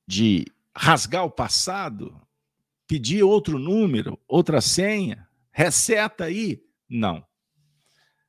de 0.06 0.44
rasgar 0.76 1.24
o 1.24 1.30
passado, 1.30 2.20
pedir 2.86 3.22
outro 3.22 3.58
número, 3.58 4.18
outra 4.28 4.60
senha, 4.60 5.28
reseta 5.50 6.24
aí? 6.24 6.62
Não. 6.88 7.26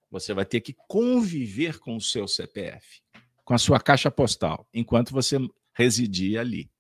Você 0.09 0.33
vai 0.33 0.45
ter 0.45 0.61
que 0.61 0.75
conviver 0.87 1.79
com 1.79 1.95
o 1.95 2.01
seu 2.01 2.27
CPF, 2.27 3.01
com 3.45 3.53
a 3.53 3.59
sua 3.59 3.79
caixa 3.79 4.09
postal, 4.09 4.67
enquanto 4.73 5.11
você 5.11 5.37
residir 5.73 6.39
ali. 6.39 6.71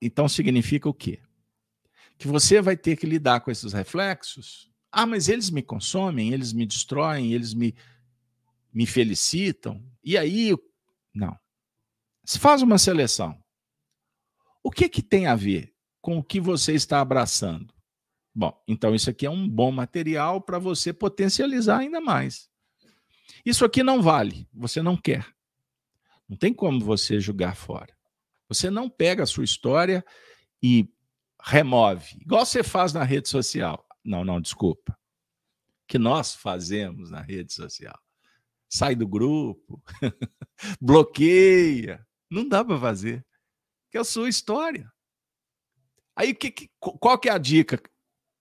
Então 0.00 0.28
significa 0.28 0.88
o 0.88 0.94
quê? 0.94 1.20
Que 2.18 2.28
você 2.28 2.60
vai 2.60 2.76
ter 2.76 2.96
que 2.96 3.06
lidar 3.06 3.40
com 3.40 3.50
esses 3.50 3.72
reflexos. 3.72 4.70
Ah, 4.90 5.06
mas 5.06 5.28
eles 5.28 5.50
me 5.50 5.62
consomem, 5.62 6.32
eles 6.32 6.52
me 6.52 6.64
destroem, 6.64 7.32
eles 7.32 7.52
me, 7.52 7.74
me 8.72 8.86
felicitam. 8.86 9.84
E 10.02 10.16
aí, 10.16 10.54
não. 11.12 11.36
Se 12.24 12.38
faz 12.38 12.62
uma 12.62 12.78
seleção. 12.78 13.42
O 14.62 14.70
que, 14.70 14.88
que 14.88 15.02
tem 15.02 15.26
a 15.26 15.34
ver 15.34 15.74
com 16.00 16.18
o 16.18 16.22
que 16.22 16.40
você 16.40 16.72
está 16.72 17.00
abraçando? 17.00 17.74
Bom, 18.34 18.52
então 18.66 18.94
isso 18.94 19.08
aqui 19.10 19.26
é 19.26 19.30
um 19.30 19.48
bom 19.48 19.70
material 19.70 20.40
para 20.40 20.58
você 20.58 20.92
potencializar 20.92 21.78
ainda 21.78 22.00
mais. 22.00 22.48
Isso 23.44 23.64
aqui 23.64 23.82
não 23.82 24.02
vale, 24.02 24.48
você 24.52 24.82
não 24.82 24.96
quer. 24.96 25.26
Não 26.28 26.36
tem 26.36 26.52
como 26.52 26.80
você 26.80 27.20
jogar 27.20 27.54
fora. 27.54 27.93
Você 28.54 28.70
não 28.70 28.88
pega 28.88 29.22
a 29.22 29.26
sua 29.26 29.44
história 29.44 30.04
e 30.62 30.88
remove, 31.42 32.16
igual 32.20 32.46
você 32.46 32.62
faz 32.62 32.92
na 32.92 33.04
rede 33.04 33.28
social. 33.28 33.86
Não, 34.04 34.24
não, 34.24 34.40
desculpa. 34.40 34.96
Que 35.86 35.98
nós 35.98 36.34
fazemos 36.34 37.10
na 37.10 37.20
rede 37.20 37.52
social. 37.52 37.98
Sai 38.68 38.94
do 38.94 39.06
grupo, 39.06 39.82
bloqueia. 40.80 42.06
Não 42.30 42.48
dá 42.48 42.64
para 42.64 42.78
fazer. 42.78 43.24
Que 43.90 43.98
é 43.98 44.00
a 44.00 44.04
sua 44.04 44.28
história. 44.28 44.90
Aí, 46.16 46.34
que, 46.34 46.50
que, 46.50 46.70
qual 46.78 47.18
que 47.18 47.28
é 47.28 47.32
a 47.32 47.38
dica 47.38 47.80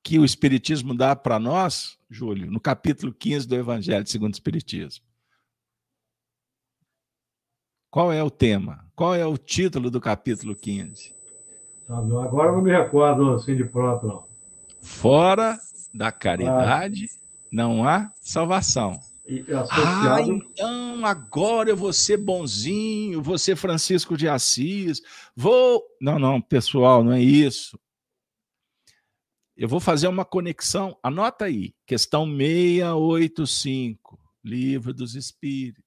que 0.04 0.20
o 0.20 0.26
Espiritismo 0.26 0.96
dá 0.96 1.16
para 1.16 1.40
nós, 1.40 1.98
Júlio, 2.10 2.52
no 2.52 2.60
capítulo 2.60 3.14
15 3.14 3.48
do 3.48 3.56
Evangelho 3.56 4.08
segundo 4.08 4.34
o 4.34 4.36
Espiritismo? 4.36 5.03
Qual 7.94 8.12
é 8.12 8.24
o 8.24 8.32
tema? 8.32 8.84
Qual 8.96 9.14
é 9.14 9.24
o 9.24 9.38
título 9.38 9.92
do 9.92 10.02
capítulo 10.02 10.56
15? 10.56 11.14
Agora 11.88 12.52
não 12.52 12.64
me 12.64 12.72
recordo 12.72 13.34
assim 13.34 13.56
de 13.56 13.66
pronto, 13.66 14.08
não. 14.08 14.26
Fora 14.82 15.60
da 15.94 16.12
caridade 16.12 17.06
ah. 17.06 17.18
não 17.52 17.88
há 17.88 18.12
salvação. 18.20 19.00
Associado... 19.48 20.10
Ah, 20.10 20.22
então 20.24 21.06
agora 21.06 21.70
eu 21.70 21.78
vou 21.78 21.94
ser 21.94 22.18
bonzinho, 22.18 23.22
vou 23.22 23.38
ser 23.38 23.56
Francisco 23.56 24.18
de 24.18 24.28
Assis, 24.28 25.00
vou. 25.36 25.84
Não, 26.02 26.18
não, 26.18 26.42
pessoal, 26.42 27.04
não 27.04 27.12
é 27.12 27.22
isso. 27.22 27.80
Eu 29.56 29.70
vou 29.70 29.80
fazer 29.80 30.08
uma 30.08 30.26
conexão, 30.26 30.98
anota 31.04 31.46
aí, 31.46 31.76
questão 31.86 32.26
685, 32.26 34.20
Livro 34.44 34.92
dos 34.96 35.14
Espíritos. 35.14 35.83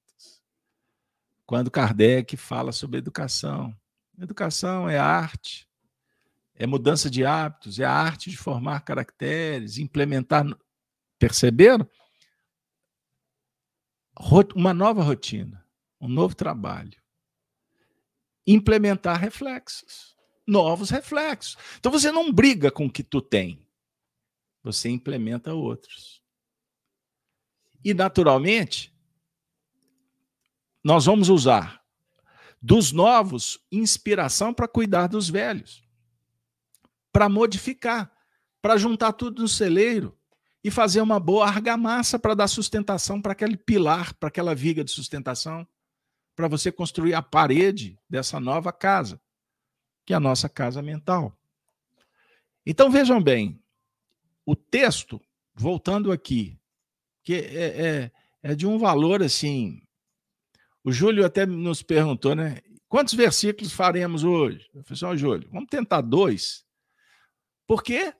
Quando 1.46 1.70
Kardec 1.70 2.36
fala 2.36 2.72
sobre 2.72 2.98
educação. 2.98 3.74
Educação 4.18 4.88
é 4.88 4.98
arte, 4.98 5.68
é 6.54 6.66
mudança 6.66 7.08
de 7.08 7.24
hábitos, 7.24 7.78
é 7.78 7.84
a 7.84 7.92
arte 7.92 8.30
de 8.30 8.36
formar 8.36 8.80
caracteres, 8.80 9.78
implementar. 9.78 10.44
Perceberam? 11.18 11.88
Uma 14.54 14.72
nova 14.72 15.02
rotina, 15.02 15.64
um 16.00 16.08
novo 16.08 16.34
trabalho. 16.34 16.98
Implementar 18.46 19.20
reflexos, 19.20 20.16
novos 20.46 20.88
reflexos. 20.88 21.58
Então 21.78 21.92
você 21.92 22.10
não 22.10 22.32
briga 22.32 22.70
com 22.70 22.86
o 22.86 22.92
que 22.92 23.02
tu 23.02 23.20
tem, 23.20 23.68
você 24.62 24.88
implementa 24.88 25.52
outros. 25.52 26.22
E, 27.84 27.92
naturalmente, 27.92 28.95
nós 30.86 31.06
vamos 31.06 31.28
usar 31.28 31.82
dos 32.62 32.92
novos 32.92 33.58
inspiração 33.72 34.54
para 34.54 34.68
cuidar 34.68 35.08
dos 35.08 35.28
velhos 35.28 35.84
para 37.12 37.28
modificar, 37.28 38.12
para 38.62 38.76
juntar 38.76 39.12
tudo 39.14 39.42
no 39.42 39.48
celeiro 39.48 40.16
e 40.62 40.70
fazer 40.70 41.00
uma 41.00 41.18
boa 41.18 41.46
argamassa 41.46 42.20
para 42.20 42.34
dar 42.34 42.46
sustentação 42.46 43.20
para 43.20 43.32
aquele 43.32 43.56
pilar, 43.56 44.14
para 44.14 44.28
aquela 44.28 44.54
viga 44.54 44.84
de 44.84 44.92
sustentação, 44.92 45.66
para 46.36 46.46
você 46.46 46.70
construir 46.70 47.14
a 47.14 47.22
parede 47.22 47.98
dessa 48.08 48.38
nova 48.38 48.72
casa, 48.72 49.20
que 50.04 50.12
é 50.12 50.16
a 50.16 50.20
nossa 50.20 50.48
casa 50.48 50.80
mental. 50.82 51.36
Então 52.64 52.92
vejam 52.92 53.20
bem, 53.20 53.60
o 54.44 54.54
texto, 54.54 55.20
voltando 55.52 56.12
aqui, 56.12 56.60
que 57.24 57.34
é, 57.34 57.64
é, 57.64 58.12
é 58.40 58.54
de 58.54 58.68
um 58.68 58.78
valor 58.78 59.20
assim. 59.20 59.85
O 60.86 60.92
Júlio 60.92 61.26
até 61.26 61.44
nos 61.44 61.82
perguntou, 61.82 62.36
né? 62.36 62.58
Quantos 62.88 63.12
versículos 63.12 63.72
faremos 63.72 64.22
hoje? 64.22 64.64
Falei 64.84 65.12
assim, 65.12 65.18
Júlio, 65.18 65.48
vamos 65.50 65.68
tentar 65.68 66.00
dois. 66.00 66.64
Porque 67.66 68.14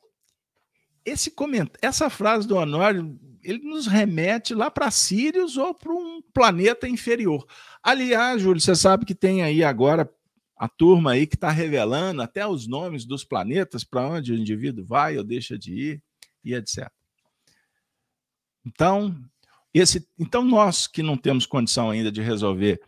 esse 1.04 1.30
comentário, 1.30 1.78
essa 1.80 2.10
frase 2.10 2.48
do 2.48 2.56
Honório, 2.56 3.16
ele 3.44 3.60
nos 3.60 3.86
remete 3.86 4.52
lá 4.52 4.68
para 4.68 4.90
Sirius 4.90 5.56
ou 5.56 5.72
para 5.72 5.92
um 5.92 6.20
planeta 6.34 6.88
inferior. 6.88 7.46
Aliás, 7.80 8.42
Júlio, 8.42 8.60
você 8.60 8.74
sabe 8.74 9.06
que 9.06 9.14
tem 9.14 9.44
aí 9.44 9.62
agora 9.62 10.12
a 10.56 10.68
turma 10.68 11.12
aí 11.12 11.24
que 11.24 11.36
está 11.36 11.52
revelando 11.52 12.20
até 12.20 12.44
os 12.44 12.66
nomes 12.66 13.04
dos 13.04 13.22
planetas, 13.22 13.84
para 13.84 14.08
onde 14.08 14.32
o 14.32 14.36
indivíduo 14.36 14.84
vai 14.84 15.16
ou 15.16 15.22
deixa 15.22 15.56
de 15.56 15.72
ir, 15.72 16.02
e 16.42 16.52
etc. 16.52 16.90
Então, 18.66 19.16
esse, 19.78 20.06
então 20.18 20.44
nós 20.44 20.86
que 20.86 21.02
não 21.02 21.16
temos 21.16 21.46
condição 21.46 21.90
ainda 21.90 22.10
de 22.10 22.22
resolver 22.22 22.80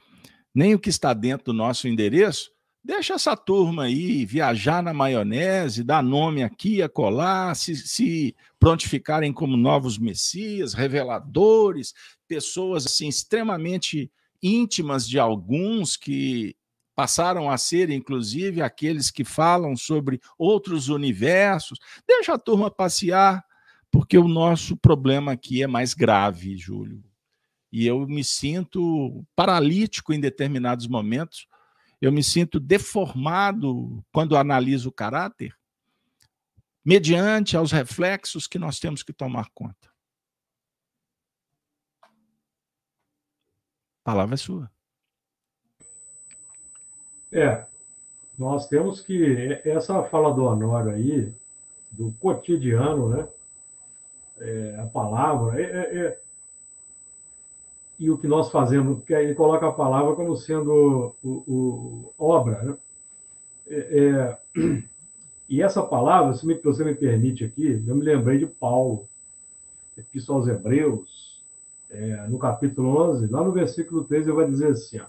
nem 0.55 0.75
o 0.75 0.79
que 0.79 0.89
está 0.89 1.13
dentro 1.13 1.47
do 1.47 1.53
nosso 1.53 1.87
endereço, 1.87 2.51
Deixa 2.89 3.13
essa 3.13 3.37
turma 3.37 3.85
aí 3.85 4.25
viajar 4.25 4.83
na 4.83 4.95
maionese, 4.95 5.85
dar 5.85 6.03
nome 6.03 6.43
aqui, 6.43 6.81
acolá, 6.81 7.55
se, 7.55 7.77
se 7.77 8.35
prontificarem 8.59 9.31
como 9.31 9.59
novos 9.59 9.99
messias, 9.99 10.73
reveladores, 10.73 11.93
pessoas 12.27 12.87
assim 12.87 13.09
extremamente 13.09 14.11
íntimas 14.43 15.07
de 15.07 15.19
alguns 15.19 15.99
que 15.99 16.57
passaram 16.95 17.51
a 17.51 17.59
ser, 17.59 17.91
inclusive, 17.91 18.63
aqueles 18.63 19.11
que 19.11 19.23
falam 19.23 19.77
sobre 19.77 20.19
outros 20.39 20.89
universos. 20.89 21.79
Deixa 22.07 22.33
a 22.33 22.39
turma 22.39 22.71
passear, 22.71 23.45
porque 23.91 24.19
o 24.19 24.29
nosso 24.29 24.77
problema 24.77 25.33
aqui 25.33 25.63
é 25.63 25.67
mais 25.67 25.95
grave, 25.95 26.57
Júlio. 26.57 27.03
E 27.71 27.87
eu 27.87 28.07
me 28.07 28.25
sinto 28.25 29.25
paralítico 29.37 30.13
em 30.13 30.21
determinados 30.21 30.87
momentos 30.87 31.47
eu 32.01 32.13
me 32.13 32.23
sinto 32.23 32.61
deformado 32.61 34.05
quando 34.13 34.37
analiso 34.37 34.89
o 34.89 34.93
caráter, 34.93 35.57
mediante 36.85 37.57
aos 37.57 37.73
reflexos 37.73 38.47
que 38.47 38.59
nós 38.59 38.79
temos 38.79 39.03
que 39.03 39.13
tomar 39.13 39.51
conta. 39.53 39.89
A 44.05 44.11
palavra 44.11 44.35
é 44.35 44.39
sua. 44.39 44.71
É, 47.31 47.67
nós 48.39 48.69
temos 48.69 49.03
que. 49.03 49.61
Essa 49.65 50.03
fala 50.05 50.33
do 50.33 50.45
Honório 50.45 50.93
aí, 50.93 51.35
do 51.91 52.13
cotidiano, 52.13 53.09
né? 53.11 53.29
É, 54.41 54.77
a 54.81 54.87
palavra, 54.87 55.61
é, 55.61 55.65
é, 55.65 55.99
é 55.99 56.21
e 57.99 58.11
o 58.11 58.19
que 58.19 58.29
nós 58.29 58.51
fazemos, 58.51 59.03
que 59.05 59.13
ele 59.13 59.35
coloca 59.35 59.67
a 59.67 59.73
palavra 59.73 60.15
como 60.15 60.37
sendo 60.37 61.17
o, 61.23 61.29
o 61.29 62.15
obra. 62.17 62.63
Né? 62.63 62.77
É, 63.67 64.39
e 65.49 65.61
essa 65.61 65.83
palavra, 65.83 66.33
se 66.35 66.47
você 66.63 66.85
me 66.85 66.95
permite 66.95 67.45
aqui, 67.45 67.83
eu 67.85 67.97
me 67.97 68.05
lembrei 68.05 68.39
de 68.39 68.47
Paulo, 68.47 69.09
Epístola 69.97 70.39
aos 70.39 70.49
Hebreus, 70.49 71.43
no 72.29 72.39
capítulo 72.39 72.97
11, 73.11 73.27
lá 73.27 73.43
no 73.43 73.51
versículo 73.51 74.05
3, 74.05 74.27
ele 74.27 74.37
vai 74.37 74.47
dizer 74.47 74.69
assim: 74.69 75.01
ó, 75.01 75.07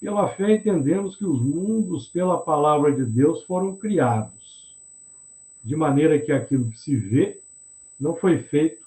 Pela 0.00 0.28
fé 0.28 0.54
entendemos 0.54 1.16
que 1.16 1.26
os 1.26 1.40
mundos, 1.42 2.08
pela 2.08 2.38
palavra 2.38 2.92
de 2.92 3.04
Deus, 3.04 3.42
foram 3.44 3.76
criados, 3.76 4.74
de 5.62 5.76
maneira 5.76 6.18
que 6.18 6.32
aquilo 6.32 6.70
que 6.70 6.78
se 6.78 6.96
vê 6.96 7.40
não 7.98 8.14
foi 8.14 8.42
feito 8.42 8.86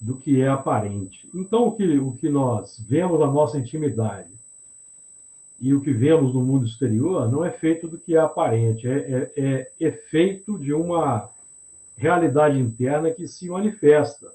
do 0.00 0.16
que 0.16 0.40
é 0.40 0.48
aparente. 0.48 1.28
Então, 1.34 1.68
o 1.68 1.72
que, 1.72 1.98
o 1.98 2.12
que 2.12 2.28
nós 2.28 2.78
vemos 2.86 3.18
na 3.20 3.26
nossa 3.26 3.58
intimidade 3.58 4.30
e 5.60 5.72
o 5.72 5.80
que 5.80 5.92
vemos 5.92 6.34
no 6.34 6.42
mundo 6.42 6.66
exterior 6.66 7.30
não 7.30 7.44
é 7.44 7.50
feito 7.50 7.88
do 7.88 7.98
que 7.98 8.16
é 8.16 8.18
aparente, 8.18 8.86
é, 8.86 9.32
é, 9.36 9.44
é 9.46 9.72
efeito 9.80 10.58
de 10.58 10.74
uma 10.74 11.30
realidade 11.96 12.58
interna 12.58 13.10
que 13.10 13.26
se 13.26 13.48
manifesta. 13.48 14.32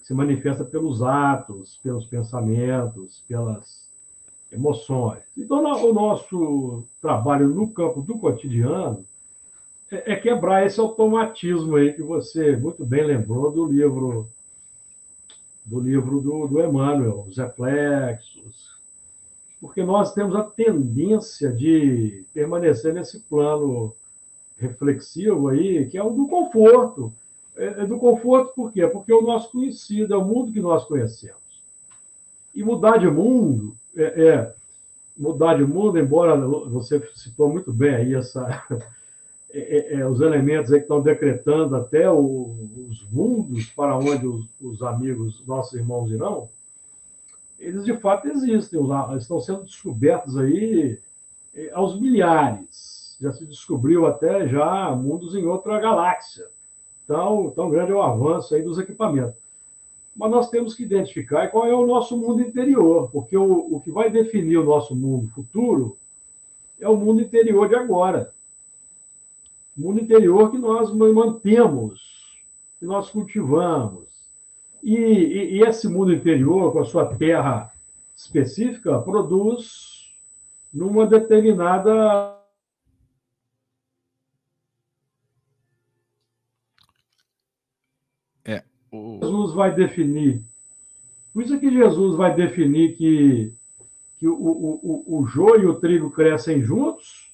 Se 0.00 0.14
manifesta 0.14 0.64
pelos 0.64 1.02
atos, 1.02 1.78
pelos 1.82 2.06
pensamentos, 2.06 3.24
pelas 3.26 3.90
emoções. 4.52 5.22
Então, 5.36 5.58
o 5.58 5.92
nosso 5.92 6.84
trabalho 7.00 7.48
no 7.48 7.68
campo 7.70 8.00
do 8.00 8.18
cotidiano 8.18 9.04
é, 9.90 10.12
é 10.12 10.16
quebrar 10.16 10.66
esse 10.66 10.80
automatismo 10.80 11.76
aí 11.76 11.92
que 11.92 12.02
você 12.02 12.56
muito 12.56 12.84
bem 12.84 13.04
lembrou 13.04 13.50
do 13.50 13.66
livro 13.66 14.28
do 15.64 15.80
livro 15.80 16.20
do, 16.20 16.46
do 16.46 16.60
Emmanuel, 16.60 17.24
os 17.26 17.38
reflexos, 17.38 18.74
porque 19.60 19.82
nós 19.82 20.12
temos 20.12 20.36
a 20.36 20.42
tendência 20.42 21.50
de 21.50 22.22
permanecer 22.34 22.92
nesse 22.92 23.20
plano 23.20 23.94
reflexivo 24.58 25.48
aí, 25.48 25.86
que 25.86 25.96
é 25.96 26.02
o 26.02 26.10
do 26.10 26.28
conforto. 26.28 27.10
É, 27.56 27.82
é 27.82 27.86
do 27.86 27.96
conforto 27.96 28.52
por 28.54 28.72
quê? 28.72 28.86
Porque 28.86 29.10
é 29.10 29.14
o 29.14 29.22
nosso 29.22 29.52
conhecido, 29.52 30.12
é 30.12 30.16
o 30.18 30.24
mundo 30.24 30.52
que 30.52 30.60
nós 30.60 30.84
conhecemos. 30.84 31.38
E 32.54 32.62
mudar 32.62 32.98
de 32.98 33.08
mundo, 33.08 33.74
é, 33.96 34.26
é 34.28 34.54
mudar 35.16 35.54
de 35.54 35.64
mundo, 35.64 35.98
embora 35.98 36.36
você 36.36 37.00
citou 37.14 37.48
muito 37.48 37.72
bem 37.72 37.94
aí 37.94 38.14
essa 38.14 38.62
é, 39.54 39.60
é, 39.60 39.94
é, 40.00 40.08
os 40.08 40.20
elementos 40.20 40.68
que 40.72 40.78
estão 40.78 41.00
decretando 41.00 41.76
até 41.76 42.10
o, 42.10 42.56
os 42.88 43.06
mundos 43.08 43.66
para 43.66 43.96
onde 43.96 44.26
os, 44.26 44.44
os, 44.60 44.82
amigos, 44.82 45.44
nossos 45.46 45.74
irmãos 45.74 46.10
irão, 46.10 46.48
eles 47.56 47.84
de 47.84 47.96
fato 47.98 48.26
existem, 48.26 48.80
estão 49.16 49.38
sendo 49.38 49.62
descobertos 49.62 50.36
aí 50.36 50.98
é, 51.54 51.70
aos 51.70 52.00
milhares. 52.00 53.16
Já 53.20 53.32
se 53.32 53.46
descobriu 53.46 54.06
até 54.06 54.48
já 54.48 54.90
mundos 54.90 55.36
em 55.36 55.46
outra 55.46 55.78
galáxia. 55.78 56.46
Então, 57.04 57.52
tão 57.54 57.70
grande 57.70 57.92
é 57.92 57.94
o 57.94 58.02
avanço 58.02 58.56
aí 58.56 58.62
dos 58.62 58.76
equipamentos. 58.76 59.36
Mas 60.16 60.30
nós 60.32 60.50
temos 60.50 60.74
que 60.74 60.82
identificar 60.82 61.46
qual 61.48 61.64
é 61.64 61.72
o 61.72 61.86
nosso 61.86 62.16
mundo 62.16 62.42
interior, 62.42 63.08
porque 63.12 63.36
o, 63.36 63.76
o 63.76 63.80
que 63.80 63.92
vai 63.92 64.10
definir 64.10 64.58
o 64.58 64.64
nosso 64.64 64.96
mundo 64.96 65.28
futuro 65.28 65.96
é 66.80 66.88
o 66.88 66.96
mundo 66.96 67.20
interior 67.20 67.68
de 67.68 67.76
agora 67.76 68.34
mundo 69.76 70.00
interior 70.00 70.50
que 70.50 70.58
nós 70.58 70.92
mantemos, 70.92 72.00
que 72.78 72.86
nós 72.86 73.10
cultivamos. 73.10 74.08
E, 74.82 74.94
e, 74.94 75.54
e, 75.56 75.62
esse 75.62 75.88
mundo 75.88 76.12
interior, 76.12 76.72
com 76.72 76.80
a 76.80 76.84
sua 76.84 77.14
terra 77.16 77.72
específica, 78.14 79.00
produz 79.00 80.12
numa 80.72 81.06
determinada. 81.06 82.38
É, 88.44 88.62
o... 88.92 89.18
Jesus 89.22 89.54
vai 89.54 89.74
definir. 89.74 90.42
Por 91.32 91.42
isso 91.42 91.54
é 91.54 91.58
que 91.58 91.70
Jesus 91.70 92.14
vai 92.14 92.34
definir 92.34 92.96
que, 92.96 93.52
que 94.18 94.28
o, 94.28 94.34
o, 94.34 95.04
o, 95.08 95.18
o 95.18 95.26
joio 95.26 95.62
e 95.62 95.66
o 95.66 95.80
trigo 95.80 96.10
crescem 96.10 96.62
juntos 96.62 97.33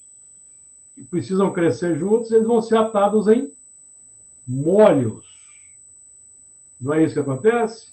precisam 1.05 1.53
crescer 1.53 1.97
juntos, 1.99 2.31
eles 2.31 2.47
vão 2.47 2.61
ser 2.61 2.77
atados 2.77 3.29
em 3.29 3.53
molhos. 4.47 5.27
Não 6.81 6.95
é 6.95 7.05
isso 7.05 7.15
que 7.15 7.21
acontece? 7.21 7.93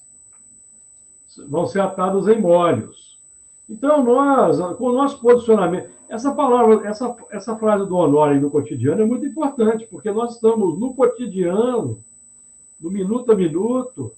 Vão 1.48 1.66
ser 1.66 1.82
atados 1.82 2.28
em 2.28 2.40
molhos. 2.40 3.20
Então, 3.70 4.04
nós, 4.04 4.60
com 4.78 4.86
o 4.86 4.94
nosso 4.94 5.20
posicionamento, 5.22 5.92
essa 6.10 6.34
palavra, 6.34 6.88
essa, 6.88 7.16
essa 7.30 7.58
frase 7.58 7.86
do 7.86 7.96
Honório 7.98 8.40
do 8.40 8.50
cotidiano 8.50 9.02
é 9.02 9.06
muito 9.06 9.26
importante, 9.26 9.86
porque 9.88 10.10
nós 10.10 10.36
estamos 10.36 10.80
no 10.80 10.94
cotidiano, 10.94 12.02
no 12.80 12.90
minuto 12.90 13.32
a 13.32 13.36
minuto, 13.36 14.16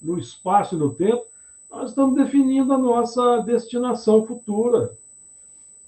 no 0.00 0.18
espaço 0.18 0.74
e 0.74 0.78
no 0.78 0.92
tempo, 0.92 1.24
nós 1.70 1.90
estamos 1.90 2.14
definindo 2.14 2.72
a 2.72 2.78
nossa 2.78 3.38
destinação 3.38 4.26
futura. 4.26 4.98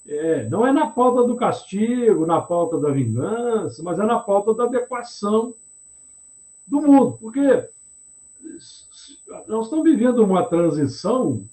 É, 0.06 0.48
não 0.48 0.66
é 0.66 0.72
na 0.72 0.88
pauta 0.88 1.26
do 1.26 1.36
castigo, 1.36 2.26
na 2.26 2.40
pauta 2.40 2.78
da 2.78 2.90
vingança, 2.90 3.82
mas 3.82 3.98
é 3.98 4.04
na 4.04 4.18
pauta 4.18 4.52
da 4.52 4.64
adequação 4.64 5.54
do 6.66 6.82
mundo. 6.82 7.18
Porque 7.20 7.68
nós 9.46 9.66
estamos 9.66 9.84
vivendo 9.84 10.24
uma 10.24 10.44
transição. 10.44 11.44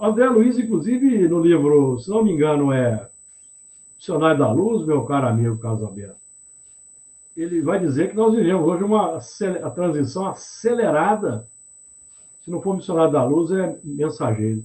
André 0.00 0.28
Luiz, 0.28 0.58
inclusive, 0.58 1.28
no 1.28 1.40
livro, 1.40 1.98
se 1.98 2.10
não 2.10 2.22
me 2.22 2.32
engano, 2.32 2.72
é 2.72 3.10
Dicionário 3.96 4.38
da 4.38 4.52
Luz, 4.52 4.86
meu 4.86 5.04
caro 5.04 5.28
amigo 5.28 5.56
Carlos 5.58 5.82
Alberto, 5.82 6.20
ele 7.36 7.62
vai 7.62 7.80
dizer 7.80 8.10
que 8.10 8.16
nós 8.16 8.34
vivemos 8.34 8.66
hoje 8.66 8.84
uma 8.84 9.18
a 9.66 9.70
transição 9.70 10.26
acelerada. 10.26 11.48
Se 12.42 12.50
não 12.50 12.60
for 12.60 12.76
missionário 12.76 13.12
da 13.12 13.24
luz, 13.24 13.50
é 13.50 13.78
mensageiro. 13.82 14.64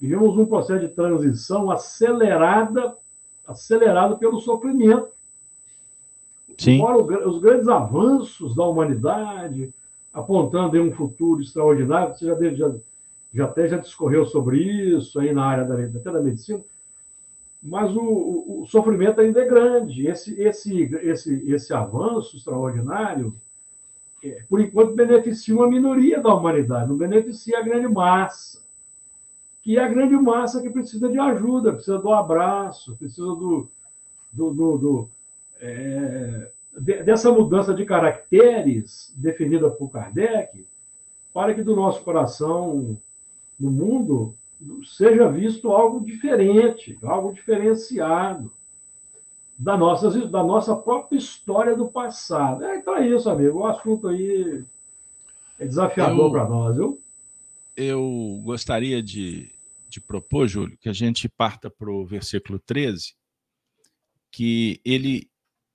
Vivemos 0.00 0.36
um 0.38 0.46
processo 0.46 0.86
de 0.86 0.94
transição 0.94 1.70
acelerada, 1.70 2.96
acelerado 3.46 4.16
pelo 4.16 4.40
sofrimento. 4.40 5.08
Sim. 6.56 6.76
Embora 6.76 7.28
os 7.28 7.40
grandes 7.40 7.68
avanços 7.68 8.54
da 8.54 8.64
humanidade, 8.64 9.72
apontando 10.12 10.76
em 10.76 10.80
um 10.80 10.92
futuro 10.92 11.40
extraordinário, 11.40 12.14
você 12.14 12.26
já, 12.26 12.34
deve, 12.34 12.56
já, 12.56 12.74
já 13.32 13.44
até 13.44 13.68
já 13.68 13.76
discorreu 13.76 14.24
sobre 14.26 14.62
isso 14.62 15.18
aí 15.20 15.32
na 15.32 15.44
área 15.44 15.64
da, 15.64 15.74
até 15.74 16.10
da 16.10 16.20
medicina, 16.20 16.60
mas 17.62 17.94
o, 17.94 18.00
o, 18.00 18.62
o, 18.62 18.66
sofrimento 18.66 19.20
ainda 19.20 19.40
é 19.40 19.46
grande. 19.46 20.06
Esse, 20.06 20.40
esse, 20.40 20.82
esse, 21.02 21.50
esse 21.50 21.74
avanço 21.74 22.36
extraordinário, 22.36 23.34
é, 24.22 24.42
por 24.48 24.60
enquanto, 24.60 24.94
beneficia 24.94 25.54
uma 25.54 25.68
minoria 25.68 26.20
da 26.20 26.32
humanidade, 26.32 26.88
não 26.88 26.96
beneficia 26.96 27.58
a 27.58 27.62
grande 27.62 27.88
massa. 27.88 28.67
Que 29.68 29.76
é 29.76 29.84
a 29.84 29.88
grande 29.88 30.16
massa 30.16 30.62
que 30.62 30.70
precisa 30.70 31.10
de 31.10 31.18
ajuda, 31.18 31.74
precisa 31.74 31.98
do 31.98 32.10
abraço, 32.10 32.96
precisa 32.96 33.26
do, 33.26 33.68
do, 34.32 34.50
do, 34.50 34.78
do 34.78 35.10
é, 35.60 36.50
dessa 37.04 37.30
mudança 37.30 37.74
de 37.74 37.84
caracteres 37.84 39.12
definida 39.14 39.68
por 39.68 39.90
Kardec, 39.90 40.66
para 41.34 41.52
que 41.52 41.62
do 41.62 41.76
nosso 41.76 42.02
coração 42.02 42.98
no 43.60 43.70
mundo 43.70 44.34
seja 44.86 45.30
visto 45.30 45.70
algo 45.70 46.02
diferente, 46.02 46.98
algo 47.02 47.34
diferenciado 47.34 48.50
da 49.58 49.76
nossa, 49.76 50.08
da 50.28 50.42
nossa 50.42 50.74
própria 50.74 51.18
história 51.18 51.76
do 51.76 51.88
passado. 51.88 52.64
É, 52.64 52.78
então 52.78 52.96
é 52.96 53.06
isso, 53.06 53.28
amigo. 53.28 53.58
O 53.58 53.66
assunto 53.66 54.08
aí 54.08 54.64
é 55.58 55.66
desafiador 55.66 56.30
para 56.30 56.48
nós, 56.48 56.74
viu? 56.74 56.98
Eu 57.76 58.40
gostaria 58.42 59.00
de, 59.00 59.52
de 59.88 60.00
propor, 60.00 60.46
Júlio, 60.46 60.76
que 60.78 60.88
a 60.88 60.92
gente 60.92 61.28
parta 61.28 61.70
para 61.70 61.90
o 61.90 62.04
versículo 62.04 62.58
13, 62.58 63.14
que 64.30 64.80
ele, 64.84 65.30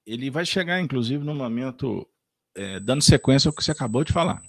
ele 0.06 0.30
vai 0.30 0.46
chegar, 0.46 0.80
inclusive, 0.80 1.24
no 1.24 1.34
momento, 1.34 2.08
é, 2.56 2.80
dando 2.80 3.02
sequência 3.02 3.50
ao 3.50 3.56
que 3.56 3.64
você 3.64 3.72
acabou 3.72 4.04
de 4.04 4.14
falar. 4.14 4.42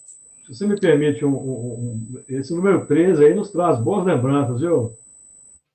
Se 0.45 0.55
você 0.55 0.67
me 0.67 0.79
permite, 0.79 1.25
um, 1.25 1.35
um, 1.35 2.15
um, 2.15 2.25
esse 2.29 2.55
número 2.55 2.87
13 2.87 3.25
aí 3.25 3.35
nos 3.35 3.51
traz 3.51 3.81
boas 3.81 4.05
lembranças, 4.05 4.61
viu? 4.61 4.99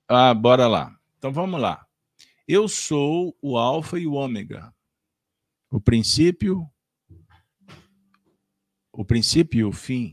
Ah, 0.08 0.32
bora 0.32 0.68
lá. 0.68 0.96
Então 1.18 1.32
vamos 1.32 1.60
lá. 1.60 1.84
Eu 2.46 2.68
sou 2.68 3.36
o 3.40 3.56
Alfa 3.56 3.98
e 3.98 4.06
o 4.06 4.14
Ômega, 4.14 4.72
o 5.70 5.80
princípio, 5.80 6.68
o 8.92 9.04
princípio 9.04 9.60
e 9.60 9.64
o 9.64 9.72
fim, 9.72 10.12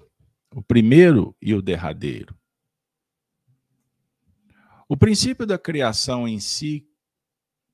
o 0.54 0.62
primeiro 0.62 1.36
e 1.42 1.54
o 1.56 1.62
derradeiro. 1.62 2.37
O 4.88 4.96
princípio 4.96 5.46
da 5.46 5.58
criação 5.58 6.28
em 6.28 6.40
si, 6.40 6.88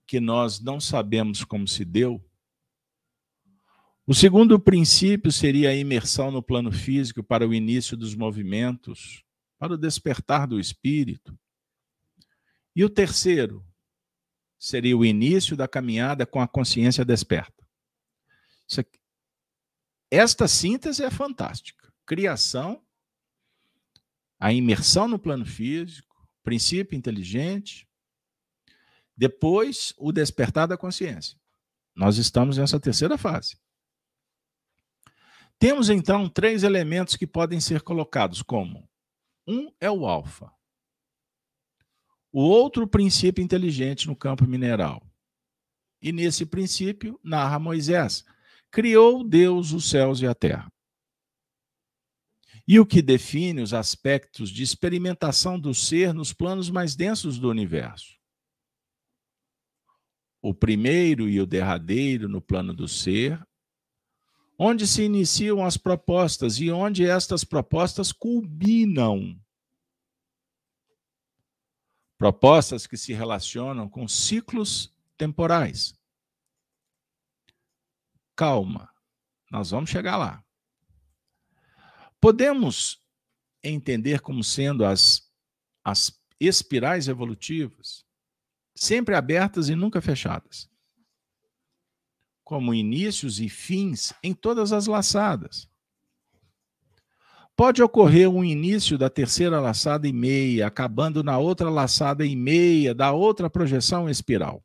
que 0.05 0.19
nós 0.19 0.59
não 0.59 0.79
sabemos 0.79 1.43
como 1.43 1.67
se 1.67 1.85
deu, 1.85 2.23
o 4.05 4.13
segundo 4.13 4.59
princípio 4.59 5.31
seria 5.31 5.69
a 5.69 5.75
imersão 5.75 6.29
no 6.29 6.43
plano 6.43 6.71
físico 6.71 7.23
para 7.23 7.47
o 7.47 7.53
início 7.53 7.95
dos 7.95 8.15
movimentos, 8.15 9.23
para 9.57 9.75
o 9.75 9.77
despertar 9.77 10.45
do 10.45 10.59
espírito. 10.59 11.37
E 12.75 12.83
o 12.83 12.89
terceiro 12.89 13.65
seria 14.59 14.97
o 14.97 15.05
início 15.05 15.55
da 15.55 15.67
caminhada 15.67 16.25
com 16.25 16.41
a 16.41 16.47
consciência 16.47 17.05
desperta. 17.05 17.63
Esta 20.11 20.47
síntese 20.47 21.03
é 21.03 21.09
fantástica. 21.09 21.91
Criação, 22.05 22.83
a 24.39 24.51
imersão 24.51 25.07
no 25.07 25.17
plano 25.17 25.45
físico, 25.45 26.12
princípio 26.43 26.97
inteligente, 26.97 27.87
depois 29.15 29.93
o 29.97 30.11
despertar 30.11 30.67
da 30.67 30.77
consciência. 30.77 31.37
Nós 31.95 32.17
estamos 32.17 32.57
nessa 32.57 32.79
terceira 32.79 33.17
fase. 33.17 33.57
Temos 35.59 35.89
então 35.89 36.27
três 36.27 36.63
elementos 36.63 37.15
que 37.15 37.27
podem 37.27 37.59
ser 37.59 37.81
colocados 37.81 38.41
como: 38.41 38.89
um 39.47 39.71
é 39.79 39.89
o 39.89 40.05
alfa, 40.05 40.51
o 42.31 42.41
outro 42.41 42.87
princípio 42.87 43.43
inteligente 43.43 44.07
no 44.07 44.15
campo 44.15 44.45
mineral. 44.45 45.07
E 46.01 46.11
nesse 46.11 46.45
princípio, 46.45 47.19
narra 47.23 47.59
Moisés: 47.59 48.25
criou 48.71 49.23
Deus 49.23 49.71
os 49.71 49.87
céus 49.89 50.19
e 50.19 50.27
a 50.27 50.33
terra. 50.33 50.72
E 52.67 52.79
o 52.79 52.85
que 52.85 53.01
define 53.01 53.61
os 53.61 53.73
aspectos 53.73 54.49
de 54.49 54.63
experimentação 54.63 55.59
do 55.59 55.73
ser 55.73 56.13
nos 56.13 56.31
planos 56.31 56.69
mais 56.69 56.95
densos 56.95 57.37
do 57.37 57.49
universo. 57.49 58.17
O 60.41 60.53
primeiro 60.53 61.29
e 61.29 61.39
o 61.41 61.45
derradeiro 61.45 62.27
no 62.29 62.41
plano 62.41 62.73
do 62.73 62.87
ser 62.87 63.41
onde 64.57 64.87
se 64.87 65.03
iniciam 65.03 65.65
as 65.65 65.77
propostas 65.77 66.59
e 66.59 66.71
onde 66.71 67.05
estas 67.05 67.43
propostas 67.43 68.11
culminam. 68.11 69.39
Propostas 72.17 72.87
que 72.87 72.95
se 72.95 73.13
relacionam 73.13 73.89
com 73.89 74.07
ciclos 74.07 74.95
temporais. 75.17 75.99
Calma, 78.35 78.89
nós 79.51 79.71
vamos 79.71 79.89
chegar 79.89 80.17
lá. 80.17 80.43
Podemos 82.23 83.01
entender 83.61 84.21
como 84.21 84.41
sendo 84.45 84.85
as, 84.85 85.29
as 85.83 86.17
espirais 86.39 87.09
evolutivas 87.09 88.05
sempre 88.73 89.13
abertas 89.13 89.67
e 89.67 89.75
nunca 89.75 89.99
fechadas 89.99 90.69
como 92.41 92.73
inícios 92.73 93.41
e 93.41 93.49
fins 93.49 94.13
em 94.23 94.33
todas 94.33 94.71
as 94.71 94.87
laçadas. 94.87 95.67
Pode 97.57 97.83
ocorrer 97.83 98.29
um 98.29 98.41
início 98.41 98.97
da 98.97 99.09
terceira 99.09 99.59
laçada 99.59 100.07
e 100.07 100.13
meia, 100.13 100.67
acabando 100.67 101.25
na 101.25 101.37
outra 101.37 101.69
laçada 101.69 102.25
e 102.25 102.37
meia 102.37 102.95
da 102.95 103.11
outra 103.11 103.49
projeção 103.49 104.09
espiral. 104.09 104.63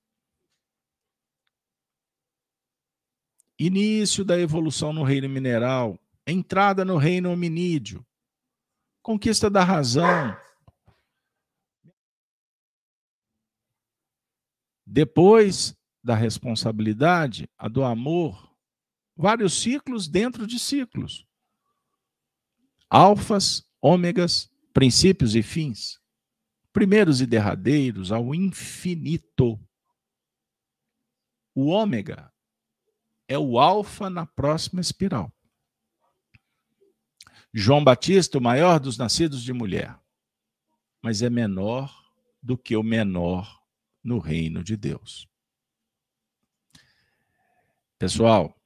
Início 3.59 4.24
da 4.24 4.38
evolução 4.38 4.92
no 4.92 5.02
reino 5.02 5.28
mineral, 5.28 5.98
entrada 6.31 6.85
no 6.85 6.97
reino 6.97 7.31
hominídeo, 7.31 8.07
conquista 9.03 9.49
da 9.49 9.64
razão. 9.64 10.37
Depois, 14.87 15.76
da 16.03 16.14
responsabilidade, 16.14 17.49
a 17.57 17.68
do 17.68 17.85
amor, 17.85 18.55
vários 19.16 19.61
ciclos 19.61 20.09
dentro 20.09 20.47
de 20.47 20.59
ciclos. 20.59 21.26
Alfas, 22.89 23.62
ômegas, 23.81 24.51
princípios 24.72 25.35
e 25.35 25.43
fins. 25.43 26.01
Primeiros 26.72 27.20
e 27.20 27.26
derradeiros 27.26 28.12
ao 28.12 28.35
infinito. 28.35 29.59
O 31.55 31.66
ômega 31.66 32.33
é 33.26 33.39
o 33.39 33.59
alfa 33.59 34.09
na 34.09 34.24
próxima 34.24 34.81
espiral. 34.81 35.33
João 37.59 37.82
Batista, 37.82 38.38
o 38.38 38.42
maior 38.42 38.78
dos 38.78 38.98
nascidos 38.98 39.42
de 39.42 39.52
mulher, 39.52 39.98
mas 41.02 41.22
é 41.22 41.30
menor 41.30 41.94
do 42.42 42.56
que 42.56 42.76
o 42.76 42.82
menor 42.82 43.62
no 44.02 44.18
reino 44.18 44.62
de 44.62 44.76
Deus. 44.76 45.28
Pessoal, 47.98 48.59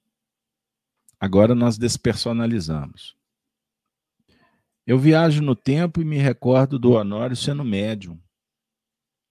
Agora 1.23 1.55
nós 1.55 1.79
despersonalizamos. 1.79 3.17
Eu 4.85 4.99
viajo 4.99 5.41
no 5.41 5.55
tempo 5.55 6.03
e 6.03 6.05
me 6.05 6.19
recordo 6.19 6.81
do 6.81 6.95
Honório 6.95 7.37
sendo 7.37 7.63
médium, 7.63 8.21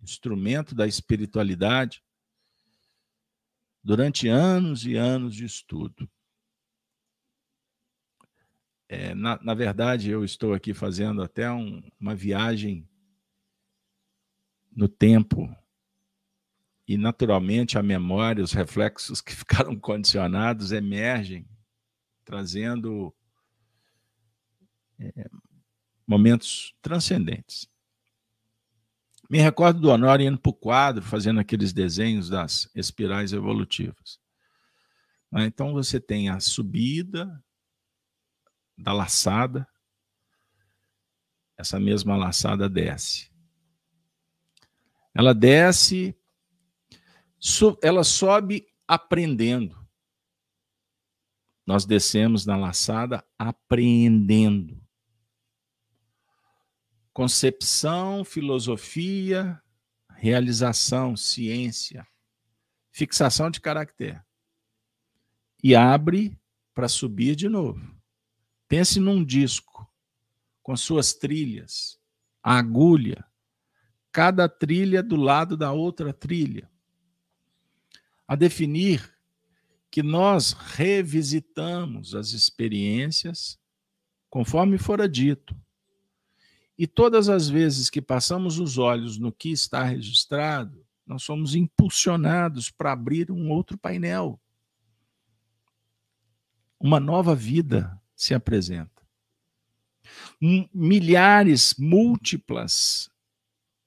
instrumento 0.02 0.74
da 0.74 0.88
espiritualidade, 0.88 2.02
durante 3.84 4.30
anos 4.30 4.86
e 4.86 4.96
anos 4.96 5.36
de 5.36 5.44
estudo. 5.44 6.10
É, 8.94 9.16
na, 9.16 9.42
na, 9.42 9.54
verdade, 9.54 10.10
eu 10.10 10.26
estou 10.26 10.54
aqui 10.54 10.74
fazendo 10.74 11.24
até 11.24 11.50
um, 11.50 11.82
uma 11.98 12.14
viagem 12.14 12.86
no 14.76 14.90
tempo 14.90 15.50
e, 16.86 16.98
naturalmente, 16.98 17.78
a 17.78 17.82
memória, 17.82 18.44
os 18.44 18.52
reflexos 18.52 19.22
que 19.22 19.32
ficaram 19.34 19.80
condicionados 19.80 20.74
emergem 20.74 21.48
trazendo 22.26 23.16
é, 25.00 25.30
momentos 26.06 26.76
transcendentes. 26.82 27.70
Me 29.30 29.40
recordo 29.40 29.80
do 29.80 29.90
Honório 29.90 30.28
indo 30.28 30.38
para 30.38 30.50
o 30.50 30.54
quadro, 30.54 31.02
fazendo 31.02 31.40
aqueles 31.40 31.72
desenhos 31.72 32.28
das 32.28 32.70
espirais 32.76 33.32
evolutivas. 33.32 34.20
Né, 35.32 35.46
então 35.46 35.72
você 35.72 35.98
tem 35.98 36.28
a 36.28 36.42
subida 36.42 37.42
da 38.82 38.92
laçada, 38.92 39.68
essa 41.58 41.80
mesma 41.80 42.18
laçada 42.18 42.68
desce. 42.68 43.32
Ela 45.14 45.34
desce, 45.34 46.18
ela 47.82 48.04
sobe 48.04 48.66
aprendendo. 48.88 49.80
Nós 51.66 51.86
descemos 51.86 52.46
na 52.46 52.58
laçada 52.58 53.24
apreendendo. 53.38 54.82
Concepção, 57.14 58.26
filosofia, 58.26 59.62
realização, 60.16 61.16
ciência, 61.16 62.08
fixação 62.92 63.52
de 63.52 63.62
caractere. 63.62 64.20
E 65.64 65.76
abre 65.76 66.36
para 66.74 66.88
subir 66.88 67.36
de 67.36 67.48
novo. 67.48 68.01
Pense 68.72 69.02
num 69.02 69.22
disco 69.22 69.86
com 70.64 70.78
suas 70.78 71.12
trilhas, 71.12 72.00
a 72.42 72.58
agulha, 72.58 73.26
cada 74.14 74.48
trilha 74.48 75.04
do 75.04 75.18
lado 75.18 75.58
da 75.58 75.74
outra 75.74 76.14
trilha. 76.14 76.72
A 78.26 78.34
definir 78.34 79.14
que 79.92 80.02
nós 80.02 80.54
revisitamos 80.54 82.16
as 82.16 82.32
experiências 82.32 83.60
conforme 84.30 84.78
fora 84.78 85.10
dito. 85.10 85.54
E 86.78 86.88
todas 86.88 87.28
as 87.28 87.50
vezes 87.50 87.90
que 87.90 88.02
passamos 88.02 88.58
os 88.58 88.78
olhos 88.78 89.18
no 89.18 89.34
que 89.34 89.50
está 89.50 89.84
registrado, 89.84 90.88
nós 91.06 91.24
somos 91.24 91.56
impulsionados 91.56 92.70
para 92.70 92.94
abrir 92.94 93.32
um 93.32 93.52
outro 93.52 93.78
painel. 93.78 94.40
Uma 96.80 97.02
nova 97.02 97.36
vida 97.36 98.01
se 98.22 98.36
apresenta. 98.36 99.02
Milhares, 100.74 101.74
múltiplas, 101.78 103.10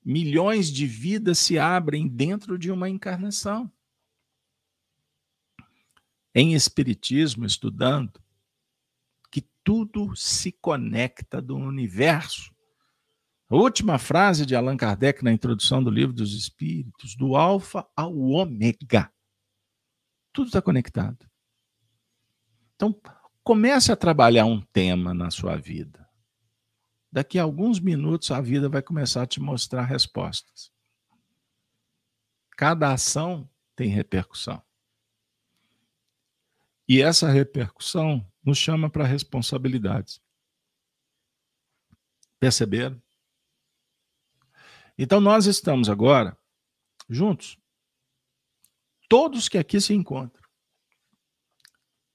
milhões 0.05 0.73
de 0.73 0.87
vidas 0.87 1.39
se 1.39 1.59
abrem 1.59 2.09
dentro 2.09 2.59
de 2.59 2.71
uma 2.71 2.89
encarnação 2.89 3.71
em 6.35 6.53
Espiritismo, 6.55 7.47
estudando, 7.47 8.21
que 9.31 9.41
tudo 9.63 10.17
se 10.17 10.51
conecta 10.51 11.41
do 11.41 11.57
universo. 11.57 12.53
A 13.49 13.55
última 13.55 13.99
frase 13.99 14.45
de 14.45 14.57
Allan 14.57 14.77
Kardec 14.77 15.23
na 15.23 15.33
introdução 15.33 15.83
do 15.83 15.91
livro 15.91 16.13
dos 16.13 16.35
Espíritos, 16.35 17.15
do 17.15 17.37
Alfa 17.37 17.87
ao 17.95 18.19
Ômega. 18.19 19.13
Tudo 20.33 20.49
está 20.49 20.61
conectado. 20.61 21.25
Então, 22.75 23.01
comece 23.45 23.93
a 23.93 23.97
trabalhar 23.97 24.47
um 24.47 24.61
tema 24.61 25.13
na 25.13 25.31
sua 25.31 25.57
vida. 25.57 26.09
Daqui 27.13 27.39
a 27.39 27.43
alguns 27.43 27.79
minutos 27.79 28.31
a 28.31 28.41
vida 28.41 28.69
vai 28.69 28.83
começar 28.83 29.23
a 29.23 29.27
te 29.27 29.39
mostrar 29.39 29.83
respostas. 29.83 30.73
Cada 32.57 32.93
ação 32.93 33.49
tem 33.77 33.89
repercussão. 33.89 34.63
E 36.89 37.03
essa 37.03 37.29
repercussão 37.29 38.27
nos 38.43 38.59
chama 38.59 38.91
para 38.91 39.05
responsabilidades. 39.05 40.21
Perceberam? 42.41 43.01
Então 44.97 45.21
nós 45.21 45.47
estamos 45.47 45.89
agora 45.89 46.37
juntos. 47.09 47.59
Todos 49.09 49.49
que 49.49 49.59
aqui 49.59 49.81
se 49.81 49.95
encontram. 49.95 50.44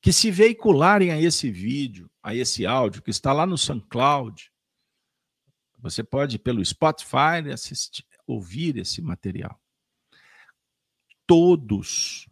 Que 0.02 0.14
se 0.14 0.32
veicularem 0.32 1.12
a 1.12 1.20
esse 1.20 1.52
vídeo, 1.52 2.10
a 2.24 2.34
esse 2.34 2.66
áudio 2.66 3.02
que 3.02 3.10
está 3.10 3.34
lá 3.34 3.46
no 3.46 3.58
SoundCloud, 3.58 4.52
você 5.78 6.04
pode 6.04 6.38
pelo 6.38 6.64
Spotify 6.64 7.50
assistir, 7.52 8.06
ouvir 8.28 8.78
esse 8.78 9.02
material. 9.02 9.62
Todos 11.26 12.28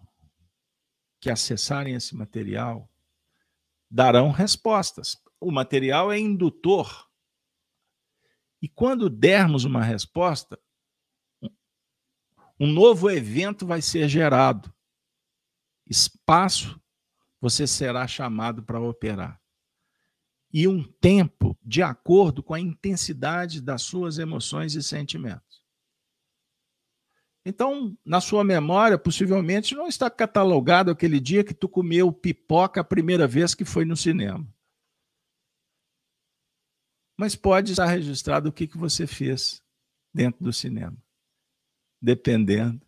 que 1.20 1.30
acessarem 1.30 1.95
esse 1.95 2.15
material 2.15 2.89
darão 3.89 4.32
respostas. 4.32 5.22
O 5.39 5.51
material 5.51 6.11
é 6.11 6.20
indutor. 6.20 7.07
E 8.61 8.68
quando 8.68 9.09
dermos 9.09 9.65
uma 9.65 9.84
resposta, 9.84 10.59
um 12.59 12.68
novo 12.68 13.09
evento 13.09 13.65
vai 13.65 13.82
ser 13.82 14.09
gerado. 14.09 14.74
Espaço 15.86 16.82
você 17.40 17.68
será 17.68 18.08
chamado 18.08 18.64
para 18.64 18.80
operar. 18.80 19.42
E 20.52 20.68
um 20.68 20.84
tempo 20.84 21.58
de 21.64 21.84
acordo 21.84 22.42
com 22.42 22.54
a 22.54 22.59
intensidade 22.59 23.62
das 23.62 23.82
suas 23.82 24.18
emoções 24.18 24.76
e 24.76 24.82
sentimentos. 24.82 25.64
Então, 27.46 27.97
na 28.04 28.20
sua 28.20 28.43
memória, 28.43 28.97
possivelmente 28.97 29.74
não 29.74 29.88
está 29.88 30.09
catalogado 30.09 30.92
aquele 30.92 31.20
dia 31.20 31.46
que 31.46 31.54
tu 31.54 31.70
comeu 31.70 32.12
pipoca 32.12 32.82
a 32.82 32.84
primeira 32.84 33.26
vez 33.26 33.55
que 33.55 33.64
foi 33.64 33.86
no 33.86 33.96
cinema. 33.96 34.46
Mas 37.16 37.36
pode 37.36 37.72
estar 37.72 37.86
registrado 37.86 38.50
o 38.50 38.51
que, 38.51 38.68
que 38.68 38.78
você 38.78 39.08
fez 39.08 39.64
dentro 40.14 40.43
do 40.43 40.51
cinema, 40.51 40.97
dependendo 42.01 42.86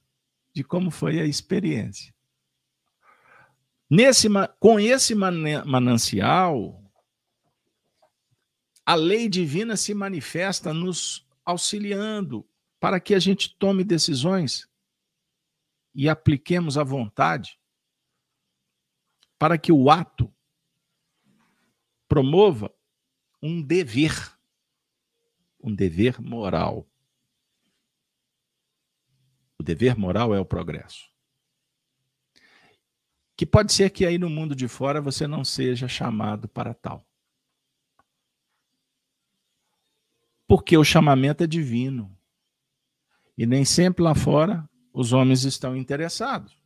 de 0.54 0.64
como 0.64 0.92
foi 0.92 1.22
a 1.22 1.26
experiência. 1.26 2.14
Nesse, 3.90 4.28
com 4.60 4.80
esse 4.80 5.16
manancial, 5.16 6.80
a 8.86 8.94
lei 8.94 9.28
divina 9.28 9.76
se 9.76 9.96
manifesta 9.96 10.72
nos 10.72 11.28
auxiliando 11.44 12.48
para 12.80 13.00
que 13.00 13.16
a 13.16 13.20
gente 13.20 13.58
tome 13.58 13.84
decisões 13.84 14.70
e 15.94 16.08
apliquemos 16.08 16.78
a 16.78 16.84
vontade, 16.84 17.60
para 19.40 19.58
que 19.58 19.72
o 19.72 19.90
ato 19.90 20.32
promova 22.08 22.74
um 23.42 23.62
dever, 23.62 24.14
um 25.60 25.74
dever 25.74 26.22
moral. 26.22 26.88
O 29.58 29.64
dever 29.64 29.98
moral 29.98 30.34
é 30.34 30.40
o 30.40 30.46
progresso. 30.46 31.09
Que 33.40 33.46
pode 33.46 33.72
ser 33.72 33.90
que 33.90 34.06
aí 34.06 34.18
no 34.18 34.30
mundo 34.30 34.54
de 34.54 34.68
fora 34.68 35.00
você 35.00 35.26
não 35.26 35.46
seja 35.46 35.88
chamado 35.88 36.46
para 36.50 36.74
tal. 36.74 37.08
Porque 40.46 40.78
o 40.78 40.84
chamamento 40.84 41.42
é 41.42 41.48
divino. 41.48 42.14
E 43.38 43.46
nem 43.46 43.64
sempre 43.64 44.04
lá 44.04 44.14
fora 44.14 44.70
os 44.92 45.14
homens 45.14 45.46
estão 45.46 45.74
interessados. 45.74 46.62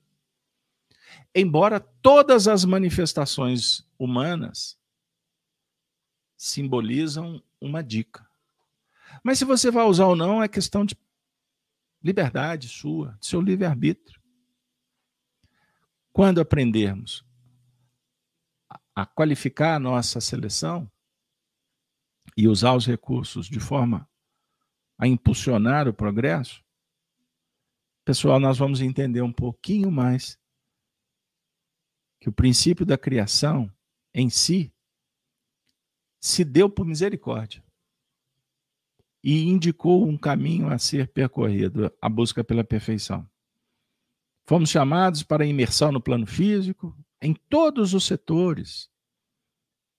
Embora 1.36 1.80
todas 1.80 2.48
as 2.48 2.66
manifestações 2.66 3.88
humanas 4.00 4.76
simbolizam 6.36 7.40
uma 7.62 7.84
dica. 7.84 8.28
Mas 9.24 9.38
se 9.38 9.46
você 9.46 9.70
vai 9.70 9.86
usar 9.86 10.08
ou 10.08 10.16
não 10.16 10.42
é 10.42 10.48
questão 10.48 10.84
de 10.84 10.98
liberdade 12.02 12.68
sua, 12.68 13.16
de 13.20 13.28
seu 13.28 13.40
livre-arbítrio. 13.40 14.23
Quando 16.14 16.40
aprendermos 16.40 17.26
a 18.96 19.06
qualificar 19.06 19.76
a 19.76 19.80
nossa 19.80 20.22
seleção 20.22 20.90
e 22.38 22.48
usar 22.48 22.76
os 22.76 22.86
recursos 22.86 23.48
de 23.48 23.60
forma 23.60 24.08
a 24.98 25.08
impulsionar 25.08 25.88
o 25.88 25.94
progresso, 25.94 26.64
Pessoal, 28.06 28.38
nós 28.38 28.58
vamos 28.58 28.82
entender 28.82 29.22
um 29.22 29.32
pouquinho 29.32 29.90
mais 29.90 30.38
que 32.20 32.28
o 32.28 32.34
princípio 32.34 32.86
da 32.86 32.98
criação 32.98 33.74
em 34.14 34.30
si 34.30 34.74
se 36.20 36.44
deu 36.44 36.70
por 36.70 36.86
misericórdia 36.86 37.64
e 39.24 39.44
indicou 39.44 40.06
um 40.06 40.18
caminho 40.18 40.68
a 40.68 40.78
ser 40.78 41.08
percorrido, 41.14 41.90
a 42.02 42.10
busca 42.10 42.44
pela 42.44 42.64
perfeição. 42.64 43.26
Fomos 44.46 44.70
chamados 44.70 45.24
para 45.24 45.46
imersão 45.46 45.92
no 45.92 46.02
plano 46.02 46.28
físico, 46.28 46.96
em 47.22 47.34
todos 47.34 47.94
os 47.94 48.06
setores, 48.06 48.90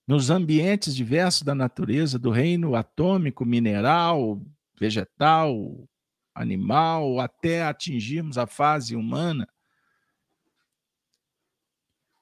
nos 0.07 0.29
ambientes 0.29 0.95
diversos 0.95 1.41
da 1.41 1.55
natureza, 1.55 2.19
do 2.19 2.29
reino 2.29 2.75
atômico, 2.75 3.43
mineral, 3.43 4.39
vegetal, 4.79 5.89
animal, 6.35 7.19
até 7.19 7.63
atingirmos 7.63 8.37
a 8.37 8.45
fase 8.45 8.95
humana. 8.95 9.47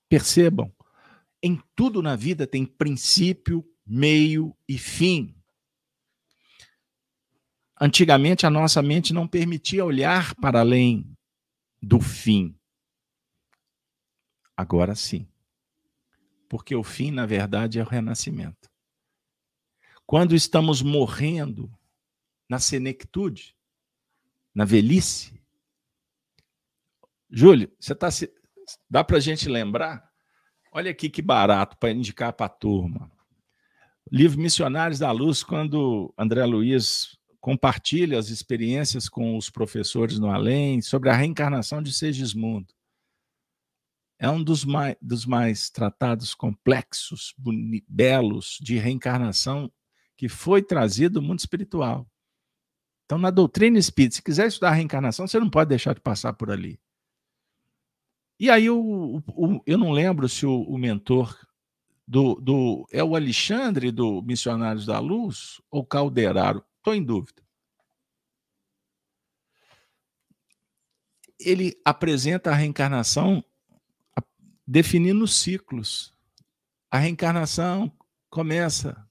Percebam, 0.08 0.72
em 1.42 1.62
tudo 1.76 2.02
na 2.02 2.16
vida 2.16 2.48
tem 2.48 2.66
princípio, 2.66 3.66
meio 3.86 4.56
e 4.66 4.78
fim. 4.78 5.36
Antigamente 7.82 8.46
a 8.46 8.50
nossa 8.50 8.82
mente 8.82 9.14
não 9.14 9.28
permitia 9.28 9.84
olhar 9.84 10.34
para 10.36 10.62
além 10.62 11.13
do 11.84 12.00
fim. 12.00 12.58
Agora 14.56 14.96
sim. 14.96 15.28
Porque 16.48 16.74
o 16.74 16.82
fim, 16.84 17.12
na 17.12 17.26
verdade, 17.26 17.78
é 17.78 17.84
o 17.84 17.88
renascimento. 17.88 18.72
Quando 20.06 20.34
estamos 20.34 20.82
morrendo 20.82 21.70
na 22.50 22.58
senectude, 22.58 23.56
na 24.56 24.64
velhice. 24.64 25.42
Júlio, 27.30 27.70
você 27.80 27.94
tá 27.94 28.10
se... 28.10 28.34
dá 28.90 29.04
para 29.04 29.18
a 29.18 29.20
gente 29.20 29.50
lembrar? 29.50 30.10
Olha 30.72 30.92
aqui 30.92 31.10
que 31.10 31.22
barato 31.22 31.78
para 31.78 31.92
indicar 31.92 32.32
para 32.32 32.46
a 32.46 32.50
turma. 32.50 33.12
Livro 34.10 34.40
Missionários 34.40 35.00
da 35.00 35.12
Luz, 35.12 35.44
quando 35.44 36.14
André 36.18 36.46
Luiz 36.46 37.18
compartilha 37.44 38.18
as 38.18 38.30
experiências 38.30 39.10
com 39.10 39.36
os 39.36 39.50
professores 39.50 40.18
no 40.18 40.32
além 40.32 40.82
sobre 40.82 41.10
a 41.10 41.14
reencarnação 41.14 41.84
de 41.84 41.92
Segismundo. 41.92 42.74
É 44.18 44.30
um 44.30 44.42
dos 44.42 44.64
mais, 44.64 44.96
dos 45.02 45.26
mais 45.26 45.70
tratados 45.70 46.34
complexos, 46.34 47.36
belos 47.86 48.58
de 48.62 48.78
reencarnação 48.78 49.70
que 50.16 50.30
foi 50.30 50.64
trazido 50.64 51.20
do 51.20 51.22
mundo 51.22 51.40
espiritual. 51.40 52.10
Então, 53.04 53.18
na 53.18 53.30
doutrina 53.30 53.78
espírita, 53.78 54.16
se 54.16 54.24
quiser 54.24 54.48
estudar 54.48 54.70
a 54.70 54.76
reencarnação, 54.76 55.28
você 55.28 55.38
não 55.38 55.50
pode 55.50 55.68
deixar 55.68 55.94
de 55.94 56.00
passar 56.00 56.32
por 56.32 56.50
ali. 56.50 56.80
E 58.40 58.50
aí, 58.50 58.70
o, 58.70 59.22
o, 59.28 59.62
eu 59.68 59.78
não 59.78 59.92
lembro 59.92 60.30
se 60.30 60.46
o, 60.46 60.62
o 60.62 60.78
mentor 60.78 61.38
do, 62.08 62.36
do, 62.36 62.88
É 62.90 63.04
o 63.04 63.18
Alexandre 63.18 63.92
do 63.92 64.22
Missionários 64.22 64.86
da 64.86 64.98
Luz 65.00 65.62
ou 65.70 65.86
Calderaro? 65.86 66.64
Estou 66.84 66.94
em 66.94 67.02
dúvida. 67.02 67.42
Ele 71.40 71.80
apresenta 71.86 72.52
a 72.52 72.54
reencarnação 72.54 73.42
definindo 74.68 75.26
ciclos. 75.26 76.14
A 76.92 76.98
reencarnação 76.98 77.90
começa 78.30 79.10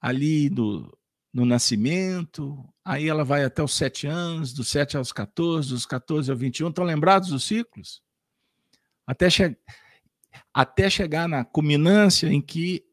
ali 0.00 0.48
no, 0.50 0.96
no 1.32 1.44
nascimento, 1.44 2.64
aí 2.84 3.08
ela 3.08 3.24
vai 3.24 3.42
até 3.42 3.60
os 3.60 3.74
sete 3.74 4.06
anos, 4.06 4.52
dos 4.52 4.68
sete 4.68 4.96
aos 4.96 5.12
14, 5.12 5.70
dos 5.70 5.84
14 5.84 6.30
ao 6.30 6.36
21. 6.36 6.68
Estão 6.68 6.84
lembrados 6.84 7.30
dos 7.30 7.42
ciclos? 7.42 8.00
Até, 9.04 9.28
che 9.28 9.56
até 10.54 10.88
chegar 10.88 11.28
na 11.28 11.44
culminância 11.44 12.28
em 12.28 12.40
que 12.40 12.86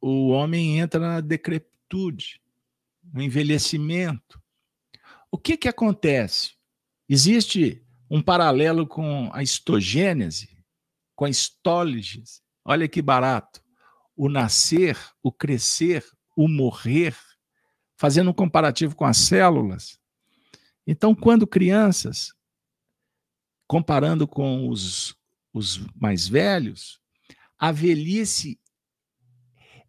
o 0.00 0.30
homem 0.30 0.80
entra 0.80 0.98
na 0.98 1.20
decrepitude 1.20 2.44
no 3.12 3.22
envelhecimento. 3.22 4.42
O 5.30 5.38
que, 5.38 5.56
que 5.56 5.68
acontece? 5.68 6.52
Existe 7.08 7.84
um 8.10 8.22
paralelo 8.22 8.86
com 8.86 9.30
a 9.32 9.42
histogênese, 9.42 10.48
com 11.14 11.24
a 11.24 11.30
histólise. 11.30 12.24
Olha 12.64 12.88
que 12.88 13.02
barato. 13.02 13.62
O 14.16 14.28
nascer, 14.28 14.98
o 15.22 15.30
crescer, 15.30 16.04
o 16.36 16.48
morrer, 16.48 17.16
fazendo 17.96 18.30
um 18.30 18.34
comparativo 18.34 18.94
com 18.94 19.04
as 19.04 19.18
células. 19.18 19.98
Então, 20.86 21.14
quando 21.14 21.46
crianças, 21.46 22.32
comparando 23.66 24.28
com 24.28 24.68
os, 24.68 25.16
os 25.52 25.78
mais 25.94 26.28
velhos, 26.28 27.00
a 27.58 27.72
velhice 27.72 28.60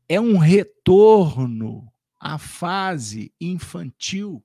é 0.10 0.20
um 0.20 0.38
retorno 0.38 1.92
a 2.28 2.38
fase 2.38 3.34
infantil. 3.40 4.44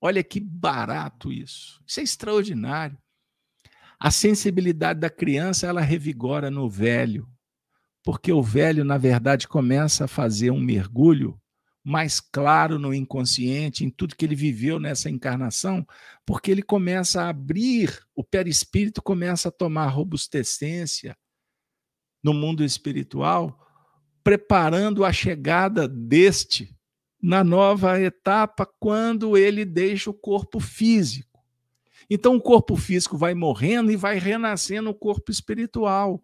Olha 0.00 0.22
que 0.22 0.38
barato 0.38 1.32
isso. 1.32 1.82
Isso 1.84 1.98
é 1.98 2.04
extraordinário. 2.04 2.96
A 3.98 4.12
sensibilidade 4.12 5.00
da 5.00 5.10
criança, 5.10 5.66
ela 5.66 5.80
revigora 5.80 6.52
no 6.52 6.70
velho, 6.70 7.28
porque 8.04 8.32
o 8.32 8.40
velho, 8.40 8.84
na 8.84 8.96
verdade, 8.96 9.48
começa 9.48 10.04
a 10.04 10.08
fazer 10.08 10.52
um 10.52 10.60
mergulho 10.60 11.36
mais 11.82 12.20
claro 12.20 12.78
no 12.78 12.94
inconsciente, 12.94 13.84
em 13.84 13.90
tudo 13.90 14.14
que 14.14 14.24
ele 14.24 14.36
viveu 14.36 14.78
nessa 14.78 15.10
encarnação, 15.10 15.84
porque 16.24 16.48
ele 16.48 16.62
começa 16.62 17.22
a 17.22 17.30
abrir, 17.30 18.06
o 18.14 18.22
perispírito 18.22 19.02
começa 19.02 19.48
a 19.48 19.52
tomar 19.52 19.88
robustecência 19.88 21.18
no 22.22 22.32
mundo 22.32 22.62
espiritual, 22.62 23.58
preparando 24.22 25.04
a 25.04 25.12
chegada 25.12 25.86
deste 25.88 26.76
na 27.20 27.44
nova 27.44 28.00
etapa 28.00 28.66
quando 28.78 29.36
ele 29.36 29.64
deixa 29.64 30.10
o 30.10 30.14
corpo 30.14 30.58
físico. 30.58 31.40
Então 32.10 32.36
o 32.36 32.40
corpo 32.40 32.76
físico 32.76 33.16
vai 33.16 33.34
morrendo 33.34 33.90
e 33.90 33.96
vai 33.96 34.18
renascendo 34.18 34.90
o 34.90 34.94
corpo 34.94 35.30
espiritual. 35.30 36.22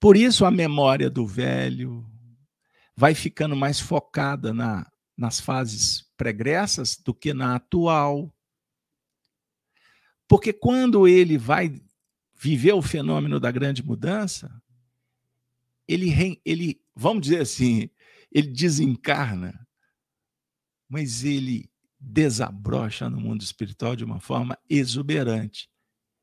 Por 0.00 0.16
isso 0.16 0.44
a 0.44 0.50
memória 0.50 1.10
do 1.10 1.26
velho 1.26 2.04
vai 2.96 3.14
ficando 3.14 3.54
mais 3.54 3.78
focada 3.78 4.52
na, 4.52 4.86
nas 5.16 5.40
fases 5.40 6.10
pregressas 6.16 6.96
do 6.96 7.14
que 7.14 7.34
na 7.34 7.56
atual. 7.56 8.34
Porque 10.26 10.52
quando 10.52 11.06
ele 11.06 11.36
vai 11.36 11.80
viver 12.34 12.72
o 12.72 12.82
fenômeno 12.82 13.38
da 13.38 13.50
grande 13.50 13.82
mudança, 13.84 14.50
ele, 15.88 16.40
ele, 16.44 16.80
vamos 16.94 17.22
dizer 17.22 17.40
assim, 17.40 17.90
ele 18.30 18.48
desencarna, 18.48 19.66
mas 20.88 21.24
ele 21.24 21.70
desabrocha 21.98 23.08
no 23.08 23.20
mundo 23.20 23.42
espiritual 23.42 23.96
de 23.96 24.04
uma 24.04 24.20
forma 24.20 24.58
exuberante. 24.68 25.68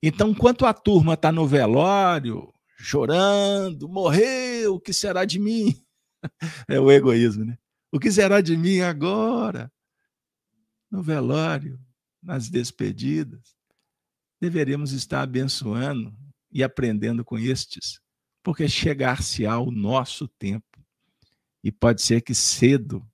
Então, 0.03 0.29
enquanto 0.31 0.65
a 0.65 0.73
turma 0.73 1.13
está 1.13 1.31
no 1.31 1.47
velório, 1.47 2.53
chorando, 2.77 3.87
morreu, 3.87 4.75
o 4.75 4.79
que 4.79 4.93
será 4.93 5.25
de 5.25 5.39
mim? 5.39 5.75
É 6.69 6.79
o 6.79 6.91
egoísmo, 6.91 7.43
né? 7.43 7.57
O 7.91 7.99
que 7.99 8.11
será 8.11 8.41
de 8.41 8.55
mim 8.55 8.81
agora? 8.81 9.71
No 10.91 11.01
velório, 11.01 11.79
nas 12.21 12.47
despedidas, 12.47 13.55
deveríamos 14.39 14.91
estar 14.91 15.21
abençoando 15.21 16.15
e 16.51 16.63
aprendendo 16.63 17.23
com 17.23 17.39
estes 17.39 18.00
porque 18.43 18.67
chegar-se-á 18.67 19.59
o 19.59 19.71
nosso 19.71 20.27
tempo. 20.27 20.65
E 21.63 21.71
pode 21.71 22.01
ser 22.01 22.21
que 22.21 22.33
cedo 22.33 23.05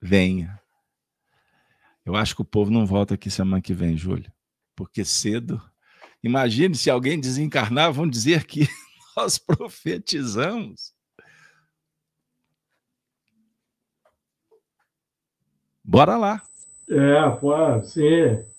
venha. 0.00 0.60
Eu 2.04 2.14
acho 2.14 2.34
que 2.34 2.42
o 2.42 2.44
povo 2.44 2.70
não 2.70 2.84
volta 2.84 3.14
aqui 3.14 3.30
semana 3.30 3.62
que 3.62 3.72
vem, 3.72 3.96
Júlio. 3.96 4.32
Porque 4.74 5.04
cedo. 5.04 5.62
Imagine 6.22 6.74
se 6.74 6.90
alguém 6.90 7.18
desencarnar, 7.20 7.92
vão 7.92 8.08
dizer 8.08 8.44
que 8.44 8.68
nós 9.16 9.38
profetizamos. 9.38 10.92
Bora 15.82 16.16
lá. 16.16 16.42
É, 16.88 17.30
pode, 17.40 17.90
sim. 17.90 18.53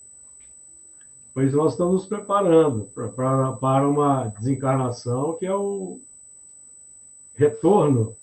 Pois 1.36 1.52
nós 1.52 1.72
estamos 1.72 1.92
nos 1.92 2.06
preparando 2.06 2.88
para, 2.94 3.52
para 3.52 3.86
uma 3.86 4.28
desencarnação 4.38 5.36
que 5.36 5.44
é 5.44 5.54
o 5.54 6.00
retorno 7.34 8.16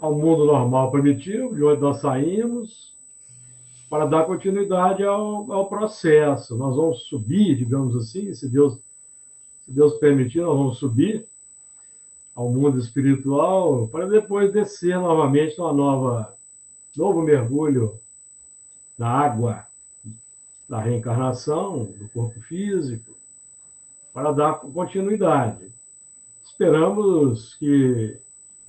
ao 0.00 0.14
mundo 0.14 0.44
normal 0.44 0.88
primitivo, 0.92 1.52
de 1.52 1.64
onde 1.64 1.80
nós 1.80 1.96
saímos, 1.96 2.96
para 3.88 4.06
dar 4.06 4.24
continuidade 4.24 5.02
ao, 5.02 5.50
ao 5.50 5.68
processo. 5.68 6.56
Nós 6.56 6.76
vamos 6.76 7.00
subir, 7.08 7.56
digamos 7.56 7.96
assim, 7.96 8.32
se 8.34 8.48
Deus, 8.48 8.78
se 9.64 9.72
Deus 9.72 9.94
permitir, 9.94 10.40
nós 10.40 10.56
vamos 10.56 10.78
subir 10.78 11.26
ao 12.36 12.48
mundo 12.48 12.78
espiritual 12.78 13.88
para 13.88 14.06
depois 14.06 14.52
descer 14.52 14.96
novamente 14.96 15.58
numa 15.58 15.72
nova 15.72 16.36
novo 16.96 17.20
mergulho 17.20 17.98
na 18.96 19.08
água 19.08 19.66
da 20.70 20.78
reencarnação 20.78 21.84
do 21.84 22.08
corpo 22.10 22.40
físico 22.42 23.16
para 24.14 24.30
dar 24.30 24.60
continuidade. 24.60 25.68
esperamos 26.44 27.56
que 27.56 28.16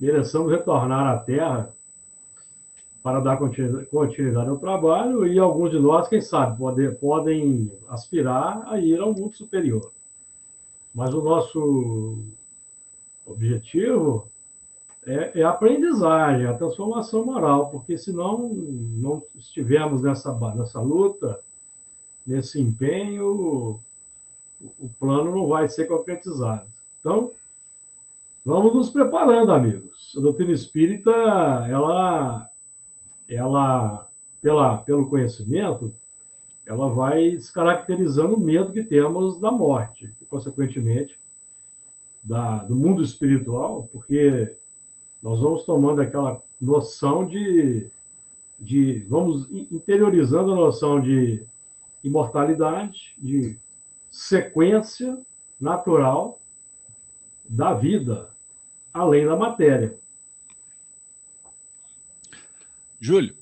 mereçamos 0.00 0.50
retornar 0.50 1.14
à 1.14 1.18
Terra 1.18 1.72
para 3.04 3.20
dar 3.20 3.36
continuidade 3.36 4.48
ao 4.48 4.58
trabalho 4.58 5.24
e 5.26 5.38
alguns 5.38 5.70
de 5.70 5.78
nós, 5.78 6.08
quem 6.08 6.20
sabe, 6.20 6.58
pode, 6.58 6.90
podem 6.96 7.70
aspirar 7.88 8.64
a 8.66 8.80
ir 8.80 9.00
ao 9.00 9.14
mundo 9.14 9.36
superior. 9.36 9.92
Mas 10.92 11.14
o 11.14 11.22
nosso 11.22 12.18
objetivo 13.24 14.28
é, 15.06 15.40
é 15.40 15.44
a 15.44 15.50
aprendizagem, 15.50 16.46
a 16.46 16.54
transformação 16.54 17.24
moral, 17.24 17.70
porque 17.70 17.96
se 17.96 18.12
não, 18.12 18.48
não 18.48 19.22
estivermos 19.36 20.02
nessa, 20.02 20.32
nessa 20.54 20.80
luta, 20.80 21.40
nesse 22.26 22.60
empenho, 22.60 23.80
o, 24.60 24.88
plano 24.98 25.34
não 25.34 25.48
vai 25.48 25.68
ser 25.68 25.86
concretizado. 25.86 26.66
Então, 27.00 27.32
Vamos 28.44 28.74
nos 28.74 28.90
preparando, 28.90 29.52
amigos. 29.52 30.12
A 30.18 30.20
doutrina 30.20 30.50
espírita, 30.50 31.12
ela, 31.70 32.50
ela 33.28 34.08
pela, 34.40 34.78
pelo 34.78 35.08
conhecimento, 35.08 35.94
ela 36.66 36.88
vai 36.88 37.30
descaracterizando 37.30 38.34
o 38.34 38.40
medo 38.40 38.72
que 38.72 38.82
temos 38.82 39.38
da 39.38 39.52
morte, 39.52 40.12
e, 40.20 40.24
consequentemente, 40.24 41.16
da, 42.20 42.64
do 42.64 42.74
mundo 42.74 43.00
espiritual, 43.00 43.88
porque 43.92 44.56
nós 45.22 45.38
vamos 45.38 45.62
tomando 45.64 46.02
aquela 46.02 46.42
noção 46.60 47.24
de, 47.24 47.86
de. 48.58 49.06
Vamos 49.08 49.48
interiorizando 49.52 50.52
a 50.52 50.56
noção 50.56 51.00
de 51.00 51.44
imortalidade, 52.02 53.14
de 53.18 53.58
sequência 54.10 55.20
natural 55.60 56.40
da 57.48 57.74
vida, 57.74 58.34
além 58.92 59.26
da 59.26 59.36
matéria. 59.36 59.98
Júlio, 63.00 63.36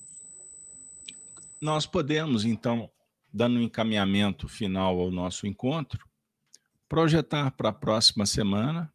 nós 1.60 1.86
podemos, 1.86 2.44
então, 2.44 2.90
dando 3.32 3.58
um 3.58 3.62
encaminhamento 3.62 4.48
final 4.48 4.98
ao 4.98 5.10
nosso 5.10 5.46
encontro, 5.46 6.08
projetar 6.88 7.50
para 7.52 7.68
a 7.68 7.72
próxima 7.72 8.26
semana 8.26 8.92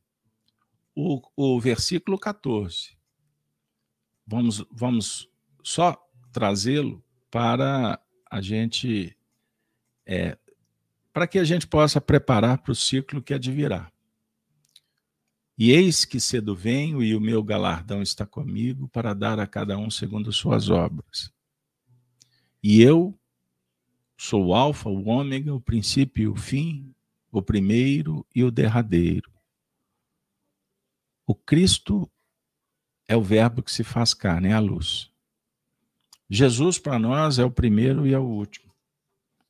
o, 0.96 1.22
o 1.36 1.60
versículo 1.60 2.18
14. 2.18 2.98
Vamos, 4.26 4.66
vamos 4.72 5.30
só 5.64 5.96
trazê-lo 6.32 7.04
para 7.30 8.02
a 8.30 8.42
gente, 8.42 9.15
é, 10.06 10.38
para 11.14 11.28
que 11.28 11.40
a 11.40 11.44
gente 11.44 11.66
possa 11.66 12.02
preparar 12.02 12.58
para 12.58 12.72
o 12.72 12.76
ciclo 12.76 13.22
que 13.22 13.34
advirá. 13.34 13.92
E 15.58 15.72
eis 15.72 16.04
que 16.04 16.20
cedo 16.20 16.54
venho, 16.54 17.02
e 17.02 17.16
o 17.16 17.22
meu 17.22 17.42
galardão 17.42 18.02
está 18.02 18.26
comigo, 18.26 18.90
para 18.90 19.14
dar 19.14 19.40
a 19.40 19.48
cada 19.48 19.78
um 19.78 19.90
segundo 19.90 20.34
suas 20.34 20.70
obras. 20.70 21.32
E 22.62 22.82
eu 22.82 23.18
sou 24.18 24.48
o 24.48 24.54
Alfa, 24.54 24.90
o 24.90 25.08
Ômega, 25.08 25.54
o 25.54 25.62
princípio 25.62 26.24
e 26.24 26.28
o 26.28 26.36
fim, 26.36 26.94
o 27.32 27.42
primeiro 27.42 28.26
e 28.36 28.44
o 28.44 28.52
derradeiro. 28.52 29.32
O 31.26 31.34
Cristo 31.34 32.10
é 33.08 33.16
o 33.16 33.22
Verbo 33.22 33.64
que 33.64 33.72
se 33.72 33.84
faz 33.84 34.14
carne, 34.14 34.50
é 34.50 34.54
a 34.54 34.60
luz. 34.60 35.10
Jesus, 36.30 36.78
para 36.78 37.00
nós, 37.00 37.40
é 37.40 37.46
o 37.46 37.52
primeiro 37.52 38.06
e 38.06 38.14
é 38.14 38.20
o 38.20 38.24
último, 38.24 38.74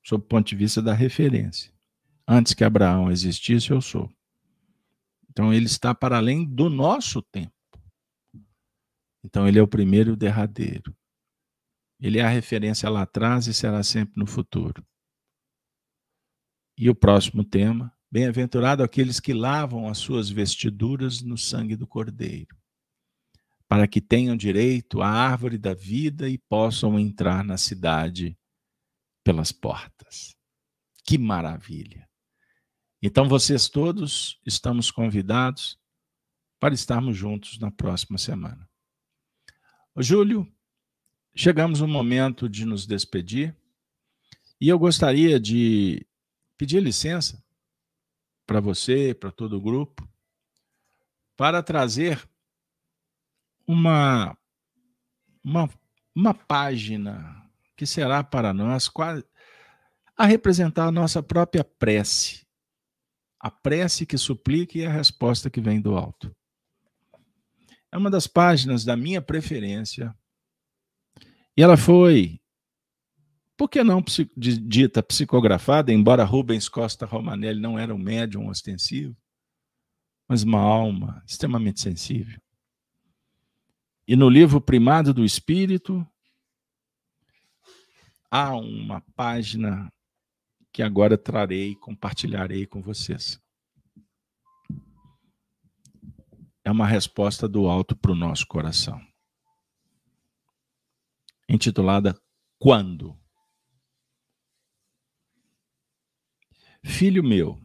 sob 0.05 0.23
o 0.23 0.27
ponto 0.27 0.47
de 0.47 0.55
vista 0.55 0.81
da 0.81 0.93
referência. 0.93 1.73
Antes 2.27 2.53
que 2.53 2.63
Abraão 2.63 3.11
existisse, 3.11 3.71
eu 3.71 3.81
sou. 3.81 4.11
Então 5.29 5.51
ele 5.51 5.65
está 5.65 5.95
para 5.95 6.17
além 6.17 6.45
do 6.45 6.69
nosso 6.69 7.21
tempo. 7.23 7.51
Então 9.23 9.47
ele 9.47 9.57
é 9.57 9.61
o 9.61 9.67
primeiro 9.67 10.11
e 10.11 10.13
o 10.13 10.17
derradeiro. 10.17 10.95
Ele 11.99 12.19
é 12.19 12.21
a 12.21 12.29
referência 12.29 12.87
lá 12.89 13.01
atrás 13.01 13.47
e 13.47 13.53
será 13.53 13.81
sempre 13.81 14.19
no 14.19 14.27
futuro. 14.27 14.85
E 16.77 16.89
o 16.89 16.95
próximo 16.95 17.43
tema: 17.43 17.91
Bem-aventurado 18.11 18.83
aqueles 18.83 19.19
que 19.19 19.33
lavam 19.33 19.89
as 19.89 19.97
suas 19.97 20.29
vestiduras 20.29 21.21
no 21.21 21.37
sangue 21.37 21.75
do 21.75 21.87
Cordeiro, 21.87 22.55
para 23.67 23.87
que 23.87 23.99
tenham 23.99 24.35
direito 24.35 25.01
à 25.01 25.09
árvore 25.09 25.57
da 25.57 25.73
vida 25.73 26.29
e 26.29 26.37
possam 26.37 26.99
entrar 26.99 27.43
na 27.43 27.57
cidade 27.57 28.37
pelas 29.25 29.51
portas. 29.51 30.37
Que 31.03 31.17
maravilha! 31.17 32.07
Então, 33.01 33.27
vocês 33.27 33.67
todos 33.67 34.39
estamos 34.45 34.89
convidados 34.91 35.77
para 36.59 36.73
estarmos 36.73 37.17
juntos 37.17 37.59
na 37.59 37.69
próxima 37.69 38.17
semana. 38.17 38.69
Ô, 39.93 40.01
Júlio, 40.01 40.51
chegamos 41.35 41.81
no 41.81 41.87
momento 41.87 42.47
de 42.47 42.65
nos 42.65 42.85
despedir 42.85 43.55
e 44.61 44.69
eu 44.69 44.79
gostaria 44.79 45.39
de 45.39 46.07
pedir 46.57 46.81
licença 46.81 47.43
para 48.45 48.59
você, 48.59 49.13
para 49.13 49.31
todo 49.31 49.57
o 49.57 49.61
grupo, 49.61 50.07
para 51.35 51.61
trazer 51.61 52.27
uma, 53.67 54.37
uma, 55.43 55.69
uma 56.15 56.33
página 56.33 57.44
que 57.75 57.85
será 57.85 58.23
para 58.23 58.53
nós 58.53 58.87
quase 58.87 59.23
a 60.17 60.25
representar 60.25 60.87
a 60.87 60.91
nossa 60.91 61.21
própria 61.21 61.63
prece 61.63 62.45
a 63.45 63.51
prece 63.51 64.07
que 64.07 64.17
suplica 64.17 64.75
e 64.75 64.87
a 64.87 64.91
resposta 64.91 65.51
que 65.51 65.61
vem 65.61 65.79
do 65.79 65.95
alto. 65.95 66.35
É 67.91 67.97
uma 67.97 68.09
das 68.09 68.25
páginas 68.25 68.83
da 68.83 68.97
minha 68.97 69.21
preferência. 69.21 70.17
E 71.55 71.61
ela 71.61 71.77
foi, 71.77 72.41
por 73.55 73.69
que 73.69 73.83
não 73.83 74.03
dita 74.35 75.03
psicografada, 75.03 75.93
embora 75.93 76.23
Rubens 76.23 76.67
Costa 76.67 77.05
Romanelli 77.05 77.61
não 77.61 77.77
era 77.77 77.93
um 77.93 77.99
médium 77.99 78.49
ostensivo, 78.49 79.15
mas 80.27 80.41
uma 80.41 80.59
alma 80.59 81.23
extremamente 81.27 81.81
sensível. 81.81 82.41
E 84.07 84.15
no 84.15 84.27
livro 84.27 84.59
Primado 84.59 85.13
do 85.13 85.23
Espírito, 85.23 86.03
há 88.29 88.55
uma 88.55 89.01
página 89.15 89.91
que 90.71 90.83
agora 90.83 91.17
trarei 91.17 91.71
e 91.71 91.75
compartilharei 91.75 92.65
com 92.65 92.81
vocês. 92.81 93.41
É 96.63 96.71
uma 96.71 96.87
resposta 96.87 97.47
do 97.47 97.67
alto 97.67 97.95
para 97.95 98.11
o 98.11 98.15
nosso 98.15 98.45
coração. 98.47 98.99
Intitulada 101.47 102.19
Quando? 102.57 103.17
Filho 106.83 107.23
meu, 107.23 107.59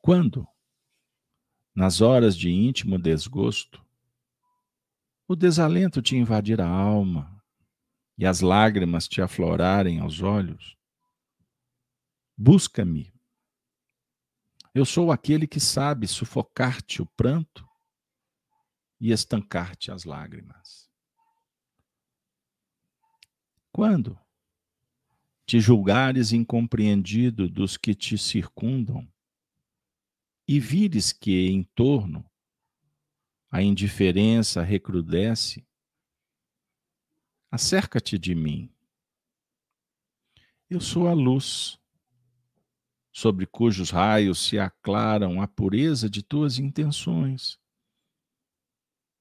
quando, 0.00 0.46
nas 1.74 2.00
horas 2.00 2.36
de 2.36 2.50
íntimo 2.50 2.98
desgosto, 2.98 3.82
o 5.26 5.34
desalento 5.34 6.02
te 6.02 6.16
invadir 6.16 6.60
a 6.60 6.68
alma, 6.68 7.33
e 8.16 8.24
as 8.26 8.40
lágrimas 8.40 9.08
te 9.08 9.20
aflorarem 9.20 9.98
aos 9.98 10.20
olhos, 10.20 10.76
busca-me. 12.36 13.12
Eu 14.74 14.84
sou 14.84 15.12
aquele 15.12 15.46
que 15.46 15.60
sabe 15.60 16.06
sufocar-te 16.06 17.00
o 17.00 17.06
pranto 17.06 17.68
e 19.00 19.10
estancar-te 19.10 19.90
as 19.90 20.04
lágrimas. 20.04 20.90
Quando 23.70 24.18
te 25.46 25.60
julgares 25.60 26.32
incompreendido 26.32 27.48
dos 27.48 27.76
que 27.76 27.94
te 27.94 28.16
circundam 28.16 29.06
e 30.46 30.58
vires 30.58 31.12
que 31.12 31.48
em 31.48 31.62
torno 31.74 32.24
a 33.50 33.62
indiferença 33.62 34.62
recrudesce, 34.62 35.66
acerca-te 37.54 38.18
de 38.18 38.34
mim. 38.34 38.68
Eu 40.68 40.80
sou 40.80 41.06
a 41.06 41.12
luz, 41.12 41.78
sobre 43.12 43.46
cujos 43.46 43.90
raios 43.90 44.44
se 44.44 44.58
aclaram 44.58 45.40
a 45.40 45.46
pureza 45.46 46.10
de 46.10 46.20
tuas 46.20 46.58
intenções 46.58 47.56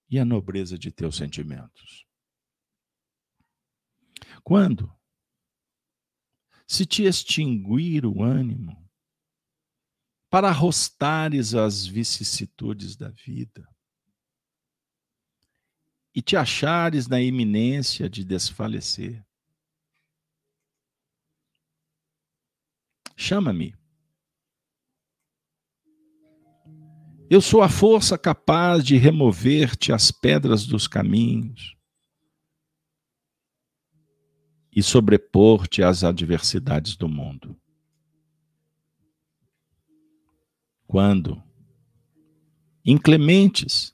e 0.09 0.17
a 0.17 0.25
nobreza 0.25 0.79
de 0.79 0.91
teus 0.91 1.15
sentimentos. 1.15 2.07
Quando? 4.43 4.91
Se 6.67 6.87
te 6.87 7.03
extinguir 7.03 8.03
o 8.03 8.23
ânimo, 8.23 8.89
para 10.27 10.49
arrostares 10.49 11.53
as 11.53 11.85
vicissitudes 11.85 12.95
da 12.95 13.09
vida, 13.09 13.63
e 16.13 16.21
te 16.21 16.35
achares 16.35 17.07
na 17.07 17.19
iminência 17.19 18.09
de 18.09 18.23
desfalecer. 18.23 19.23
Chama-me. 23.15 23.75
Eu 27.29 27.41
sou 27.41 27.63
a 27.63 27.69
força 27.69 28.17
capaz 28.17 28.83
de 28.83 28.95
remover-te 28.97 29.91
as 29.91 30.11
pedras 30.11 30.67
dos 30.67 30.87
caminhos 30.87 31.75
e 34.71 34.83
sobrepor-te 34.83 35.81
às 35.81 36.03
adversidades 36.03 36.95
do 36.95 37.07
mundo. 37.07 37.59
Quando 40.85 41.41
inclementes 42.85 43.92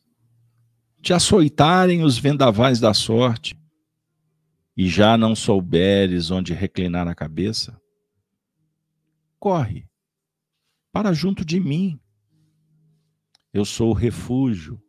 te 1.02 1.14
açoitarem 1.14 2.04
os 2.04 2.18
vendavais 2.18 2.80
da 2.80 2.94
sorte 2.94 3.58
e 4.76 4.88
já 4.88 5.18
não 5.18 5.36
souberes 5.36 6.32
onde 6.32 6.54
reclinar 6.54 7.08
a 7.08 7.16
cabeça, 7.16 7.80
corre 9.38 9.88
para 10.92 11.14
junto 11.14 11.44
de 11.44 11.60
mim. 11.60 12.00
Eu 13.54 13.66
sou 13.66 13.90
o 13.90 13.94
refúgio, 13.94 14.82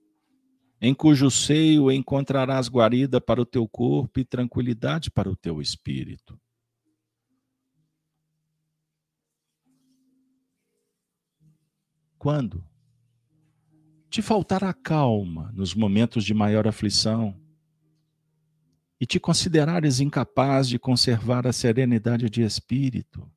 em 0.80 0.94
cujo 0.94 1.30
seio 1.30 1.90
encontrarás 1.90 2.68
guarida 2.68 3.20
para 3.20 3.40
o 3.40 3.46
teu 3.46 3.68
corpo 3.68 4.20
e 4.20 4.24
tranquilidade 4.24 5.10
para 5.10 5.30
o 5.30 5.36
teu 5.36 5.60
espírito. 5.60 6.40
Quando 12.18 12.69
te 14.10 14.20
faltar 14.20 14.64
a 14.64 14.74
calma 14.74 15.52
nos 15.52 15.72
momentos 15.72 16.24
de 16.24 16.34
maior 16.34 16.66
aflição 16.66 17.40
e 19.00 19.06
te 19.06 19.20
considerares 19.20 20.00
incapaz 20.00 20.68
de 20.68 20.78
conservar 20.78 21.46
a 21.46 21.52
serenidade 21.52 22.28
de 22.28 22.42
espírito, 22.42 23.30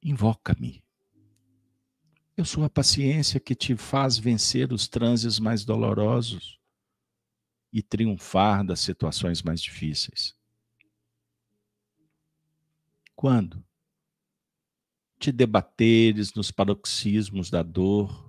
invoca-me. 0.00 0.82
Eu 2.36 2.44
sou 2.44 2.62
a 2.62 2.70
paciência 2.70 3.40
que 3.40 3.56
te 3.56 3.76
faz 3.76 4.16
vencer 4.16 4.72
os 4.72 4.86
transes 4.86 5.40
mais 5.40 5.64
dolorosos 5.64 6.56
e 7.72 7.82
triunfar 7.82 8.64
das 8.64 8.78
situações 8.78 9.42
mais 9.42 9.60
difíceis. 9.60 10.36
Quando 13.16 13.62
te 15.18 15.32
debateres 15.32 16.32
nos 16.34 16.52
paroxismos 16.52 17.50
da 17.50 17.64
dor 17.64 18.27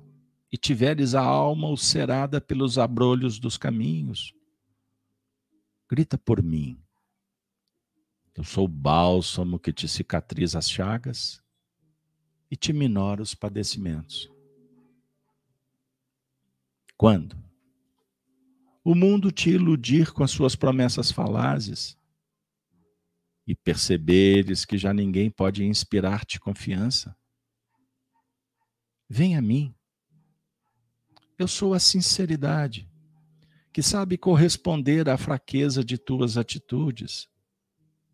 e 0.51 0.57
tiveres 0.57 1.13
a 1.13 1.21
alma 1.21 1.67
ulcerada 1.67 2.41
pelos 2.41 2.77
abrolhos 2.77 3.39
dos 3.39 3.57
caminhos, 3.57 4.33
grita 5.89 6.17
por 6.17 6.41
mim. 6.41 6.81
Eu 8.35 8.43
sou 8.43 8.65
o 8.65 8.69
bálsamo 8.69 9.59
que 9.59 9.73
te 9.73 9.87
cicatriza 9.87 10.59
as 10.59 10.69
chagas 10.69 11.43
e 12.49 12.55
te 12.55 12.71
minora 12.71 13.21
os 13.21 13.35
padecimentos. 13.35 14.31
Quando? 16.95 17.37
O 18.83 18.95
mundo 18.95 19.31
te 19.31 19.49
iludir 19.49 20.11
com 20.13 20.23
as 20.23 20.31
suas 20.31 20.55
promessas 20.55 21.11
falazes 21.11 21.97
e 23.45 23.55
perceberes 23.55 24.63
que 24.63 24.77
já 24.77 24.93
ninguém 24.93 25.29
pode 25.29 25.63
inspirar-te 25.65 26.39
confiança. 26.39 27.15
Vem 29.09 29.35
a 29.35 29.41
mim. 29.41 29.75
Eu 31.39 31.47
sou 31.47 31.73
a 31.73 31.79
sinceridade, 31.79 32.85
que 33.71 33.81
sabe 33.81 34.17
corresponder 34.17 35.07
à 35.07 35.17
fraqueza 35.17 35.85
de 35.85 35.97
tuas 35.97 36.35
atitudes 36.35 37.29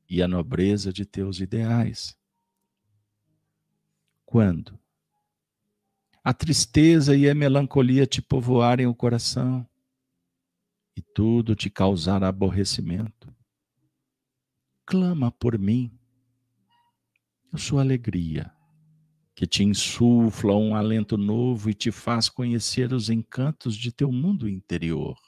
e 0.08 0.22
à 0.22 0.28
nobreza 0.28 0.94
de 0.94 1.08
teus 1.08 1.40
ideais. 1.40 2.16
Quando? 4.24 4.80
A 6.24 6.36
tristeza 6.36 7.16
e 7.16 7.28
a 7.28 7.34
melancolia 7.34 8.06
te 8.06 8.22
povoarem 8.22 8.86
o 8.86 8.94
coração 8.94 9.68
e 10.96 11.02
tudo 11.02 11.56
te 11.56 11.68
causar 11.68 12.24
aborrecimento. 12.24 13.36
Clama 14.86 15.32
por 15.32 15.58
mim. 15.58 15.92
Eu 17.52 17.58
sou 17.58 17.80
alegria, 17.80 18.55
que 19.36 19.46
te 19.46 19.64
insufla 19.64 20.56
um 20.56 20.74
alento 20.74 21.18
novo 21.18 21.70
e 21.70 21.74
te 21.74 21.92
faz 21.92 22.30
conhecer 22.30 22.94
os 22.94 23.10
encantos 23.10 23.76
de 23.76 23.92
teu 23.92 24.12
mundo 24.12 24.48
interior. 24.48 25.20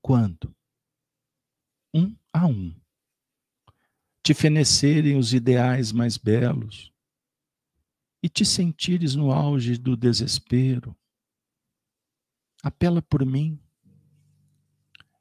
Quando? 0.00 0.54
Um 1.92 2.14
a 2.32 2.46
um 2.46 2.74
te 4.28 4.34
fenecerem 4.34 5.16
os 5.16 5.32
ideais 5.32 5.90
mais 5.90 6.18
belos 6.18 6.92
e 8.22 8.28
te 8.28 8.44
sentires 8.44 9.14
no 9.14 9.32
auge 9.32 9.78
do 9.78 9.96
desespero. 9.96 10.94
Apela 12.62 13.00
por 13.00 13.24
mim. 13.24 13.58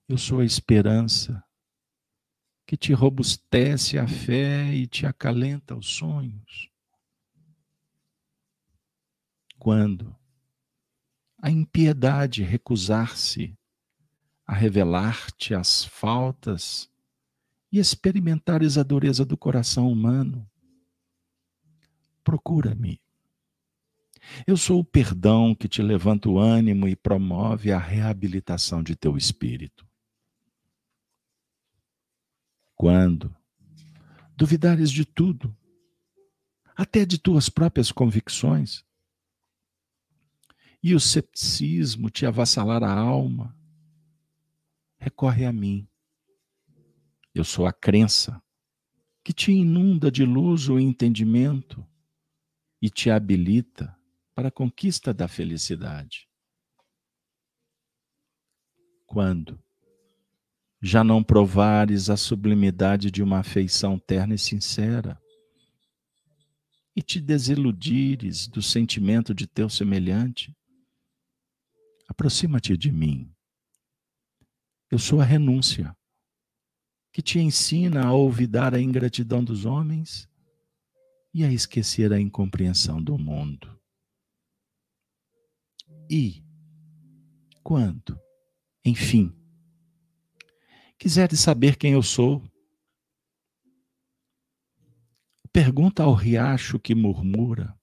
Eu 0.09 0.17
sou 0.17 0.41
a 0.41 0.45
esperança 0.45 1.41
que 2.67 2.75
te 2.75 2.93
robustece 2.93 3.97
a 3.97 4.05
fé 4.05 4.75
e 4.75 4.85
te 4.85 5.05
acalenta 5.05 5.73
os 5.73 5.87
sonhos. 5.87 6.69
Quando 9.57 10.13
a 11.41 11.49
impiedade 11.49 12.43
recusar-se 12.43 13.57
a 14.45 14.53
revelar-te 14.53 15.55
as 15.55 15.85
faltas 15.85 16.91
e 17.71 17.79
experimentares 17.79 18.77
a 18.77 18.83
dureza 18.83 19.23
do 19.23 19.37
coração 19.37 19.89
humano, 19.89 20.45
procura-me. 22.21 22.99
Eu 24.45 24.57
sou 24.57 24.81
o 24.81 24.85
perdão 24.85 25.55
que 25.55 25.69
te 25.69 25.81
levanta 25.81 26.27
o 26.27 26.37
ânimo 26.37 26.85
e 26.85 26.97
promove 26.97 27.71
a 27.71 27.79
reabilitação 27.79 28.83
de 28.83 28.93
teu 28.93 29.15
espírito. 29.15 29.86
Quando 32.77 33.35
duvidares 34.37 34.89
de 34.89 35.03
tudo, 35.03 35.53
até 36.75 37.05
de 37.05 37.17
tuas 37.17 37.49
próprias 37.49 37.91
convicções, 37.91 38.85
e 40.81 40.95
o 40.95 40.99
cepticismo 40.99 42.09
te 42.09 42.25
avassalar 42.25 42.83
a 42.83 42.93
alma, 42.93 43.53
recorre 44.97 45.43
a 45.43 45.51
mim 45.51 45.89
eu 47.37 47.43
sou 47.43 47.67
a 47.67 47.73
crença 47.73 48.41
que 49.23 49.31
te 49.31 49.51
inunda 49.51 50.09
de 50.09 50.25
luz 50.25 50.69
o 50.69 50.79
entendimento 50.79 51.87
e 52.81 52.89
te 52.89 53.11
habilita 53.11 53.95
para 54.33 54.47
a 54.47 54.51
conquista 54.51 55.13
da 55.13 55.27
felicidade. 55.27 56.27
Quando 59.05 59.63
já 60.81 61.03
não 61.03 61.23
provares 61.23 62.09
a 62.09 62.17
sublimidade 62.17 63.09
de 63.09 63.23
uma 63.23 63.39
afeição 63.39 63.97
terna 63.97 64.35
e 64.35 64.37
sincera, 64.37 65.19
e 66.95 67.01
te 67.01 67.21
desiludires 67.21 68.47
do 68.47 68.61
sentimento 68.61 69.33
de 69.33 69.45
teu 69.45 69.69
semelhante, 69.69 70.55
aproxima-te 72.07 72.75
de 72.75 72.91
mim. 72.91 73.31
Eu 74.89 74.97
sou 74.97 75.21
a 75.21 75.25
renúncia 75.25 75.95
que 77.11 77.21
te 77.21 77.39
ensina 77.39 78.05
a 78.05 78.13
olvidar 78.13 78.73
a 78.73 78.81
ingratidão 78.81 79.43
dos 79.43 79.65
homens 79.65 80.29
e 81.33 81.43
a 81.43 81.51
esquecer 81.51 82.13
a 82.13 82.19
incompreensão 82.19 83.01
do 83.01 83.17
mundo. 83.17 83.79
E, 86.09 86.43
quando, 87.61 88.19
enfim, 88.83 89.35
quiseres 90.97 91.39
saber 91.39 91.77
quem 91.77 91.93
eu 91.93 92.01
sou, 92.01 92.43
pergunta 95.53 96.03
ao 96.03 96.13
riacho 96.13 96.79
que 96.79 96.93
murmura 96.93 97.77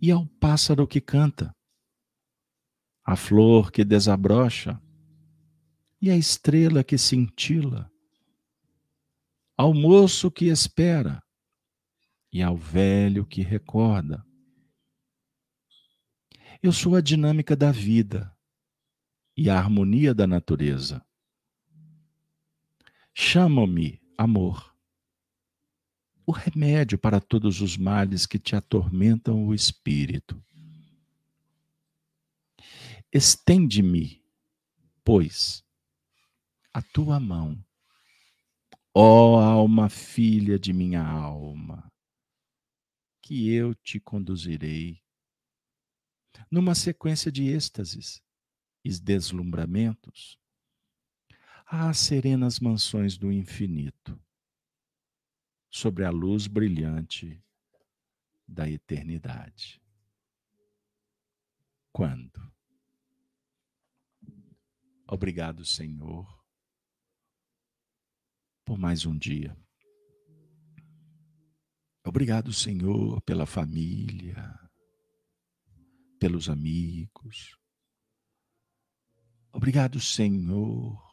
e 0.00 0.10
ao 0.10 0.26
pássaro 0.26 0.86
que 0.86 1.00
canta, 1.00 1.54
à 3.04 3.16
flor 3.16 3.70
que 3.70 3.84
desabrocha 3.84 4.80
e 6.00 6.10
à 6.10 6.16
estrela 6.16 6.84
que 6.84 6.98
cintila, 6.98 7.90
ao 9.56 9.72
moço 9.72 10.30
que 10.30 10.46
espera 10.46 11.22
e 12.32 12.42
ao 12.42 12.56
velho 12.56 13.24
que 13.24 13.40
recorda. 13.42 14.24
Eu 16.62 16.72
sou 16.72 16.96
a 16.96 17.00
dinâmica 17.00 17.54
da 17.54 17.70
vida 17.70 18.34
e 19.36 19.48
a 19.48 19.58
harmonia 19.58 20.14
da 20.14 20.26
natureza. 20.26 21.04
Chama-me 23.14 24.02
amor, 24.18 24.76
o 26.26 26.32
remédio 26.32 26.98
para 26.98 27.20
todos 27.20 27.60
os 27.60 27.76
males 27.76 28.26
que 28.26 28.38
te 28.40 28.56
atormentam 28.56 29.46
o 29.46 29.54
espírito. 29.54 30.44
Estende-me, 33.12 34.20
pois, 35.04 35.64
a 36.72 36.82
tua 36.82 37.20
mão 37.20 37.64
Ó 38.96 39.40
alma 39.40 39.88
filha 39.88 40.56
de 40.56 40.72
minha 40.72 41.02
alma, 41.02 41.92
que 43.20 43.48
eu 43.50 43.74
te 43.74 43.98
conduzirei 43.98 45.02
numa 46.48 46.76
sequência 46.76 47.30
de 47.32 47.44
êxtases 47.44 48.22
e 48.84 48.90
deslumbramentos 49.00 50.38
às 51.64 51.98
serenas 51.98 52.60
mansões 52.60 53.16
do 53.16 53.32
infinito, 53.32 54.20
sobre 55.70 56.04
a 56.04 56.10
luz 56.10 56.46
brilhante 56.46 57.42
da 58.46 58.68
eternidade. 58.68 59.82
Quando? 61.92 62.52
Obrigado, 65.06 65.64
Senhor, 65.64 66.26
por 68.64 68.78
mais 68.78 69.04
um 69.04 69.16
dia. 69.16 69.56
Obrigado, 72.06 72.52
Senhor, 72.52 73.20
pela 73.22 73.46
família, 73.46 74.58
pelos 76.18 76.48
amigos. 76.48 77.58
Obrigado, 79.52 80.00
Senhor, 80.00 81.03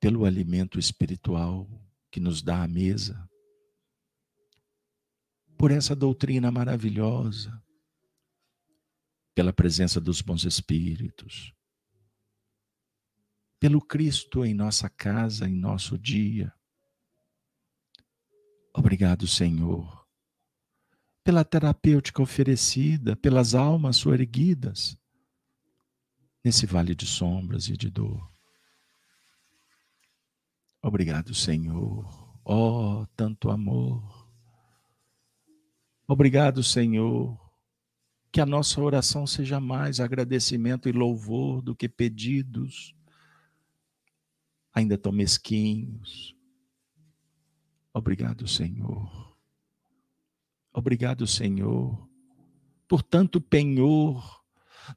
pelo 0.00 0.24
alimento 0.24 0.78
espiritual 0.78 1.68
que 2.10 2.20
nos 2.20 2.42
dá 2.42 2.62
a 2.62 2.68
mesa, 2.68 3.28
por 5.56 5.70
essa 5.70 5.94
doutrina 5.94 6.50
maravilhosa, 6.50 7.62
pela 9.34 9.52
presença 9.52 10.00
dos 10.00 10.20
bons 10.20 10.44
espíritos, 10.44 11.52
pelo 13.58 13.80
Cristo 13.80 14.44
em 14.44 14.54
nossa 14.54 14.88
casa, 14.88 15.48
em 15.48 15.54
nosso 15.54 15.98
dia. 15.98 16.52
Obrigado, 18.72 19.26
Senhor, 19.26 20.06
pela 21.24 21.44
terapêutica 21.44 22.22
oferecida, 22.22 23.16
pelas 23.16 23.54
almas 23.54 23.96
soerguidas 23.96 24.96
nesse 26.44 26.64
vale 26.66 26.94
de 26.94 27.04
sombras 27.04 27.68
e 27.68 27.76
de 27.76 27.90
dor. 27.90 28.37
Obrigado, 30.82 31.34
Senhor. 31.34 32.06
Oh, 32.44 33.04
tanto 33.16 33.50
amor. 33.50 34.28
Obrigado, 36.06 36.62
Senhor. 36.62 37.38
Que 38.30 38.40
a 38.40 38.46
nossa 38.46 38.80
oração 38.80 39.26
seja 39.26 39.58
mais 39.58 40.00
agradecimento 40.00 40.88
e 40.88 40.92
louvor 40.92 41.60
do 41.60 41.74
que 41.74 41.88
pedidos, 41.88 42.94
ainda 44.72 44.96
tão 44.96 45.12
mesquinhos. 45.12 46.34
Obrigado, 47.92 48.46
Senhor. 48.46 49.36
Obrigado, 50.72 51.26
Senhor, 51.26 52.08
por 52.86 53.02
tanto 53.02 53.40
penhor 53.40 54.40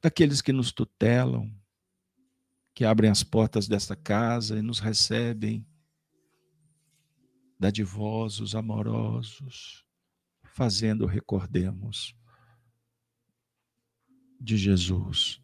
daqueles 0.00 0.40
que 0.40 0.52
nos 0.52 0.70
tutelam, 0.70 1.52
que 2.74 2.84
abrem 2.84 3.10
as 3.10 3.22
portas 3.22 3.66
desta 3.66 3.96
casa 3.96 4.58
e 4.58 4.62
nos 4.62 4.78
recebem, 4.78 5.66
dadivosos, 7.62 8.54
amorosos, 8.54 9.84
fazendo 10.42 11.06
recordemos 11.06 12.14
de 14.40 14.56
Jesus, 14.56 15.40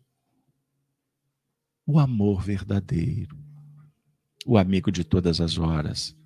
o 1.86 1.98
amor 1.98 2.42
verdadeiro, 2.42 3.38
o 4.44 4.58
amigo 4.58 4.90
de 4.90 5.04
todas 5.04 5.40
as 5.40 5.56
horas 5.58 6.18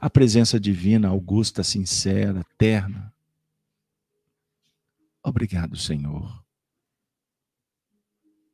a 0.00 0.08
presença 0.10 0.58
divina, 0.58 1.08
augusta, 1.08 1.62
sincera, 1.62 2.44
terna. 2.56 3.14
Obrigado, 5.22 5.76
Senhor. 5.76 6.44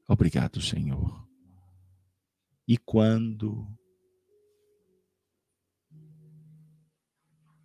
Obrigado, 0.09 0.60
Senhor. 0.60 1.26
E 2.66 2.76
quando 2.76 3.66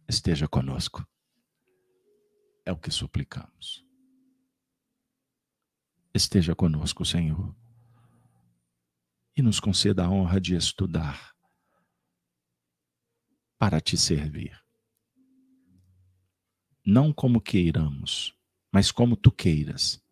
esteja 0.10 0.48
conosco, 0.48 1.08
é 2.66 2.72
o 2.72 2.78
que 2.78 2.90
suplicamos. 2.90 3.86
Esteja 6.12 6.56
conosco, 6.56 7.06
Senhor, 7.06 7.56
e 9.38 9.42
nos 9.44 9.60
conceda 9.60 10.06
a 10.06 10.10
honra 10.10 10.42
de 10.42 10.56
estudar 10.56 11.36
para 13.60 13.80
te 13.80 13.96
servir. 13.96 14.60
Não 16.84 17.14
como 17.14 17.40
queiramos, 17.40 18.36
mas 18.72 18.92
como 18.92 19.16
tu 19.16 19.32
queiras. 19.32 20.04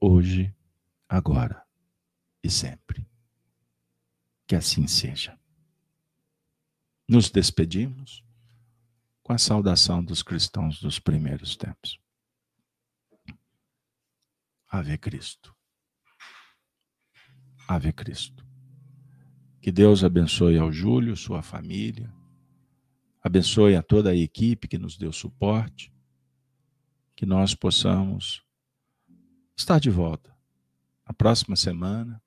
Hoje, 0.00 0.54
agora 1.08 1.66
e 2.40 2.48
sempre. 2.48 3.04
Que 4.46 4.54
assim 4.54 4.86
seja. 4.86 5.36
Nos 7.08 7.30
despedimos 7.30 8.27
com 9.28 9.34
a 9.34 9.38
saudação 9.38 10.02
dos 10.02 10.22
cristãos 10.22 10.80
dos 10.80 10.98
primeiros 10.98 11.54
tempos. 11.54 12.00
Ave 14.70 14.96
Cristo. 14.96 15.54
Ave 17.68 17.92
Cristo. 17.92 18.42
Que 19.60 19.70
Deus 19.70 20.02
abençoe 20.02 20.56
ao 20.56 20.72
Júlio, 20.72 21.14
sua 21.14 21.42
família, 21.42 22.10
abençoe 23.22 23.76
a 23.76 23.82
toda 23.82 24.12
a 24.12 24.16
equipe 24.16 24.66
que 24.66 24.78
nos 24.78 24.96
deu 24.96 25.12
suporte, 25.12 25.92
que 27.14 27.26
nós 27.26 27.54
possamos 27.54 28.42
estar 29.54 29.78
de 29.78 29.90
volta 29.90 30.34
na 31.06 31.12
próxima 31.12 31.54
semana 31.54 32.18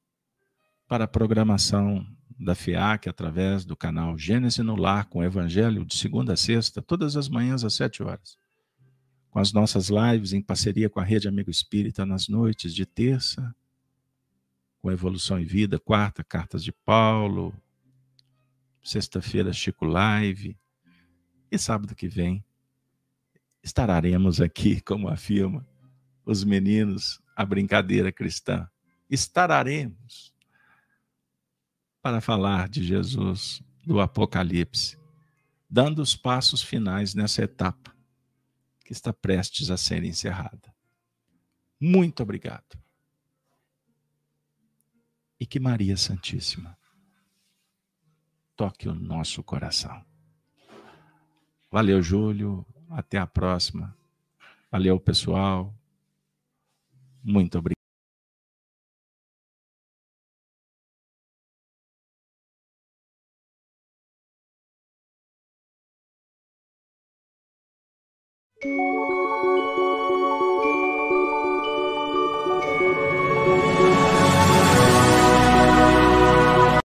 para 0.88 1.06
a 1.06 1.08
programação 1.08 2.06
da 2.42 2.56
FIAC 2.56 3.08
através 3.08 3.64
do 3.64 3.76
canal 3.76 4.18
Gênesis 4.18 4.66
no 4.66 4.76
Lar 4.76 5.06
com 5.06 5.20
o 5.20 5.24
Evangelho 5.24 5.86
de 5.86 5.96
segunda 5.96 6.34
a 6.34 6.38
sexta, 6.38 6.82
todas 6.82 7.16
as 7.16 7.30
manhãs 7.30 7.64
às 7.64 7.76
sete 7.76 8.02
horas. 8.02 8.38
Com 9.30 9.40
as 9.40 9.54
nossas 9.54 9.90
lives 9.90 10.34
em 10.34 10.42
parceria 10.42 10.90
com 10.90 11.00
a 11.00 11.04
Rede 11.04 11.28
Amigo 11.28 11.52
Espírita 11.52 12.06
nas 12.06 12.28
noites 12.28 12.74
de 12.74 12.86
terça 12.86 13.56
com 14.82 14.92
Evolução 14.92 15.40
e 15.40 15.46
Vida, 15.46 15.78
quarta, 15.78 16.24
Cartas 16.24 16.64
de 16.64 16.72
Paulo, 16.72 17.54
sexta-feira, 18.84 19.54
Chico 19.54 19.86
Live, 19.86 20.58
e 21.52 21.58
sábado 21.60 21.94
que 21.94 22.08
vem 22.08 22.44
estaremos 23.62 24.42
aqui, 24.42 24.82
como 24.82 25.08
afirma 25.08 25.64
os 26.26 26.44
meninos, 26.44 27.22
a 27.36 27.46
brincadeira 27.46 28.12
cristã. 28.12 28.68
Estararemos 29.08 30.31
para 32.02 32.22
falar 32.22 32.68
de 32.68 32.84
Jesus, 32.84 33.62
do 33.86 34.00
Apocalipse, 34.00 34.98
dando 35.70 36.02
os 36.02 36.16
passos 36.16 36.62
finais 36.62 37.14
nessa 37.14 37.44
etapa 37.44 37.96
que 38.84 38.94
está 38.94 39.14
prestes 39.14 39.70
a 39.70 39.78
ser 39.78 40.04
encerrada. 40.04 40.74
Muito 41.80 42.22
obrigado 42.24 42.82
e 45.42 45.46
que 45.46 45.60
Maria 45.60 45.98
Santíssima 45.98 46.78
toque 48.56 48.88
o 48.88 48.94
nosso 48.94 49.42
coração. 49.42 50.06
Valeu, 51.72 52.00
Júlio. 52.04 52.64
Até 52.88 53.18
a 53.18 53.26
próxima. 53.26 53.98
Valeu, 54.70 55.00
pessoal. 55.00 55.74
Muito 57.24 57.58
obrigado. 57.58 57.81